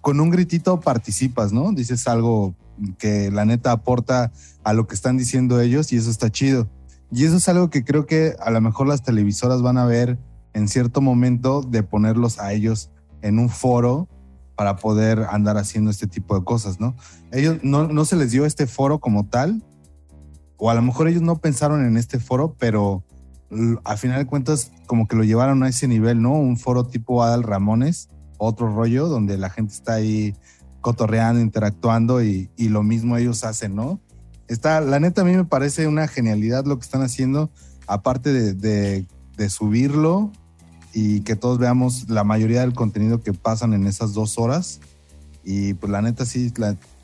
[0.00, 1.72] con un gritito participas, ¿no?
[1.72, 2.54] Dices algo
[2.98, 4.32] que la neta aporta
[4.62, 6.68] a lo que están diciendo ellos y eso está chido.
[7.10, 10.18] Y eso es algo que creo que a lo mejor las televisoras van a ver
[10.52, 12.90] en cierto momento de ponerlos a ellos
[13.22, 14.08] en un foro
[14.56, 16.94] para poder andar haciendo este tipo de cosas, ¿no?
[17.32, 19.62] Ellos no, no se les dio este foro como tal,
[20.56, 23.04] o a lo mejor ellos no pensaron en este foro, pero
[23.84, 26.32] a final de cuentas como que lo llevaron a ese nivel, ¿no?
[26.32, 28.08] Un foro tipo Adal Ramones,
[28.38, 30.34] otro rollo donde la gente está ahí
[30.80, 34.00] cotorreando, interactuando y, lo mismo ellos hacen, ¿no?
[34.48, 37.50] Está, la neta a mí me parece una genialidad lo que están haciendo,
[37.86, 39.06] aparte de,
[39.48, 40.30] subirlo
[40.92, 44.80] y que todos veamos la mayoría del contenido que pasan en esas dos horas.
[45.42, 46.52] Y pues la neta sí,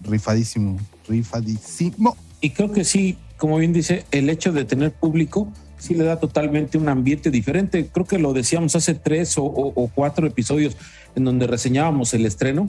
[0.02, 0.78] rifadísimo,
[1.08, 2.16] rifadísimo.
[2.40, 5.50] Y creo que sí, como bien dice, el hecho de tener público
[5.80, 7.86] sí le da totalmente un ambiente diferente.
[7.92, 10.76] Creo que lo decíamos hace tres o, o- o cuatro episodios
[11.16, 12.68] en donde reseñábamos el estreno,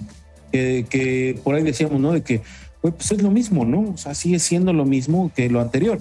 [0.51, 2.11] que, que por ahí decíamos, ¿no?
[2.13, 2.41] De que,
[2.81, 3.91] pues es lo mismo, ¿no?
[3.93, 5.99] O sea, sigue siendo lo mismo que lo anterior.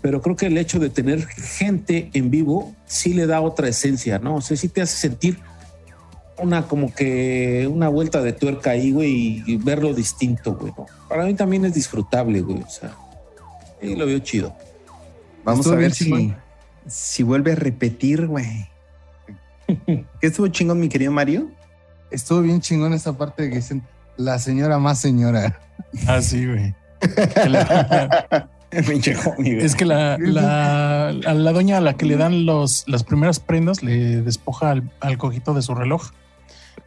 [0.00, 4.18] Pero creo que el hecho de tener gente en vivo sí le da otra esencia,
[4.18, 4.36] ¿no?
[4.36, 5.38] O sea, sí te hace sentir
[6.38, 10.72] una como que una vuelta de tuerca ahí, güey, y verlo distinto, güey.
[10.76, 10.86] ¿no?
[11.08, 12.62] Para mí también es disfrutable, güey.
[12.62, 12.96] O sea,
[13.80, 14.52] sí lo veo chido.
[15.44, 16.36] Vamos Estuvo a ver si, chingón.
[16.86, 18.68] Si vuelve a repetir, güey.
[19.86, 21.50] ¿Qué estuvo chingón, mi querido Mario?
[22.10, 23.82] Estuvo bien chingón esa parte de que dicen
[24.16, 25.60] la señora más señora.
[26.06, 26.74] Ah, sí, güey.
[28.72, 33.38] Es que la, la, a la doña a la que le dan los, las primeras
[33.38, 36.10] prendas le despoja al, al cojito de su reloj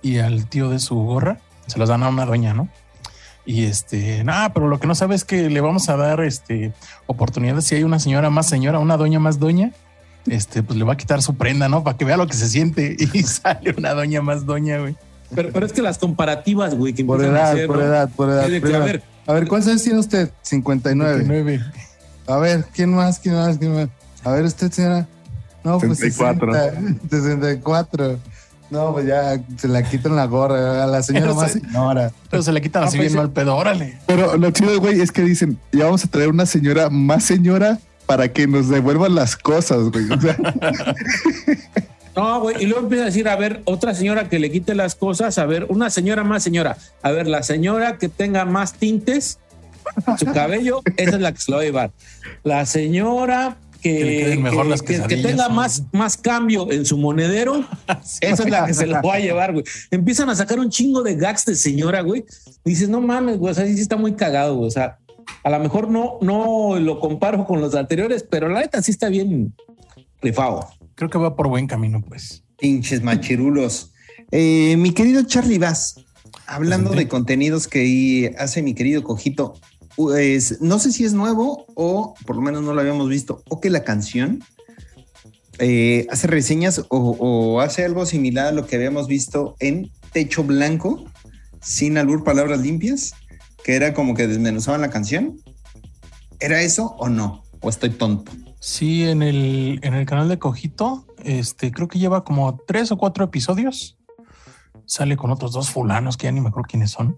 [0.01, 1.38] y al tío de su gorra.
[1.67, 2.69] Se las dan a una doña, ¿no?
[3.45, 6.73] Y este, nada, pero lo que no sabe es que le vamos a dar este
[7.05, 7.65] oportunidades.
[7.65, 9.72] Si hay una señora más señora, una doña más doña,
[10.27, 11.84] este, pues le va a quitar su prenda, ¿no?
[11.84, 12.95] Para que vea lo que se siente.
[13.14, 14.95] Y sale una doña más doña, güey.
[15.34, 17.84] Pero, pero es que las comparativas, güey, que Por a edad, hacer, por ¿no?
[17.84, 18.41] edad, por edad.
[18.43, 18.85] Por que, a edad.
[18.85, 20.30] ver, A ver, ¿cuántos años tiene usted?
[20.43, 21.15] 59.
[21.18, 21.64] 29.
[22.27, 23.19] A ver, ¿quién más?
[23.19, 23.57] ¿Quién más?
[23.57, 23.89] ¿Quién más?
[24.23, 25.07] A ver, usted, señora.
[25.64, 26.53] No, pues 64.
[26.53, 28.19] 60, 64.
[28.72, 32.11] No, pues ya se la quitan la gorra a la señora Pero más se- señora.
[32.30, 33.97] Pero se le quitan así pues, bien mal pedo, órale.
[34.07, 37.80] Pero lo chido, güey, es que dicen, ya vamos a traer una señora más señora
[38.06, 40.10] para que nos devuelvan las cosas, güey.
[40.11, 40.38] O sea,
[42.15, 44.95] No, güey, y luego empieza a decir, a ver, otra señora que le quite las
[44.95, 49.40] cosas, a ver, una señora más señora, a ver, la señora que tenga más tintes
[50.07, 51.91] en su cabello, esa es la que se lo va a llevar.
[52.45, 55.56] La señora que, Que mejor las que- tenga ¿no?
[55.56, 57.65] más, más cambio en su monedero,
[58.22, 59.65] esa es la que se lo va a llevar, güey.
[59.91, 62.23] Empiezan a sacar un chingo de gags de señora, güey.
[62.64, 64.69] Dices, no mames, güey, o sea, sí está muy cagado, güey.
[64.69, 64.99] O sea,
[65.43, 69.10] a lo mejor no, no lo comparo con los anteriores, pero la neta sí está
[69.10, 69.53] bien
[70.22, 70.68] rifado.
[70.95, 72.43] Creo que va por buen camino, pues.
[72.57, 73.91] Pinches machirulos.
[74.31, 76.03] Eh, mi querido Charlie Bass,
[76.47, 79.53] hablando de contenidos que hace mi querido Cojito,
[79.95, 83.61] pues, no sé si es nuevo o por lo menos no lo habíamos visto, o
[83.61, 84.43] que la canción
[85.60, 90.43] eh, hace reseñas o, o hace algo similar a lo que habíamos visto en Techo
[90.43, 91.06] Blanco,
[91.61, 93.14] sin albur palabras limpias,
[93.66, 95.38] que era como que desmenuzaban la canción.
[96.40, 97.42] ¿Era eso o no?
[97.62, 98.32] ¿O estoy tonto?
[98.60, 102.98] Sí, en el, en el canal de Cojito, este, creo que lleva como tres o
[102.98, 103.98] cuatro episodios.
[104.86, 107.18] Sale con otros dos fulanos que ya ni me acuerdo quiénes son.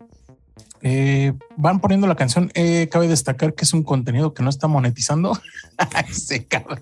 [0.81, 2.49] Eh, van poniendo la canción.
[2.53, 5.37] Eh, cabe destacar que es un contenido que no está monetizando.
[6.09, 6.79] Ese cabrón.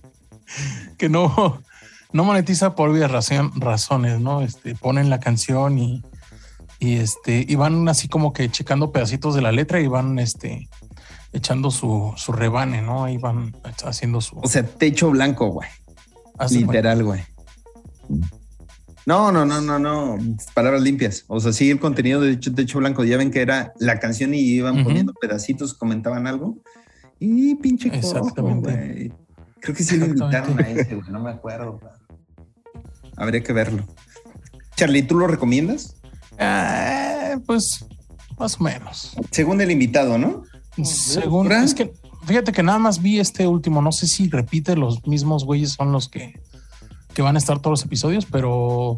[0.96, 1.62] que no,
[2.10, 4.40] no monetiza por razón- razones, ¿no?
[4.40, 6.02] Este, ponen la canción y,
[6.82, 10.68] y este, y van así como que checando pedacitos de la letra y van este
[11.32, 13.04] echando su, su rebane, ¿no?
[13.04, 13.54] Ahí van
[13.84, 14.36] haciendo su.
[14.40, 15.68] O sea, Techo Blanco, güey.
[16.36, 16.54] cuenta.
[16.54, 17.20] Literal, güey.
[19.06, 20.18] No, no, no, no, no.
[20.54, 21.24] Palabras limpias.
[21.28, 23.04] O sea, sí, el contenido de Techo, Blanco.
[23.04, 26.58] Ya ven que era la canción y iban poniendo pedacitos, comentaban algo.
[27.20, 29.12] Y pinche Exactamente.
[29.60, 31.12] Creo que sí lo invitaron a ese, güey.
[31.12, 31.78] No me acuerdo.
[33.16, 33.86] Habría que verlo.
[34.74, 36.01] Charlie, ¿tú lo recomiendas?
[36.38, 37.84] Eh, pues
[38.38, 39.14] más o menos.
[39.30, 40.42] Según el invitado, ¿no?
[40.84, 41.64] Según ¿Ahora?
[41.64, 41.92] es que
[42.26, 43.82] fíjate que nada más vi este último.
[43.82, 46.40] No sé si repite los mismos güeyes son los que,
[47.14, 48.96] que van a estar todos los episodios, pero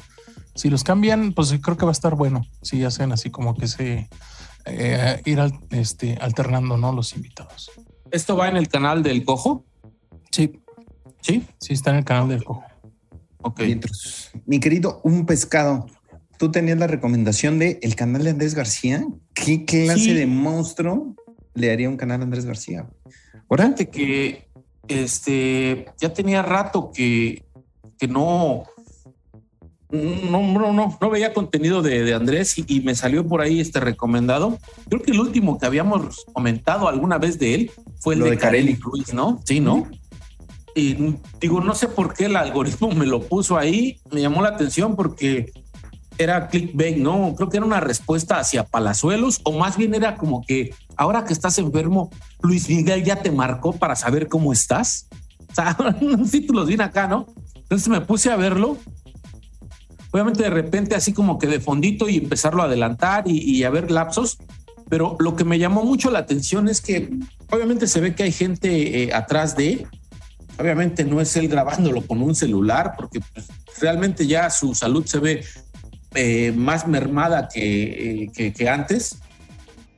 [0.55, 2.47] si los cambian, pues creo que va a estar bueno.
[2.62, 4.09] Si hacen así como que se
[4.66, 6.93] eh, ir al- este, alternando, ¿no?
[6.93, 7.70] Los invitados.
[8.11, 9.65] ¿Esto va en el canal del cojo?
[10.31, 10.61] Sí,
[11.20, 11.44] Sí.
[11.59, 12.62] sí está en el canal del cojo.
[13.43, 13.61] Ok.
[13.61, 15.86] Mientras- Mi querido Un Pescado,
[16.39, 19.05] tú tenías la recomendación de el canal de Andrés García.
[19.35, 20.15] ¿Qué clase Sí.
[20.15, 21.15] de monstruo
[21.55, 22.86] le haría un canal a Andrés García?
[23.51, 24.48] Fíjate que
[24.89, 27.44] este ya tenía rato que,
[27.98, 28.65] que no,
[29.90, 33.61] no, no, no, no veía contenido de, de Andrés y, y me salió por ahí
[33.61, 34.59] este recomendado.
[34.89, 37.70] Creo que el último que habíamos comentado alguna vez de él
[38.01, 38.74] fue el Lo de, de Carelli.
[38.74, 39.40] Carelli Ruiz, ¿no?
[39.44, 39.89] Sí, ¿no?
[40.74, 44.48] Y digo, no sé por qué el algoritmo me lo puso ahí, me llamó la
[44.48, 45.52] atención porque
[46.19, 47.35] era clickbait, ¿no?
[47.36, 51.32] Creo que era una respuesta hacia Palazuelos, o más bien era como que ahora que
[51.32, 52.11] estás enfermo,
[52.43, 55.09] Luis Miguel ya te marcó para saber cómo estás.
[55.51, 57.27] O sea, unos títulos bien acá, ¿no?
[57.55, 58.78] Entonces me puse a verlo.
[60.11, 63.70] Obviamente de repente así como que de fondito y empezarlo a adelantar y, y a
[63.70, 64.39] ver lapsos.
[64.89, 67.11] Pero lo que me llamó mucho la atención es que
[67.51, 69.89] obviamente se ve que hay gente eh, atrás de,
[70.59, 73.49] Obviamente no es él grabándolo con un celular, porque pues,
[73.81, 75.45] realmente ya su salud se ve
[76.15, 79.19] eh, más mermada que, eh, que, que antes,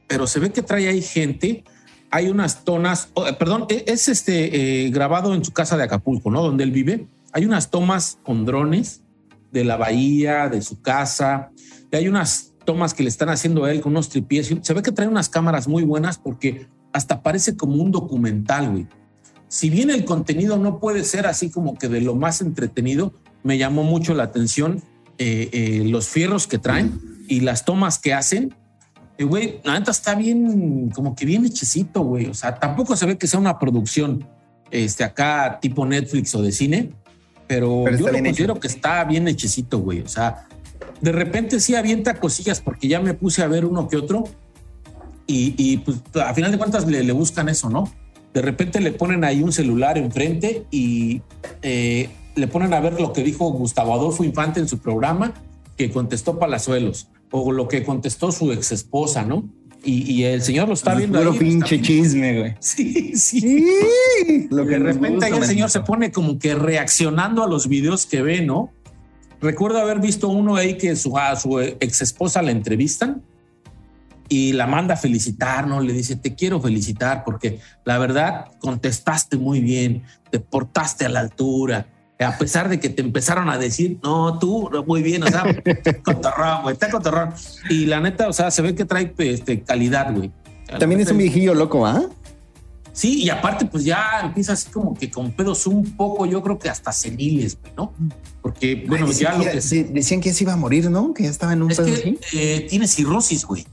[0.06, 1.64] pero se ve que trae ahí gente
[2.10, 6.42] hay unas tonas, oh, perdón, e, es este grabado en su casa de Acapulco, ¿no?
[6.42, 7.08] Donde él vive.
[7.32, 9.02] Hay unas tomas con drones
[9.52, 11.50] de la bahía, de su casa,
[11.90, 14.54] y hay unas tomas que le están haciendo a él con unos tripies.
[14.60, 18.86] Se ve que trae unas cámaras muy buenas porque hasta parece como un documental, güey.
[19.48, 23.58] Si bien el contenido no puede ser así como que de lo más entretenido, me
[23.58, 24.82] llamó mucho la atención
[25.18, 28.54] eh, eh, los fierros que traen y las tomas que hacen.
[29.18, 32.26] Y, güey, la neta está bien, como que bien hechecito, güey.
[32.26, 34.26] O sea, tampoco se ve que sea una producción
[34.70, 36.90] este, acá tipo Netflix o de cine,
[37.46, 40.00] pero, yo lo considero que está bien hechecito, güey.
[40.00, 40.46] O sea,
[41.00, 44.24] de repente sí avienta cosillas porque ya me puse a ver uno que otro
[45.28, 47.92] y, pues a final de cuentas le, buscan eso, ¿no?
[48.32, 51.22] De repente le ponen ahí un celular enfrente y
[51.62, 55.32] eh, le ponen a ver lo que dijo Gustavo Adolfo Infante en su programa
[55.76, 59.44] que contestó Palazuelos o lo que contestó su ex esposa, ¿no?
[59.84, 61.16] Y, el señor lo está viendo.
[61.20, 62.54] Puro pinche chisme, güey.
[62.58, 63.64] Sí, sí.
[64.50, 68.04] Lo que de repente ahí el señor se pone como que reaccionando a los videos
[68.04, 68.72] que ve, ¿no?
[69.40, 73.22] Recuerdo haber visto uno ahí que su, a su ex esposa la entrevistan
[74.28, 75.80] y la manda a felicitar, ¿no?
[75.80, 80.02] Le dice, te quiero felicitar porque la verdad contestaste muy bien,
[80.32, 81.86] te portaste a la altura,
[82.18, 85.44] a pesar de que te empezaron a decir, no, tú, muy bien, o sea,
[86.02, 87.34] cotorrón, güey, está cotorrón.
[87.68, 90.32] Y la neta, o sea, se ve que trae este, calidad, güey.
[90.78, 92.02] También es un viejillo loco, ¿ah?
[92.92, 96.58] Sí, y aparte, pues ya empieza así como que con pedos un poco, yo creo
[96.58, 97.92] que hasta seniles, ¿no?
[98.40, 99.50] Porque, bueno, ya lo que.
[99.50, 101.12] decían que ya se iba a morir, ¿no?
[101.12, 103.66] Que ya estaba en un es que, eh, tiene cirrosis, güey.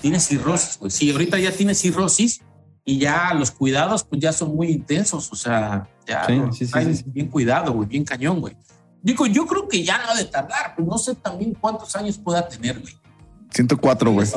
[0.00, 0.92] Tiene cirrosis, güey.
[0.92, 2.42] Sí, ahorita ya tiene cirrosis
[2.90, 5.30] y ya los cuidados, pues ya son muy intensos.
[5.30, 6.66] O sea, ya sí,
[7.06, 8.56] bien cuidado, güey, bien cañón, güey.
[9.00, 12.18] Digo, yo creo que ya no ha de tardar, pero no sé también cuántos años
[12.18, 12.94] pueda tener, güey.
[13.50, 14.28] 104, güey.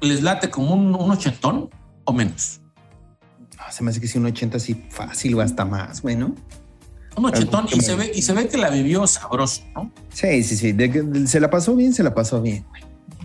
[0.00, 1.70] ¿Les late como un, un ochentón
[2.04, 2.60] o menos?
[3.70, 6.34] se me hace que si un 80 así fácil o hasta más, bueno.
[7.16, 9.90] Un ochetón y se, ve, y se ve que la vivió sabroso, ¿no?
[10.12, 11.26] Sí, sí, sí.
[11.26, 12.82] se la pasó bien, se la pasó bien, güey.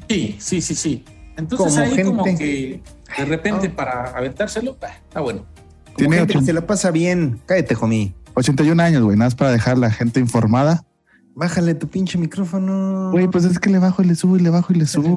[0.09, 1.05] Sí, sí, sí, sí.
[1.37, 2.81] Entonces ahí como que
[3.17, 5.45] de repente para aventárselo, está bueno.
[5.95, 7.39] Tiene gente se la pasa bien.
[7.45, 8.13] Cállate, homie.
[8.35, 9.17] 81 años, güey.
[9.17, 10.85] Nada más para dejar la gente informada.
[11.33, 13.11] Bájale tu pinche micrófono.
[13.11, 15.15] Güey, pues es que le bajo y le subo y le bajo y le subo.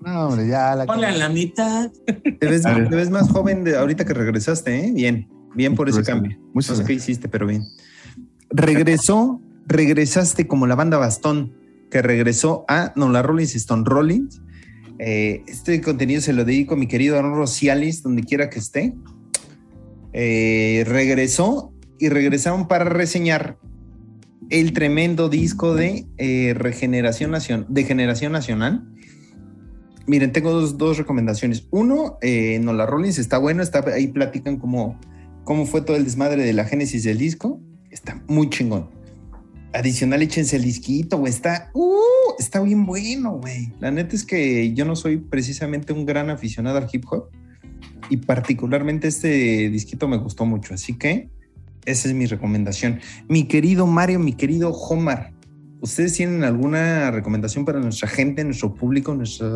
[0.00, 0.86] No, hombre, ya la.
[0.86, 1.90] Ponle a la mitad.
[2.40, 4.92] Te ves, más joven de ahorita que regresaste, ¿eh?
[4.92, 6.38] Bien, bien por ese cambio.
[6.54, 7.64] no sé qué hiciste, pero bien.
[8.50, 11.54] Regresó, regresaste como la banda Bastón,
[11.90, 14.40] que regresó a No la Rollins Stone Rollins.
[14.98, 18.94] Eh, este contenido se lo dedico a mi querido Aaron Rocialis, donde quiera que esté.
[20.12, 23.58] Eh, regresó y regresaron para reseñar
[24.50, 28.88] el tremendo disco de eh, Regeneración Nacional, Generación Nacional
[30.08, 31.68] Miren, tengo dos, recomendaciones.
[31.70, 34.98] Uno, eh, Nola Rollins está bueno, está ahí platican cómo,
[35.44, 37.60] cómo fue todo el desmadre de la génesis del disco.
[37.90, 38.88] Está muy chingón.
[39.72, 41.32] Adicional, échense el disquito, güey.
[41.32, 43.72] Está, uh, está bien bueno, güey.
[43.80, 47.30] La neta es que yo no soy precisamente un gran aficionado al hip hop
[48.08, 50.74] y particularmente este disquito me gustó mucho.
[50.74, 51.28] Así que
[51.84, 53.00] esa es mi recomendación.
[53.28, 55.32] Mi querido Mario, mi querido Homar,
[55.80, 59.48] ¿Ustedes tienen alguna recomendación para nuestra gente, nuestro público, nuestra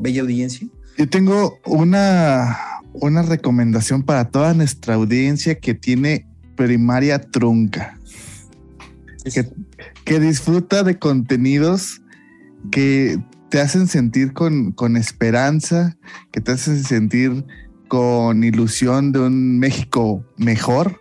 [0.00, 0.66] bella audiencia?
[0.96, 2.56] Yo tengo una,
[2.94, 6.26] una recomendación para toda nuestra audiencia que tiene
[6.56, 7.97] primaria trunca.
[9.32, 9.48] Que,
[10.04, 12.02] que, disfruta de contenidos
[12.70, 13.18] que
[13.50, 15.96] te hacen sentir con, con esperanza,
[16.32, 17.44] que te hacen sentir
[17.88, 21.00] con ilusión de un México mejor.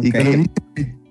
[0.00, 0.46] Y que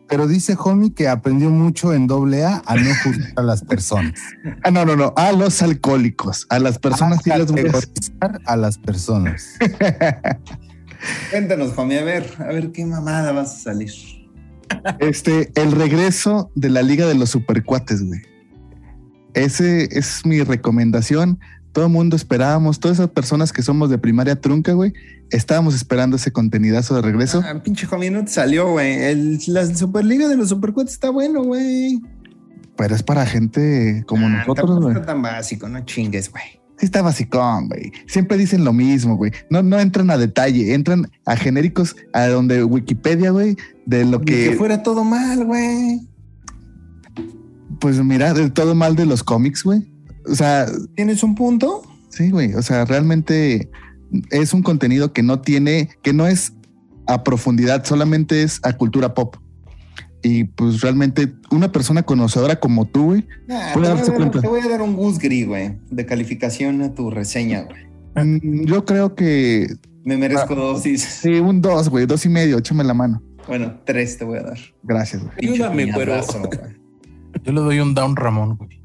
[0.10, 4.19] pero dice Homie que aprendió mucho en doble A a no juzgar a las personas.
[4.64, 7.48] Ah, no, no, no, a los alcohólicos, a las personas y las
[8.45, 9.57] a las personas.
[11.31, 13.91] Cuéntanos, Homie, a ver, a ver qué mamada vas a salir.
[14.99, 18.21] Este, el regreso de la Liga de los Supercuates, güey.
[19.33, 21.39] Ese es mi recomendación
[21.71, 24.93] todo el mundo esperábamos, todas esas personas que somos de primaria trunca, güey,
[25.29, 27.43] estábamos esperando ese contenidazo de regreso.
[27.45, 29.37] Ah, pinche Juan, no te salió, güey.
[29.47, 32.01] La Superliga de los Supercuates está bueno, güey.
[32.75, 34.93] Pero es para gente como ah, nosotros, güey.
[34.93, 36.43] No está tan básico, no chingues, güey.
[36.77, 37.91] Sí está basicón, güey.
[38.07, 39.31] Siempre dicen lo mismo, güey.
[39.49, 43.57] No, no entran a detalle, entran a genéricos a donde Wikipedia, güey,
[43.89, 44.51] de lo que...
[44.51, 46.01] que fuera todo mal, güey.
[47.79, 49.91] Pues mira, de todo mal de los cómics, güey.
[50.29, 50.67] O sea.
[50.95, 51.81] ¿Tienes un punto?
[52.09, 52.53] Sí, güey.
[52.53, 53.69] O sea, realmente
[54.31, 56.53] es un contenido que no tiene, que no es
[57.07, 59.35] a profundidad, solamente es a cultura pop.
[60.21, 64.11] Y pues realmente una persona conocedora como tú, güey, Nah, Puede te, voy a darse
[64.11, 64.41] dar, cuenta.
[64.41, 68.27] te voy a dar un Gusgri, güey, de calificación a tu reseña, güey.
[68.27, 71.01] mm, yo creo que Me merezco dosis.
[71.21, 73.21] sí, un dos, güey, dos y medio, échame la mano.
[73.49, 74.59] Bueno, tres te voy a dar.
[74.84, 75.34] Gracias, güey.
[75.41, 76.07] Ayúdame, güey.
[77.43, 78.80] Yo le doy un down Ramón, güey.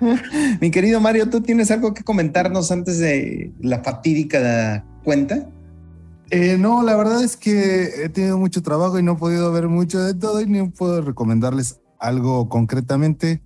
[0.60, 5.48] Mi querido Mario, ¿tú tienes algo que comentarnos antes de la fatídica cuenta?
[6.30, 9.66] Eh, no, la verdad es que he tenido mucho trabajo y no he podido ver
[9.66, 13.42] mucho de todo y no puedo recomendarles algo concretamente.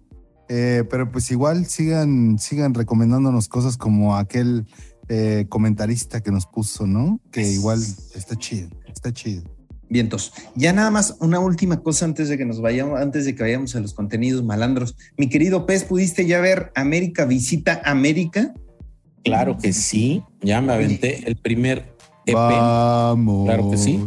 [0.50, 4.66] Eh, pero pues igual sigan, sigan recomendándonos cosas como aquel
[5.08, 7.20] eh, comentarista que nos puso, ¿no?
[7.30, 7.80] Que igual
[8.14, 9.42] está chido, está chido.
[9.88, 10.32] Vientos.
[10.54, 13.76] Ya nada más una última cosa antes de que nos vayamos, antes de que vayamos
[13.76, 14.96] a los contenidos malandros.
[15.16, 18.54] Mi querido Pez, ¿pudiste ya ver América Visita América?
[19.22, 20.22] Claro que sí.
[20.40, 21.94] Ya me aventé el primer
[22.26, 22.34] EP.
[22.34, 23.46] Vamos.
[23.46, 24.06] Claro que sí.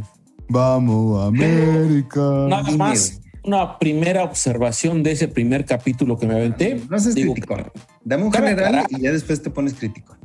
[0.49, 2.47] Vamos, América.
[2.49, 6.81] Nada más una primera observación de ese primer capítulo que me aventé.
[6.89, 7.55] No seas Digo, crítico.
[8.03, 10.16] Dame un general y ya después te pones crítico.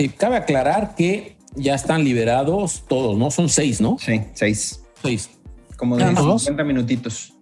[0.00, 3.30] Eh, cabe aclarar que ya están liberados todos, ¿no?
[3.30, 3.98] Son seis, ¿no?
[3.98, 4.80] Sí, seis.
[5.02, 5.28] Seis.
[5.76, 6.42] Como de ¿Eran todos?
[6.42, 7.34] 50 minutitos.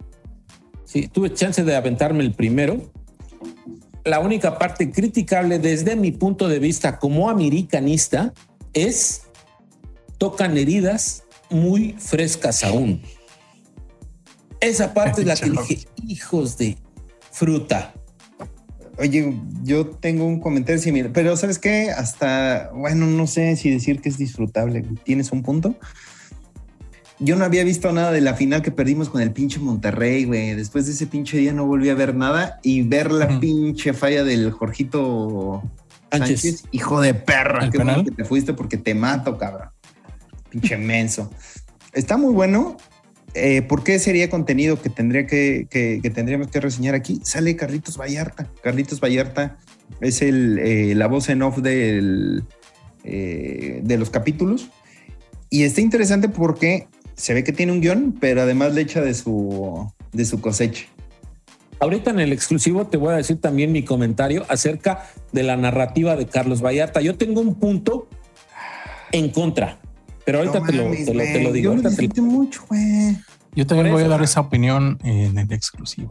[0.84, 2.90] Sí, tuve chance de aventarme el primero.
[4.04, 8.32] La única parte criticable desde mi punto de vista como americanista
[8.72, 9.22] es
[10.18, 13.02] tocan heridas muy frescas aún.
[14.60, 16.76] Esa parte es la que dije, hijos de
[17.30, 17.94] fruta.
[18.98, 21.90] Oye, yo tengo un comentario similar, pero ¿sabes qué?
[21.90, 24.84] Hasta, bueno, no sé si decir que es disfrutable.
[25.04, 25.76] ¿Tienes un punto?
[27.20, 30.54] Yo no había visto nada de la final que perdimos con el pinche Monterrey, güey.
[30.54, 34.24] Después de ese pinche día no volví a ver nada y ver la pinche falla
[34.24, 35.62] del Jorgito
[36.10, 36.40] Sánchez.
[36.40, 36.64] Sánchez.
[36.72, 39.68] Hijo de perra, ¿El qué bueno que te fuiste porque te mato, cabrón.
[40.50, 41.30] Pinche menso.
[41.92, 42.76] Está muy bueno.
[43.34, 47.20] Eh, ¿Por qué sería contenido que, tendría que, que- que tendríamos que reseñar aquí?
[47.22, 48.48] Sale Carlitos Vallarta.
[48.62, 49.58] Carlitos Vallarta
[50.00, 52.40] es eh, la voz en off eh,
[53.82, 54.68] de los capítulos.
[55.50, 59.14] Y está interesante porque se ve que tiene un guion, pero además le echa de
[59.14, 60.84] su, de su cosecha.
[61.80, 66.16] Ahorita en el exclusivo te voy a decir también mi comentario acerca de la narrativa
[66.16, 67.00] de Carlos Vallarta.
[67.00, 68.08] Yo tengo un punto
[69.12, 69.78] en contra,
[70.32, 71.44] pero ahorita No te, lo, mames, te, lo, te güey.
[71.44, 71.64] lo digo.
[71.64, 73.16] Yo lo ahorita te lo- disfruté mucho, güey.
[73.54, 74.24] Yo también voy a dar ah.
[74.24, 76.10] esa opinión en el exclusivo.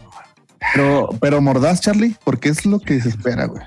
[0.73, 3.63] Pero, pero mordaz, Charlie, porque es lo que se espera, güey.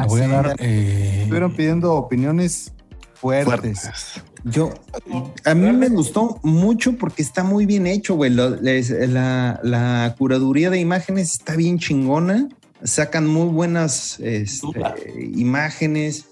[0.00, 0.56] Le voy a dar.
[0.60, 2.72] eh, Estuvieron pidiendo opiniones
[3.14, 3.80] fuertes.
[3.80, 4.22] Fuertes.
[4.44, 4.72] Yo,
[5.44, 8.30] a mí me gustó mucho porque está muy bien hecho, güey.
[8.30, 12.48] La, la curaduría de imágenes está bien chingona.
[12.82, 14.66] Sacan muy buenas este,
[15.34, 16.26] imágenes.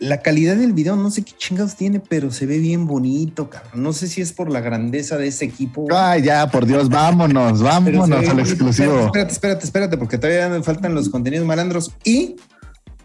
[0.00, 3.82] La calidad del video, no sé qué chingados tiene, pero se ve bien bonito, cabrón.
[3.82, 5.86] No sé si es por la grandeza de ese equipo.
[5.94, 8.98] Ay, ya, por Dios, vámonos, vámonos al exclusivo.
[9.06, 11.92] Espérate, espérate, espérate, porque todavía me faltan los contenidos malandros.
[12.02, 12.36] Y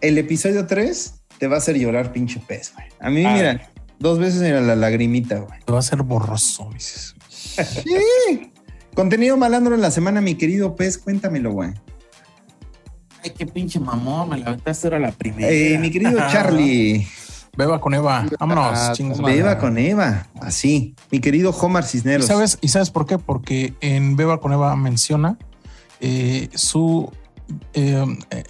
[0.00, 2.86] el episodio 3 te va a hacer llorar, pinche pez, güey.
[2.98, 3.34] A mí, Ah.
[3.34, 5.60] mira, dos veces mira la lagrimita, güey.
[5.70, 7.14] va a ser borroso, dices.
[8.94, 11.74] Contenido malandro en la semana, mi querido pez, cuéntamelo, güey.
[13.26, 15.50] Ay, qué pinche mamón, me la aventaste era la primera.
[15.50, 17.06] Eh, mi querido Charlie,
[17.56, 18.26] Beba con Eva.
[18.38, 18.78] Vámonos.
[18.78, 19.36] Ah, madre.
[19.36, 20.94] Beba con Eva, así.
[21.10, 22.26] Mi querido Homar ¿Y Cisneros.
[22.26, 23.18] sabes, ¿Y sabes por qué?
[23.18, 25.38] Porque en Beba con Eva menciona
[26.00, 27.10] eh, su.
[27.74, 28.44] eh, eh,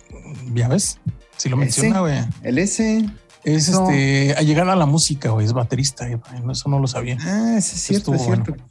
[0.55, 0.99] ¿Ya ves?
[1.37, 2.19] Si lo menciona, güey.
[2.43, 3.07] El S.
[3.45, 3.89] Es No.
[3.89, 4.35] este.
[4.37, 5.47] A llegar a la música, güey.
[5.47, 6.25] Es baterista, Eva.
[6.51, 7.17] Eso no lo sabía.
[7.21, 8.63] Ah, es cierto, Estuvo es cierto.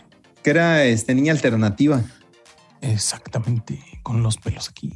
[0.43, 2.03] Que era este, niña alternativa.
[2.81, 3.81] Exactamente.
[4.03, 4.93] Con los pelos aquí.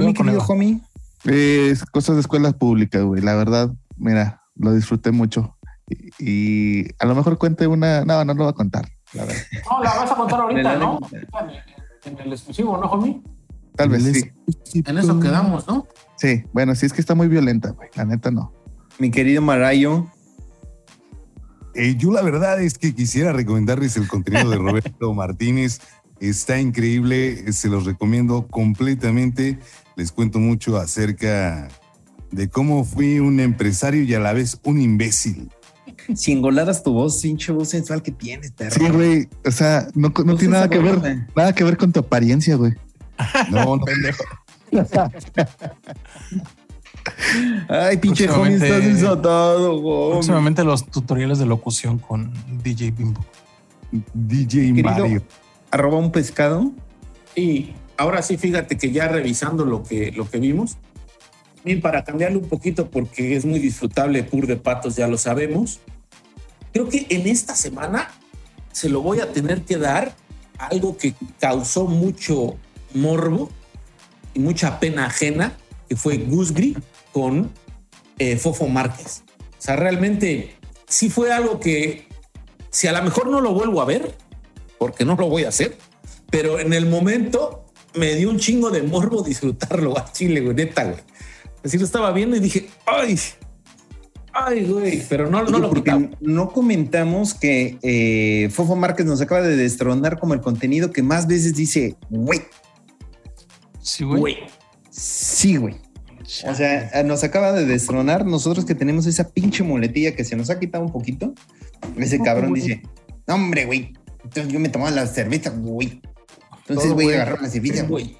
[0.00, 0.80] ¿Tú, mi querido homie?
[1.24, 3.22] Eh, Es cosas de escuelas públicas, güey.
[3.22, 5.56] La verdad, mira, lo disfruté mucho.
[5.88, 8.04] Y, y a lo mejor cuente una.
[8.04, 8.88] No, no lo voy a contar.
[9.12, 9.42] La verdad.
[9.70, 10.98] No, la vas a contar ahorita, ¿no?
[12.04, 13.22] En el exclusivo, ¿no, homie?
[13.76, 14.02] Tal vez
[14.64, 14.82] sí.
[14.86, 15.86] En eso quedamos, ¿no?
[16.16, 17.88] Sí, bueno, sí es que está muy violenta, güey.
[17.94, 18.52] La neta no.
[18.98, 20.06] Mi querido Marayo.
[21.74, 25.80] Eh, yo la verdad es que quisiera recomendarles el contenido de Roberto Martínez.
[26.18, 29.60] Está increíble, se los recomiendo completamente.
[29.98, 31.66] Les cuento mucho acerca
[32.30, 35.50] de cómo fui un empresario y a la vez un imbécil.
[36.14, 38.76] Si engoladas tu voz, pinche voz sensual que tienes, perro.
[38.76, 39.28] Sí, güey.
[39.44, 42.74] O sea, no, no tiene nada que ver, nada que ver con tu apariencia, güey.
[43.50, 43.84] No, no,
[47.68, 50.12] Ay, pinche homie, estás desatado, homie.
[50.12, 53.26] Próximamente los tutoriales de locución con DJ Bimbo.
[54.14, 55.24] DJ Mario.
[55.72, 56.70] Arroba un pescado.
[57.34, 60.78] Y ahora sí, fíjate que ya revisando lo que, lo que vimos,
[61.64, 65.80] Bien, para cambiarle un poquito, porque es muy disfrutable Pur de Patos, ya lo sabemos.
[66.72, 68.10] Creo que en esta semana
[68.72, 70.14] se lo voy a tener que dar
[70.58, 72.56] algo que causó mucho
[72.94, 73.50] morbo
[74.34, 75.56] y mucha pena ajena,
[75.88, 76.76] que fue Gusgri
[77.12, 77.50] con
[78.18, 79.24] eh, Fofo Márquez.
[79.58, 80.54] O sea, realmente
[80.86, 82.06] sí fue algo que,
[82.70, 84.14] si a lo mejor no lo vuelvo a ver,
[84.78, 85.76] porque no lo voy a hacer,
[86.30, 87.64] pero en el momento
[87.94, 91.00] me dio un chingo de morbo disfrutarlo a Chile, güey, neta, güey.
[91.64, 93.18] Así lo estaba viendo y dije, ay,
[94.32, 96.10] ay, güey, pero no, no lo Porque quitaba.
[96.20, 101.26] no comentamos que eh, Fofo Márquez nos acaba de destronar como el contenido que más
[101.26, 102.42] veces dice, güey,
[103.80, 104.20] Sí, güey.
[104.20, 104.36] Güey,
[104.90, 105.76] sí, güey.
[106.46, 110.50] O sea, nos acaba de destronar nosotros que tenemos esa pinche muletilla que se nos
[110.50, 111.32] ha quitado un poquito.
[111.96, 112.82] Ese cabrón dice,
[113.26, 113.94] no, hombre, güey.
[114.22, 116.02] Entonces yo me tomaba la cerveza, güey.
[116.68, 117.16] Entonces, güey, güey.
[117.16, 118.04] agarró la cerveza, güey.
[118.04, 118.16] güey.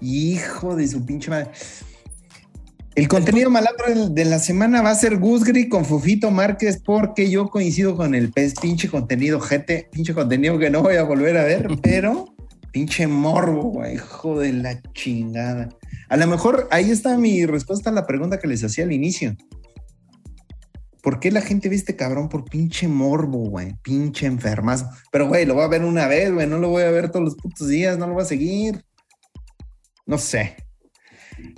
[0.00, 1.50] Hijo de su pinche madre.
[2.98, 7.48] El contenido malandro de la semana va a ser Gusgri con Fufito Márquez porque yo
[7.48, 11.44] coincido con el pez pinche contenido gente, pinche contenido que no voy a volver a
[11.44, 12.34] ver, pero
[12.72, 15.68] pinche morbo, güey, hijo de la chingada.
[16.08, 19.36] A lo mejor ahí está mi respuesta a la pregunta que les hacía al inicio.
[21.02, 23.74] ¿Por qué la gente ve este cabrón por pinche morbo, güey?
[23.82, 24.88] Pinche enfermazo.
[25.12, 26.46] Pero, güey, lo voy a ver una vez, güey.
[26.46, 28.84] No lo voy a ver todos los putos días, no lo voy a seguir.
[30.06, 30.56] No sé.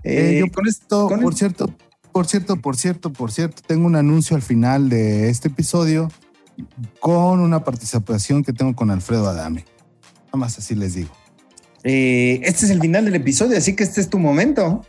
[0.02, 1.74] Eh, eh, yo con esto, por cierto,
[2.12, 6.10] por cierto, por cierto, por cierto, tengo un anuncio al final de este episodio
[6.98, 9.64] con una participación que tengo con Alfredo Adame.
[10.26, 11.10] Nada más así les digo.
[11.82, 14.84] Eh, este es el final del episodio, así que este es tu momento.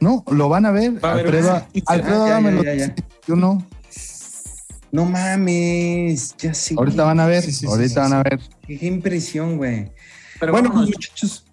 [0.00, 0.98] No, lo van a ver.
[1.02, 2.62] Alfredo, ah, Adame lo
[3.26, 3.66] yo No
[4.92, 6.74] No mames, ya sé.
[6.76, 8.40] Ahorita van a ver, ahorita van a ver.
[8.66, 9.90] Qué impresión, güey.
[10.38, 11.44] Pero bueno, pues, muchachos,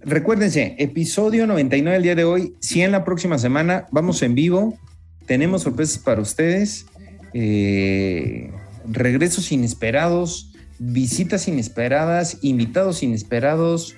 [0.00, 4.78] recuérdense, episodio 99 el día de hoy, 100 la próxima semana, vamos en vivo,
[5.26, 6.86] tenemos sorpresas para ustedes,
[7.34, 8.52] eh,
[8.90, 13.94] regresos inesperados, visitas inesperadas, invitados inesperados,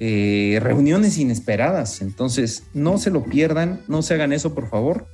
[0.00, 2.02] eh, reuniones inesperadas.
[2.02, 5.06] Entonces, no se lo pierdan, no se hagan eso, por favor.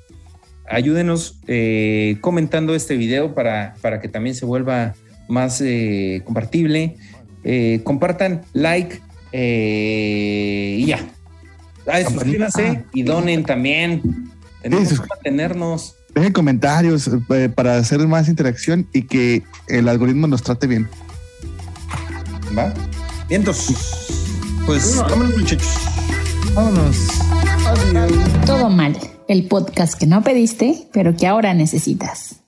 [0.69, 4.95] Ayúdenos eh, comentando este video para, para que también se vuelva
[5.29, 6.97] más eh, compartible.
[7.45, 9.01] Eh, compartan, like
[9.33, 11.01] eh, y ya.
[11.87, 14.01] Ah, suscríbanse y donen también.
[14.63, 15.97] Tenemos Sí, que mantenernos.
[16.15, 20.89] Dejen comentarios eh, para hacer más interacción y que el algoritmo nos trate bien.
[22.57, 22.73] ¿Va?
[23.29, 23.75] Vientos.
[24.65, 25.77] Pues vámonos, muchachos.
[26.55, 27.09] Vámonos.
[28.47, 28.97] Todo mal,
[29.29, 32.44] el podcast que no pediste, pero que ahora necesitas.